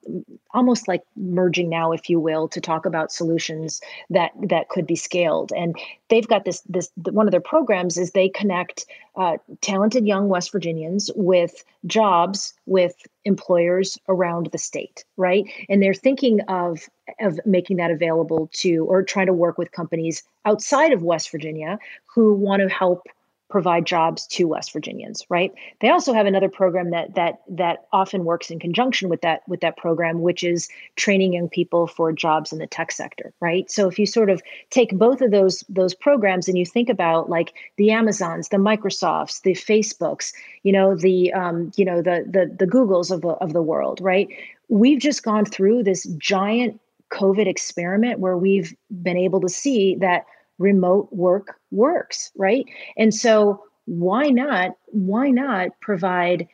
almost 0.54 0.88
like 0.88 1.02
merging 1.16 1.70
now 1.70 1.92
if 1.92 2.10
you 2.10 2.20
will 2.20 2.48
to 2.50 2.62
talk 2.62 2.86
about 2.86 3.12
solutions 3.12 3.82
that 4.10 4.32
that 4.50 4.70
could 4.70 4.86
be 4.86 4.96
scaled. 4.96 5.52
And 5.56 5.76
they've 6.10 6.28
got 6.28 6.46
this 6.46 6.62
this 6.70 6.92
one 7.12 7.28
of 7.28 7.32
their 7.32 7.42
programs 7.42 7.98
is 7.98 8.12
they 8.12 8.30
connect 8.30 8.86
uh, 9.16 9.38
talented 9.62 10.06
young 10.06 10.28
west 10.28 10.52
virginians 10.52 11.10
with 11.16 11.64
jobs 11.88 12.54
with 12.66 12.96
employers 13.24 13.98
around 14.08 14.50
the 14.52 14.58
state 14.58 15.06
right? 15.18 15.46
And 15.70 15.82
they're 15.82 15.94
thinking 15.94 16.42
of 16.42 16.90
of 17.20 17.40
making 17.46 17.78
that 17.78 17.92
available 17.92 18.50
to 18.54 18.86
or 18.86 19.04
trying 19.04 19.28
to 19.28 19.34
work 19.34 19.58
with 19.58 19.72
companies 19.72 20.24
outside 20.46 20.92
of 20.92 21.04
west 21.04 21.32
virginia 21.32 21.78
who 22.08 22.34
want 22.34 22.62
to 22.62 22.68
help 22.68 23.04
provide 23.50 23.86
jobs 23.86 24.26
to 24.28 24.48
West 24.48 24.74
Virginians, 24.74 25.24
right? 25.30 25.54
They 25.80 25.90
also 25.90 26.14
have 26.14 26.26
another 26.26 26.50
program 26.50 26.90
that 26.90 27.16
that 27.16 27.42
that 27.50 27.86
often 27.94 28.26
works 28.26 28.50
in 28.50 28.60
conjunction 28.60 29.08
with 29.08 29.22
that 29.22 29.48
with 29.48 29.62
that 29.62 29.78
program, 29.78 30.22
which 30.22 30.44
is 30.44 30.68
training 30.96 31.34
young 31.34 31.50
people 31.50 31.86
for 31.86 32.12
jobs 32.12 32.52
in 32.52 32.60
the 32.60 32.68
tech 32.68 32.92
sector, 32.92 33.34
right? 33.42 33.70
So 33.70 33.88
if 33.88 34.00
you 34.00 34.06
sort 34.06 34.30
of 34.30 34.42
take 34.72 34.98
both 34.98 35.22
of 35.22 35.32
those 35.32 35.64
those 35.70 35.94
programs 35.94 36.48
and 36.48 36.58
you 36.58 36.66
think 36.66 36.90
about 36.90 37.30
like 37.30 37.54
the 37.78 37.92
Amazons, 37.92 38.50
the 38.50 38.58
Microsofts, 38.58 39.42
the 39.44 39.54
Facebooks, 39.54 40.34
you 40.64 40.72
know, 40.72 40.96
the 40.96 41.32
um, 41.34 41.72
you 41.76 41.86
know 41.86 42.02
the 42.02 42.26
the 42.28 42.54
the 42.58 42.70
Googles 42.70 43.12
of 43.12 43.22
the 43.22 43.30
of 43.30 43.54
the 43.54 43.62
world, 43.62 44.02
right? 44.02 44.28
We've 44.70 45.00
just 45.00 45.24
gone 45.24 45.46
through 45.46 45.84
this 45.84 46.06
giant 46.18 46.80
COVID 47.12 47.48
experiment 47.48 48.20
where 48.20 48.38
we've 48.38 48.76
been 49.04 49.18
able 49.18 49.40
to 49.42 49.50
see 49.50 49.96
that 49.96 50.26
remote 50.58 51.10
work 51.12 51.60
works, 51.72 52.32
right? 52.36 52.66
And 52.98 53.14
so 53.14 53.64
why 53.86 54.30
not 54.30 54.72
why 54.88 55.30
not 55.30 55.80
provide 55.80 56.48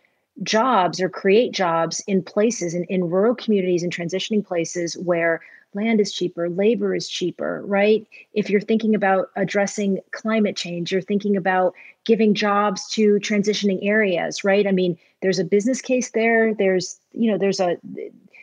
jobs 0.44 1.00
or 1.02 1.10
create 1.10 1.52
jobs 1.52 2.02
in 2.08 2.24
places 2.24 2.74
in, 2.74 2.84
in 2.86 3.10
rural 3.10 3.36
communities 3.36 3.84
and 3.84 3.94
transitioning 3.94 4.46
places 4.46 4.98
where 4.98 5.42
land 5.74 6.02
is 6.02 6.12
cheaper, 6.12 6.50
labor 6.50 6.94
is 6.94 7.08
cheaper, 7.08 7.62
right? 7.66 8.06
If 8.34 8.50
you're 8.50 8.60
thinking 8.62 8.96
about 8.96 9.30
addressing 9.36 10.00
climate 10.12 10.58
change, 10.58 10.92
you're 10.92 11.02
thinking 11.02 11.38
about 11.38 11.74
giving 12.04 12.34
jobs 12.34 12.90
to 12.90 13.14
transitioning 13.16 13.80
areas, 13.82 14.44
right? 14.44 14.68
I 14.68 14.72
mean, 14.72 14.98
there's 15.22 15.40
a 15.40 15.46
business 15.46 15.82
case 15.82 16.12
there. 16.12 16.54
There's, 16.54 17.00
you 17.14 17.32
know, 17.32 17.38
there's 17.38 17.60
a 17.60 17.78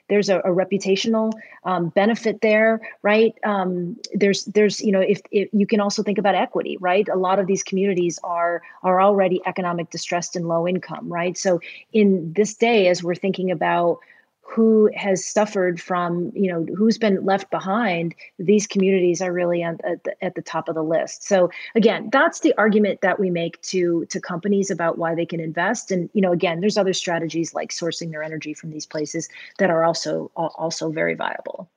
there's 0.08 0.28
a, 0.28 0.38
a 0.38 0.48
reputational 0.48 1.32
um, 1.64 1.88
benefit 1.90 2.40
there, 2.40 2.80
right? 3.02 3.34
Um, 3.44 3.96
there's 4.14 4.44
there's 4.46 4.80
you 4.80 4.92
know 4.92 5.00
if, 5.00 5.20
if 5.30 5.48
you 5.52 5.66
can 5.66 5.80
also 5.80 6.02
think 6.02 6.18
about 6.18 6.34
equity, 6.34 6.76
right? 6.80 7.08
A 7.08 7.16
lot 7.16 7.38
of 7.38 7.46
these 7.46 7.62
communities 7.62 8.18
are 8.24 8.62
are 8.82 9.00
already 9.00 9.40
economic 9.46 9.90
distressed 9.90 10.36
and 10.36 10.48
low 10.48 10.66
income, 10.66 11.12
right? 11.12 11.36
So 11.36 11.60
in 11.92 12.32
this 12.32 12.54
day, 12.54 12.88
as 12.88 13.02
we're 13.02 13.14
thinking 13.14 13.50
about 13.50 14.00
who 14.48 14.88
has 14.94 15.24
suffered 15.24 15.80
from 15.80 16.32
you 16.34 16.50
know 16.50 16.64
who's 16.74 16.96
been 16.96 17.24
left 17.24 17.50
behind 17.50 18.14
these 18.38 18.66
communities 18.66 19.20
are 19.20 19.32
really 19.32 19.62
at, 19.62 19.78
the, 20.04 20.14
at 20.22 20.34
the 20.34 20.42
top 20.42 20.68
of 20.68 20.74
the 20.74 20.82
list. 20.82 21.22
So 21.22 21.50
again 21.74 22.08
that's 22.10 22.40
the 22.40 22.54
argument 22.56 23.02
that 23.02 23.20
we 23.20 23.30
make 23.30 23.60
to 23.62 24.06
to 24.06 24.20
companies 24.20 24.70
about 24.70 24.96
why 24.96 25.14
they 25.14 25.26
can 25.26 25.40
invest. 25.40 25.90
And 25.90 26.08
you 26.14 26.22
know 26.22 26.32
again 26.32 26.60
there's 26.60 26.78
other 26.78 26.94
strategies 26.94 27.52
like 27.52 27.70
sourcing 27.70 28.10
their 28.10 28.22
energy 28.22 28.54
from 28.54 28.70
these 28.70 28.86
places 28.86 29.28
that 29.58 29.70
are 29.70 29.84
also 29.84 30.30
also 30.34 30.90
very 30.90 31.14
viable. 31.14 31.68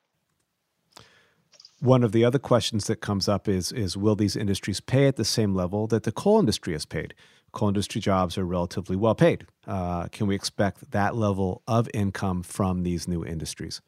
One 1.82 2.03
of 2.03 2.11
the 2.11 2.24
other 2.24 2.39
questions 2.39 2.86
that 2.88 3.01
comes 3.01 3.28
up 3.28 3.49
is 3.49 3.72
is 3.74 3.97
will 3.97 4.15
these 4.15 4.38
industries 4.38 4.80
pay 4.80 5.07
at 5.07 5.17
the 5.17 5.26
same 5.26 5.53
level 5.53 5.88
that 5.88 6.03
the 6.03 6.11
coal 6.11 6.39
industry 6.39 6.74
has 6.74 6.86
paid 6.86 7.13
coal 7.51 7.69
industry 7.69 8.01
jobs 8.01 8.37
are 8.37 8.45
relatively 8.45 8.95
well 8.95 9.15
paid. 9.15 9.45
Uh, 9.67 10.07
can 10.07 10.27
we 10.27 10.35
expect 10.35 10.91
that 10.91 11.15
level 11.15 11.61
of 11.67 11.89
income 11.93 12.43
from 12.43 12.83
these 12.83 13.07
new 13.07 13.23
industries? 13.23 13.81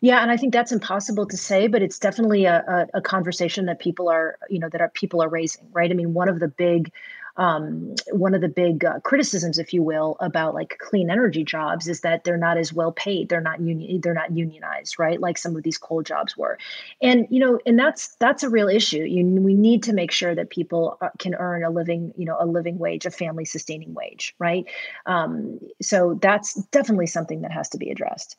Yeah, 0.00 0.22
and 0.22 0.30
I 0.30 0.36
think 0.36 0.52
that's 0.52 0.72
impossible 0.72 1.26
to 1.26 1.36
say, 1.36 1.68
but 1.68 1.82
it's 1.82 1.98
definitely 1.98 2.46
a, 2.46 2.88
a, 2.94 2.98
a 2.98 3.00
conversation 3.00 3.66
that 3.66 3.78
people 3.78 4.08
are, 4.08 4.38
you 4.50 4.58
know, 4.58 4.68
that 4.68 4.80
are 4.80 4.88
people 4.88 5.22
are 5.22 5.28
raising, 5.28 5.68
right? 5.72 5.90
I 5.90 5.94
mean, 5.94 6.14
one 6.14 6.28
of 6.28 6.40
the 6.40 6.48
big 6.48 6.92
um, 7.36 7.94
one 8.10 8.34
of 8.34 8.40
the 8.40 8.48
big 8.48 8.84
uh, 8.84 9.00
criticisms, 9.00 9.58
if 9.58 9.72
you 9.72 9.82
will, 9.82 10.16
about 10.20 10.54
like 10.54 10.78
clean 10.78 11.10
energy 11.10 11.44
jobs 11.44 11.88
is 11.88 12.00
that 12.00 12.24
they're 12.24 12.36
not 12.36 12.58
as 12.58 12.72
well 12.72 12.92
paid. 12.92 13.28
They're 13.28 13.40
not 13.40 13.60
union. 13.60 14.00
They're 14.00 14.14
not 14.14 14.36
unionized, 14.36 14.98
right? 14.98 15.20
Like 15.20 15.38
some 15.38 15.56
of 15.56 15.62
these 15.62 15.78
coal 15.78 16.02
jobs 16.02 16.36
were, 16.36 16.58
and 17.00 17.26
you 17.30 17.40
know, 17.40 17.58
and 17.66 17.78
that's 17.78 18.16
that's 18.16 18.42
a 18.42 18.50
real 18.50 18.68
issue. 18.68 19.02
You, 19.02 19.24
we 19.24 19.54
need 19.54 19.84
to 19.84 19.92
make 19.92 20.12
sure 20.12 20.34
that 20.34 20.50
people 20.50 20.98
uh, 21.00 21.08
can 21.18 21.34
earn 21.34 21.64
a 21.64 21.70
living, 21.70 22.12
you 22.16 22.26
know, 22.26 22.36
a 22.38 22.46
living 22.46 22.78
wage, 22.78 23.06
a 23.06 23.10
family 23.10 23.44
sustaining 23.44 23.94
wage, 23.94 24.34
right? 24.38 24.66
Um, 25.06 25.60
so 25.80 26.18
that's 26.20 26.54
definitely 26.70 27.06
something 27.06 27.42
that 27.42 27.52
has 27.52 27.70
to 27.70 27.78
be 27.78 27.90
addressed. 27.90 28.36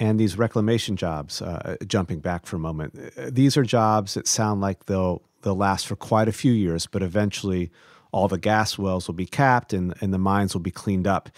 And 0.00 0.18
these 0.18 0.36
reclamation 0.36 0.96
jobs, 0.96 1.40
uh, 1.40 1.76
jumping 1.86 2.18
back 2.18 2.46
for 2.46 2.56
a 2.56 2.58
moment, 2.58 2.98
uh, 3.16 3.30
these 3.30 3.56
are 3.56 3.62
jobs 3.62 4.14
that 4.14 4.26
sound 4.26 4.60
like 4.60 4.86
they'll 4.86 5.22
they'll 5.42 5.54
last 5.54 5.86
for 5.86 5.94
quite 5.94 6.26
a 6.26 6.32
few 6.32 6.52
years, 6.52 6.86
but 6.86 7.02
eventually 7.02 7.70
all 8.14 8.28
the 8.28 8.38
gas 8.38 8.78
wells 8.78 9.08
will 9.08 9.14
be 9.14 9.26
capped 9.26 9.72
and, 9.72 9.92
and 10.00 10.14
the 10.14 10.18
mines 10.18 10.54
will 10.54 10.60
be 10.60 10.70
cleaned 10.70 11.06
up. 11.06 11.28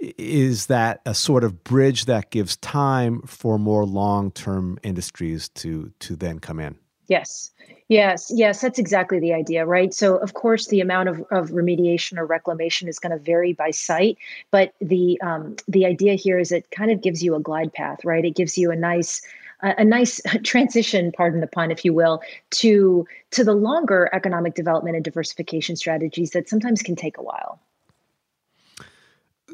Is 0.00 0.66
that 0.66 1.00
a 1.04 1.14
sort 1.14 1.44
of 1.44 1.62
bridge 1.62 2.06
that 2.06 2.30
gives 2.30 2.56
time 2.56 3.20
for 3.22 3.58
more 3.58 3.84
long 3.84 4.30
term 4.30 4.78
industries 4.82 5.48
to 5.50 5.92
to 6.00 6.16
then 6.16 6.38
come 6.38 6.58
in? 6.58 6.76
Yes. 7.12 7.50
Yes, 7.88 8.32
yes, 8.34 8.62
that's 8.62 8.78
exactly 8.78 9.20
the 9.20 9.34
idea, 9.34 9.66
right? 9.66 9.92
So, 9.92 10.16
of 10.16 10.32
course, 10.32 10.68
the 10.68 10.80
amount 10.80 11.10
of, 11.10 11.20
of 11.30 11.50
remediation 11.50 12.16
or 12.16 12.24
reclamation 12.24 12.88
is 12.88 12.98
going 12.98 13.12
to 13.12 13.22
vary 13.22 13.52
by 13.52 13.70
site, 13.70 14.16
but 14.50 14.72
the 14.80 15.20
um, 15.20 15.56
the 15.68 15.84
idea 15.84 16.14
here 16.14 16.38
is 16.38 16.52
it 16.52 16.70
kind 16.70 16.90
of 16.90 17.02
gives 17.02 17.22
you 17.22 17.34
a 17.34 17.40
glide 17.40 17.70
path, 17.74 18.02
right? 18.02 18.24
It 18.24 18.34
gives 18.34 18.56
you 18.56 18.70
a 18.70 18.76
nice 18.76 19.20
a, 19.60 19.84
nice 19.84 20.22
transition, 20.42 21.12
pardon 21.12 21.40
the 21.40 21.46
pun, 21.46 21.70
if 21.70 21.84
you 21.84 21.92
will, 21.92 22.22
to 22.62 23.06
to 23.32 23.44
the 23.44 23.52
longer 23.52 24.08
economic 24.14 24.54
development 24.54 24.96
and 24.96 25.04
diversification 25.04 25.76
strategies 25.76 26.30
that 26.30 26.48
sometimes 26.48 26.80
can 26.80 26.96
take 26.96 27.18
a 27.18 27.22
while. 27.22 27.60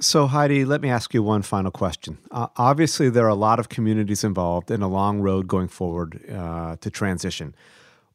So, 0.01 0.27
Heidi, 0.29 0.65
let 0.65 0.81
me 0.81 0.91
ask 0.91 1.13
you 1.13 1.23
one 1.25 1.43
final 1.43 1.73
question. 1.73 2.19
Uh, 2.31 2.47
obviously, 2.57 3.11
there 3.11 3.25
are 3.25 3.31
a 3.31 3.35
lot 3.35 3.59
of 3.59 3.69
communities 3.69 4.23
involved 4.23 4.71
in 4.71 4.81
a 4.81 4.89
long 4.89 5.21
road 5.21 5.49
going 5.49 5.69
forward 5.69 6.21
uh, 6.31 6.77
to 6.77 6.91
transition. 6.91 7.55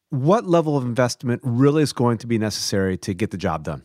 What 0.09 0.45
level 0.45 0.77
of 0.77 0.85
investment 0.85 1.41
really 1.43 1.83
is 1.83 1.91
going 1.91 2.19
to 2.19 2.27
be 2.27 2.37
necessary 2.37 2.97
to 2.99 3.13
get 3.13 3.31
the 3.31 3.37
job 3.37 3.63
done? 3.63 3.83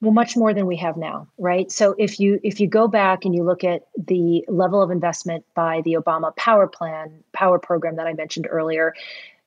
Well 0.00 0.12
much 0.12 0.36
more 0.36 0.52
than 0.52 0.66
we 0.66 0.76
have 0.76 0.96
now 0.96 1.26
right? 1.38 1.70
So 1.70 1.94
if 1.98 2.18
you 2.20 2.40
if 2.42 2.60
you 2.60 2.68
go 2.68 2.88
back 2.88 3.24
and 3.24 3.34
you 3.34 3.42
look 3.42 3.64
at 3.64 3.86
the 3.96 4.44
level 4.48 4.82
of 4.82 4.90
investment 4.90 5.44
by 5.54 5.82
the 5.82 5.94
obama 5.94 6.34
power 6.36 6.66
plan 6.66 7.12
power 7.32 7.58
program 7.58 7.96
that 7.96 8.06
i 8.06 8.12
mentioned 8.12 8.46
earlier 8.50 8.94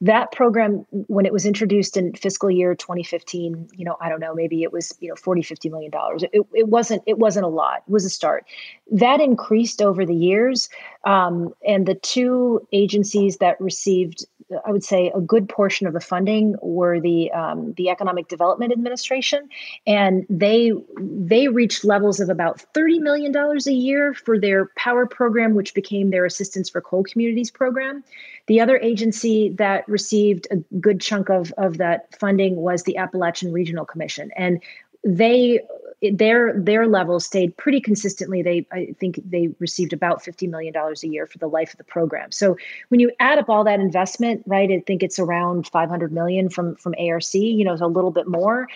that 0.01 0.31
program 0.31 0.85
when 0.91 1.25
it 1.25 1.33
was 1.33 1.45
introduced 1.45 1.97
in 1.97 2.13
fiscal 2.13 2.49
year 2.49 2.73
2015 2.73 3.67
you 3.75 3.85
know 3.85 3.97
i 3.99 4.07
don't 4.07 4.19
know 4.19 4.33
maybe 4.33 4.63
it 4.63 4.71
was 4.71 4.95
you 4.99 5.09
know 5.09 5.15
40 5.15 5.41
50 5.41 5.69
million 5.69 5.91
dollars. 5.91 6.23
It, 6.23 6.41
it 6.53 6.67
wasn't 6.69 7.03
it 7.05 7.17
wasn't 7.17 7.45
a 7.45 7.49
lot. 7.49 7.83
It 7.87 7.91
was 7.91 8.05
a 8.05 8.09
start. 8.09 8.45
That 8.91 9.19
increased 9.19 9.81
over 9.81 10.05
the 10.05 10.15
years 10.15 10.69
um, 11.05 11.53
and 11.67 11.85
the 11.85 11.95
two 11.95 12.65
agencies 12.71 13.37
that 13.37 13.59
received 13.59 14.25
I 14.65 14.71
would 14.71 14.83
say 14.83 15.11
a 15.13 15.21
good 15.21 15.47
portion 15.47 15.85
of 15.85 15.93
the 15.93 15.99
funding 15.99 16.55
were 16.61 16.99
the 16.99 17.31
um, 17.31 17.73
the 17.73 17.89
Economic 17.89 18.27
Development 18.27 18.71
Administration, 18.71 19.47
and 19.85 20.25
they 20.29 20.71
they 20.97 21.47
reached 21.47 21.83
levels 21.85 22.19
of 22.19 22.29
about 22.29 22.59
thirty 22.73 22.99
million 22.99 23.31
dollars 23.31 23.67
a 23.67 23.73
year 23.73 24.13
for 24.13 24.39
their 24.39 24.67
power 24.75 25.05
program, 25.05 25.53
which 25.53 25.73
became 25.73 26.09
their 26.09 26.25
Assistance 26.25 26.69
for 26.69 26.81
Coal 26.81 27.03
Communities 27.03 27.51
program. 27.51 28.03
The 28.47 28.59
other 28.59 28.77
agency 28.77 29.49
that 29.49 29.87
received 29.87 30.47
a 30.49 30.57
good 30.79 30.99
chunk 30.99 31.29
of 31.29 31.53
of 31.57 31.77
that 31.77 32.15
funding 32.19 32.55
was 32.55 32.83
the 32.83 32.97
Appalachian 32.97 33.51
Regional 33.51 33.85
Commission, 33.85 34.31
and 34.35 34.61
they 35.03 35.61
their 36.01 36.59
their 36.59 36.87
levels 36.87 37.25
stayed 37.25 37.55
pretty 37.57 37.81
consistently. 37.81 38.41
They 38.41 38.65
I 38.71 38.95
think 38.99 39.19
they 39.29 39.49
received 39.59 39.93
about 39.93 40.23
fifty 40.23 40.47
million 40.47 40.73
dollars 40.73 41.03
a 41.03 41.07
year 41.07 41.25
for 41.25 41.37
the 41.37 41.47
life 41.47 41.71
of 41.71 41.77
the 41.77 41.83
program. 41.83 42.31
So 42.31 42.57
when 42.89 42.99
you 42.99 43.11
add 43.19 43.37
up 43.37 43.49
all 43.49 43.63
that 43.65 43.79
investment, 43.79 44.43
right, 44.45 44.71
I 44.71 44.81
think 44.85 45.03
it's 45.03 45.19
around 45.19 45.67
five 45.67 45.89
hundred 45.89 46.11
million 46.11 46.49
from 46.49 46.75
from 46.75 46.95
ARC. 46.99 47.33
You 47.33 47.65
know, 47.65 47.73
it's 47.73 47.81
a 47.81 47.87
little 47.87 48.11
bit 48.11 48.27
more 48.27 48.67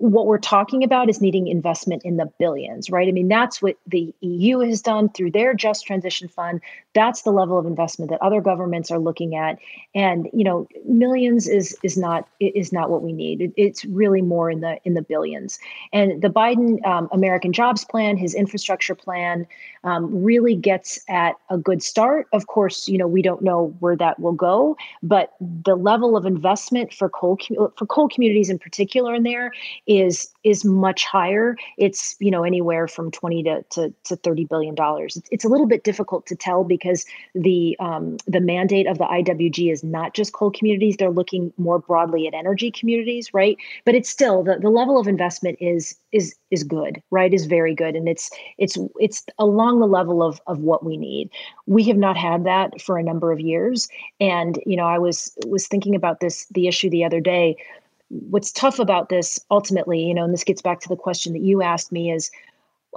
what 0.00 0.26
we're 0.26 0.38
talking 0.38 0.82
about 0.82 1.10
is 1.10 1.20
needing 1.20 1.46
investment 1.46 2.02
in 2.06 2.16
the 2.16 2.24
billions, 2.38 2.88
right? 2.88 3.06
I 3.06 3.12
mean, 3.12 3.28
that's 3.28 3.60
what 3.60 3.76
the 3.86 4.14
EU 4.20 4.60
has 4.60 4.80
done 4.80 5.10
through 5.10 5.32
their 5.32 5.52
Just 5.52 5.86
Transition 5.86 6.26
Fund. 6.26 6.62
That's 6.94 7.22
the 7.22 7.32
level 7.32 7.58
of 7.58 7.66
investment 7.66 8.10
that 8.10 8.20
other 8.22 8.40
governments 8.40 8.90
are 8.90 8.98
looking 8.98 9.36
at, 9.36 9.58
and 9.94 10.28
you 10.32 10.42
know, 10.42 10.66
millions 10.86 11.46
is 11.46 11.76
is 11.82 11.98
not 11.98 12.26
is 12.40 12.72
not 12.72 12.88
what 12.88 13.02
we 13.02 13.12
need. 13.12 13.42
It, 13.42 13.52
it's 13.56 13.84
really 13.84 14.22
more 14.22 14.50
in 14.50 14.60
the 14.60 14.78
in 14.84 14.94
the 14.94 15.02
billions. 15.02 15.58
And 15.92 16.22
the 16.22 16.28
Biden 16.28 16.84
um, 16.86 17.08
American 17.12 17.52
Jobs 17.52 17.84
Plan, 17.84 18.16
his 18.16 18.34
infrastructure 18.34 18.94
plan, 18.94 19.46
um, 19.84 20.24
really 20.24 20.56
gets 20.56 20.98
at 21.08 21.36
a 21.50 21.58
good 21.58 21.82
start. 21.82 22.26
Of 22.32 22.46
course, 22.46 22.88
you 22.88 22.96
know, 22.96 23.06
we 23.06 23.20
don't 23.20 23.42
know 23.42 23.76
where 23.80 23.96
that 23.96 24.18
will 24.18 24.32
go, 24.32 24.78
but 25.02 25.34
the 25.40 25.76
level 25.76 26.16
of 26.16 26.24
investment 26.24 26.94
for 26.94 27.10
coal 27.10 27.38
for 27.76 27.86
coal 27.86 28.08
communities 28.08 28.48
in 28.48 28.58
particular 28.58 29.14
in 29.14 29.24
there 29.24 29.52
is 29.90 30.32
is 30.44 30.64
much 30.64 31.04
higher. 31.04 31.56
It's 31.76 32.14
you 32.20 32.30
know 32.30 32.44
anywhere 32.44 32.86
from 32.86 33.10
twenty 33.10 33.42
to 33.42 33.64
to, 33.70 33.92
to 34.04 34.14
thirty 34.14 34.44
billion 34.44 34.76
dollars. 34.76 35.16
It's, 35.16 35.28
it's 35.32 35.44
a 35.44 35.48
little 35.48 35.66
bit 35.66 35.82
difficult 35.82 36.26
to 36.26 36.36
tell 36.36 36.62
because 36.62 37.04
the 37.34 37.76
um, 37.80 38.16
the 38.28 38.40
mandate 38.40 38.86
of 38.86 38.98
the 38.98 39.04
IWG 39.04 39.72
is 39.72 39.82
not 39.82 40.14
just 40.14 40.32
coal 40.32 40.52
communities. 40.52 40.96
They're 40.96 41.10
looking 41.10 41.52
more 41.58 41.80
broadly 41.80 42.28
at 42.28 42.34
energy 42.34 42.70
communities, 42.70 43.34
right? 43.34 43.56
But 43.84 43.96
it's 43.96 44.08
still 44.08 44.44
the, 44.44 44.60
the 44.60 44.70
level 44.70 44.96
of 44.96 45.08
investment 45.08 45.58
is 45.60 45.96
is 46.12 46.36
is 46.52 46.62
good, 46.62 47.02
right? 47.10 47.34
Is 47.34 47.46
very 47.46 47.74
good, 47.74 47.96
and 47.96 48.08
it's 48.08 48.30
it's 48.58 48.78
it's 49.00 49.26
along 49.40 49.80
the 49.80 49.88
level 49.88 50.22
of 50.22 50.40
of 50.46 50.60
what 50.60 50.84
we 50.84 50.96
need. 50.96 51.30
We 51.66 51.82
have 51.84 51.96
not 51.96 52.16
had 52.16 52.44
that 52.44 52.80
for 52.80 52.96
a 52.96 53.02
number 53.02 53.32
of 53.32 53.40
years, 53.40 53.88
and 54.20 54.56
you 54.64 54.76
know 54.76 54.86
I 54.86 54.98
was 54.98 55.36
was 55.48 55.66
thinking 55.66 55.96
about 55.96 56.20
this 56.20 56.46
the 56.52 56.68
issue 56.68 56.90
the 56.90 57.04
other 57.04 57.20
day 57.20 57.56
what's 58.10 58.52
tough 58.52 58.78
about 58.78 59.08
this 59.08 59.40
ultimately, 59.50 60.00
you 60.02 60.14
know, 60.14 60.24
and 60.24 60.32
this 60.32 60.44
gets 60.44 60.60
back 60.60 60.80
to 60.80 60.88
the 60.88 60.96
question 60.96 61.32
that 61.32 61.42
you 61.42 61.62
asked 61.62 61.92
me 61.92 62.10
is 62.10 62.30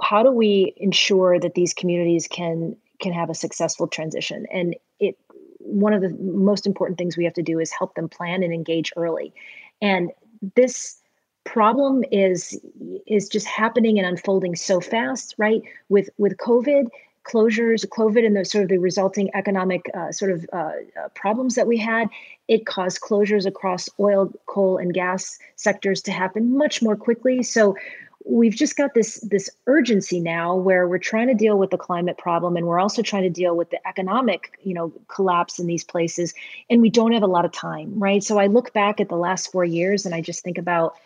how 0.02 0.22
do 0.22 0.30
we 0.30 0.74
ensure 0.76 1.38
that 1.38 1.54
these 1.54 1.72
communities 1.72 2.26
can 2.28 2.76
can 3.00 3.12
have 3.12 3.30
a 3.30 3.34
successful 3.34 3.86
transition? 3.86 4.46
And 4.52 4.76
it 4.98 5.16
one 5.58 5.92
of 5.94 6.02
the 6.02 6.10
most 6.20 6.66
important 6.66 6.98
things 6.98 7.16
we 7.16 7.24
have 7.24 7.34
to 7.34 7.42
do 7.42 7.58
is 7.58 7.70
help 7.70 7.94
them 7.94 8.08
plan 8.08 8.42
and 8.42 8.52
engage 8.52 8.92
early. 8.96 9.32
And 9.80 10.10
this 10.56 11.00
problem 11.44 12.04
is 12.10 12.58
is 13.06 13.28
just 13.28 13.46
happening 13.46 13.98
and 13.98 14.06
unfolding 14.06 14.56
so 14.56 14.80
fast, 14.80 15.34
right? 15.38 15.62
With 15.88 16.10
with 16.18 16.36
COVID, 16.38 16.88
closures, 17.24 17.86
COVID, 17.86 18.24
and 18.24 18.36
the 18.36 18.44
sort 18.44 18.64
of 18.64 18.70
the 18.70 18.78
resulting 18.78 19.30
economic 19.34 19.90
uh, 19.94 20.12
sort 20.12 20.30
of 20.30 20.46
uh, 20.52 20.56
uh, 20.56 21.08
problems 21.14 21.54
that 21.54 21.66
we 21.66 21.78
had, 21.78 22.08
it 22.48 22.66
caused 22.66 23.00
closures 23.00 23.46
across 23.46 23.88
oil, 23.98 24.32
coal, 24.46 24.78
and 24.78 24.92
gas 24.92 25.38
sectors 25.56 26.02
to 26.02 26.12
happen 26.12 26.56
much 26.56 26.82
more 26.82 26.96
quickly. 26.96 27.42
So 27.42 27.76
we've 28.24 28.54
just 28.54 28.76
got 28.76 28.94
this 28.94 29.20
this 29.20 29.50
urgency 29.66 30.18
now 30.18 30.56
where 30.56 30.88
we're 30.88 30.98
trying 30.98 31.28
to 31.28 31.34
deal 31.34 31.58
with 31.58 31.70
the 31.70 31.76
climate 31.76 32.16
problem 32.16 32.56
and 32.56 32.66
we're 32.66 32.80
also 32.80 33.02
trying 33.02 33.22
to 33.22 33.30
deal 33.30 33.54
with 33.54 33.70
the 33.70 33.86
economic 33.86 34.58
you 34.62 34.72
know 34.72 34.90
collapse 35.08 35.58
in 35.58 35.66
these 35.66 35.84
places 35.84 36.32
and 36.70 36.80
we 36.80 36.88
don't 36.88 37.12
have 37.12 37.22
a 37.22 37.26
lot 37.26 37.44
of 37.44 37.52
time 37.52 37.98
right 37.98 38.24
so 38.24 38.38
i 38.38 38.46
look 38.46 38.72
back 38.72 38.98
at 38.98 39.10
the 39.10 39.16
last 39.16 39.52
four 39.52 39.64
years 39.64 40.06
and 40.06 40.14
i 40.14 40.22
just 40.22 40.42
think 40.42 40.56
about 40.56 40.96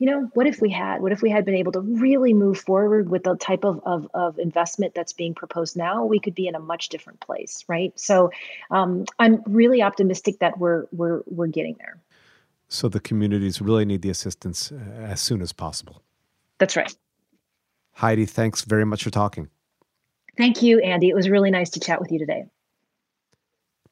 you 0.00 0.06
know, 0.06 0.30
what 0.32 0.46
if 0.46 0.62
we 0.62 0.70
had? 0.70 1.02
What 1.02 1.12
if 1.12 1.20
we 1.20 1.30
had 1.30 1.44
been 1.44 1.54
able 1.54 1.72
to 1.72 1.80
really 1.80 2.32
move 2.32 2.58
forward 2.58 3.10
with 3.10 3.22
the 3.22 3.36
type 3.36 3.64
of, 3.64 3.80
of, 3.84 4.08
of 4.14 4.38
investment 4.38 4.94
that's 4.94 5.12
being 5.12 5.34
proposed 5.34 5.76
now? 5.76 6.06
We 6.06 6.18
could 6.18 6.34
be 6.34 6.48
in 6.48 6.54
a 6.54 6.58
much 6.58 6.88
different 6.88 7.20
place, 7.20 7.66
right? 7.68 7.92
So 8.00 8.30
um, 8.70 9.04
I'm 9.18 9.42
really 9.46 9.82
optimistic 9.82 10.38
that 10.38 10.58
we're 10.58 10.86
we're 10.90 11.20
we're 11.26 11.48
getting 11.48 11.76
there. 11.78 12.00
So 12.68 12.88
the 12.88 12.98
communities 12.98 13.60
really 13.60 13.84
need 13.84 14.00
the 14.00 14.08
assistance 14.08 14.72
uh, 14.72 14.76
as 15.02 15.20
soon 15.20 15.42
as 15.42 15.52
possible. 15.52 16.02
That's 16.58 16.76
right. 16.76 16.92
Heidi, 17.92 18.24
thanks 18.24 18.62
very 18.62 18.86
much 18.86 19.04
for 19.04 19.10
talking. 19.10 19.50
Thank 20.38 20.62
you, 20.62 20.80
Andy. 20.80 21.10
It 21.10 21.14
was 21.14 21.28
really 21.28 21.50
nice 21.50 21.68
to 21.70 21.80
chat 21.80 22.00
with 22.00 22.10
you 22.10 22.18
today. 22.18 22.44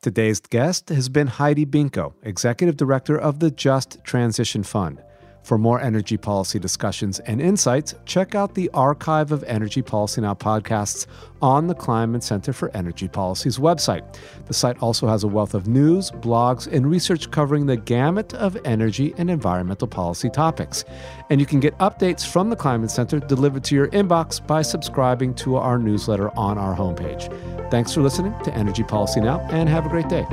Today's 0.01 0.41
guest 0.41 0.89
has 0.89 1.11
been 1.11 1.27
Heidi 1.27 1.67
Binko, 1.67 2.15
Executive 2.23 2.79
Director 2.79 3.19
of 3.19 3.41
the 3.41 3.51
Just 3.51 3.99
Transition 4.05 4.63
Fund. 4.63 5.03
For 5.49 5.57
more 5.57 5.81
energy 5.81 6.19
policy 6.19 6.59
discussions 6.59 7.21
and 7.21 7.41
insights, 7.41 7.95
check 8.05 8.35
out 8.35 8.53
the 8.53 8.69
archive 8.75 9.33
of 9.33 9.43
Energy 9.45 9.81
Policy 9.81 10.21
Now 10.21 10.35
podcasts 10.35 11.07
on 11.41 11.69
the 11.69 11.75
Kleinman 11.75 12.23
Center 12.23 12.53
for 12.53 12.71
Energy 12.77 13.09
Policy's 13.09 13.57
website. 13.57 14.19
The 14.45 14.53
site 14.53 14.77
also 14.83 15.07
has 15.07 15.25
a 15.25 15.27
wealth 15.27 15.55
of 15.55 15.67
news, 15.67 16.11
blogs, 16.11 16.71
and 16.71 16.87
research 16.87 17.31
covering 17.31 17.65
the 17.65 17.79
gamut 17.79 18.35
of 18.35 18.59
energy 18.67 19.15
and 19.17 19.31
environmental 19.31 19.89
policy 19.89 20.29
topics. 20.29 20.85
And 21.31 21.41
you 21.41 21.47
can 21.47 21.61
get 21.61 21.79
updates 21.79 22.27
from 22.27 22.51
the 22.51 22.57
Kleinman 22.57 22.91
Center 22.91 23.19
delivered 23.19 23.65
to 23.65 23.75
your 23.75 23.89
inbox 23.89 24.47
by 24.47 24.61
subscribing 24.61 25.33
to 25.37 25.57
our 25.57 25.79
newsletter 25.79 26.29
on 26.37 26.59
our 26.59 26.77
homepage. 26.77 27.31
Thanks 27.71 27.95
for 27.95 28.03
listening 28.03 28.35
to 28.45 28.53
Energy 28.53 28.83
Policy 28.83 29.23
Now 29.23 29.41
and 29.51 29.67
have 29.67 29.87
a 29.87 29.89
great 29.89 30.11
day. 30.11 30.27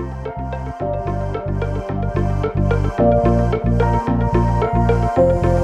Música 5.18 5.56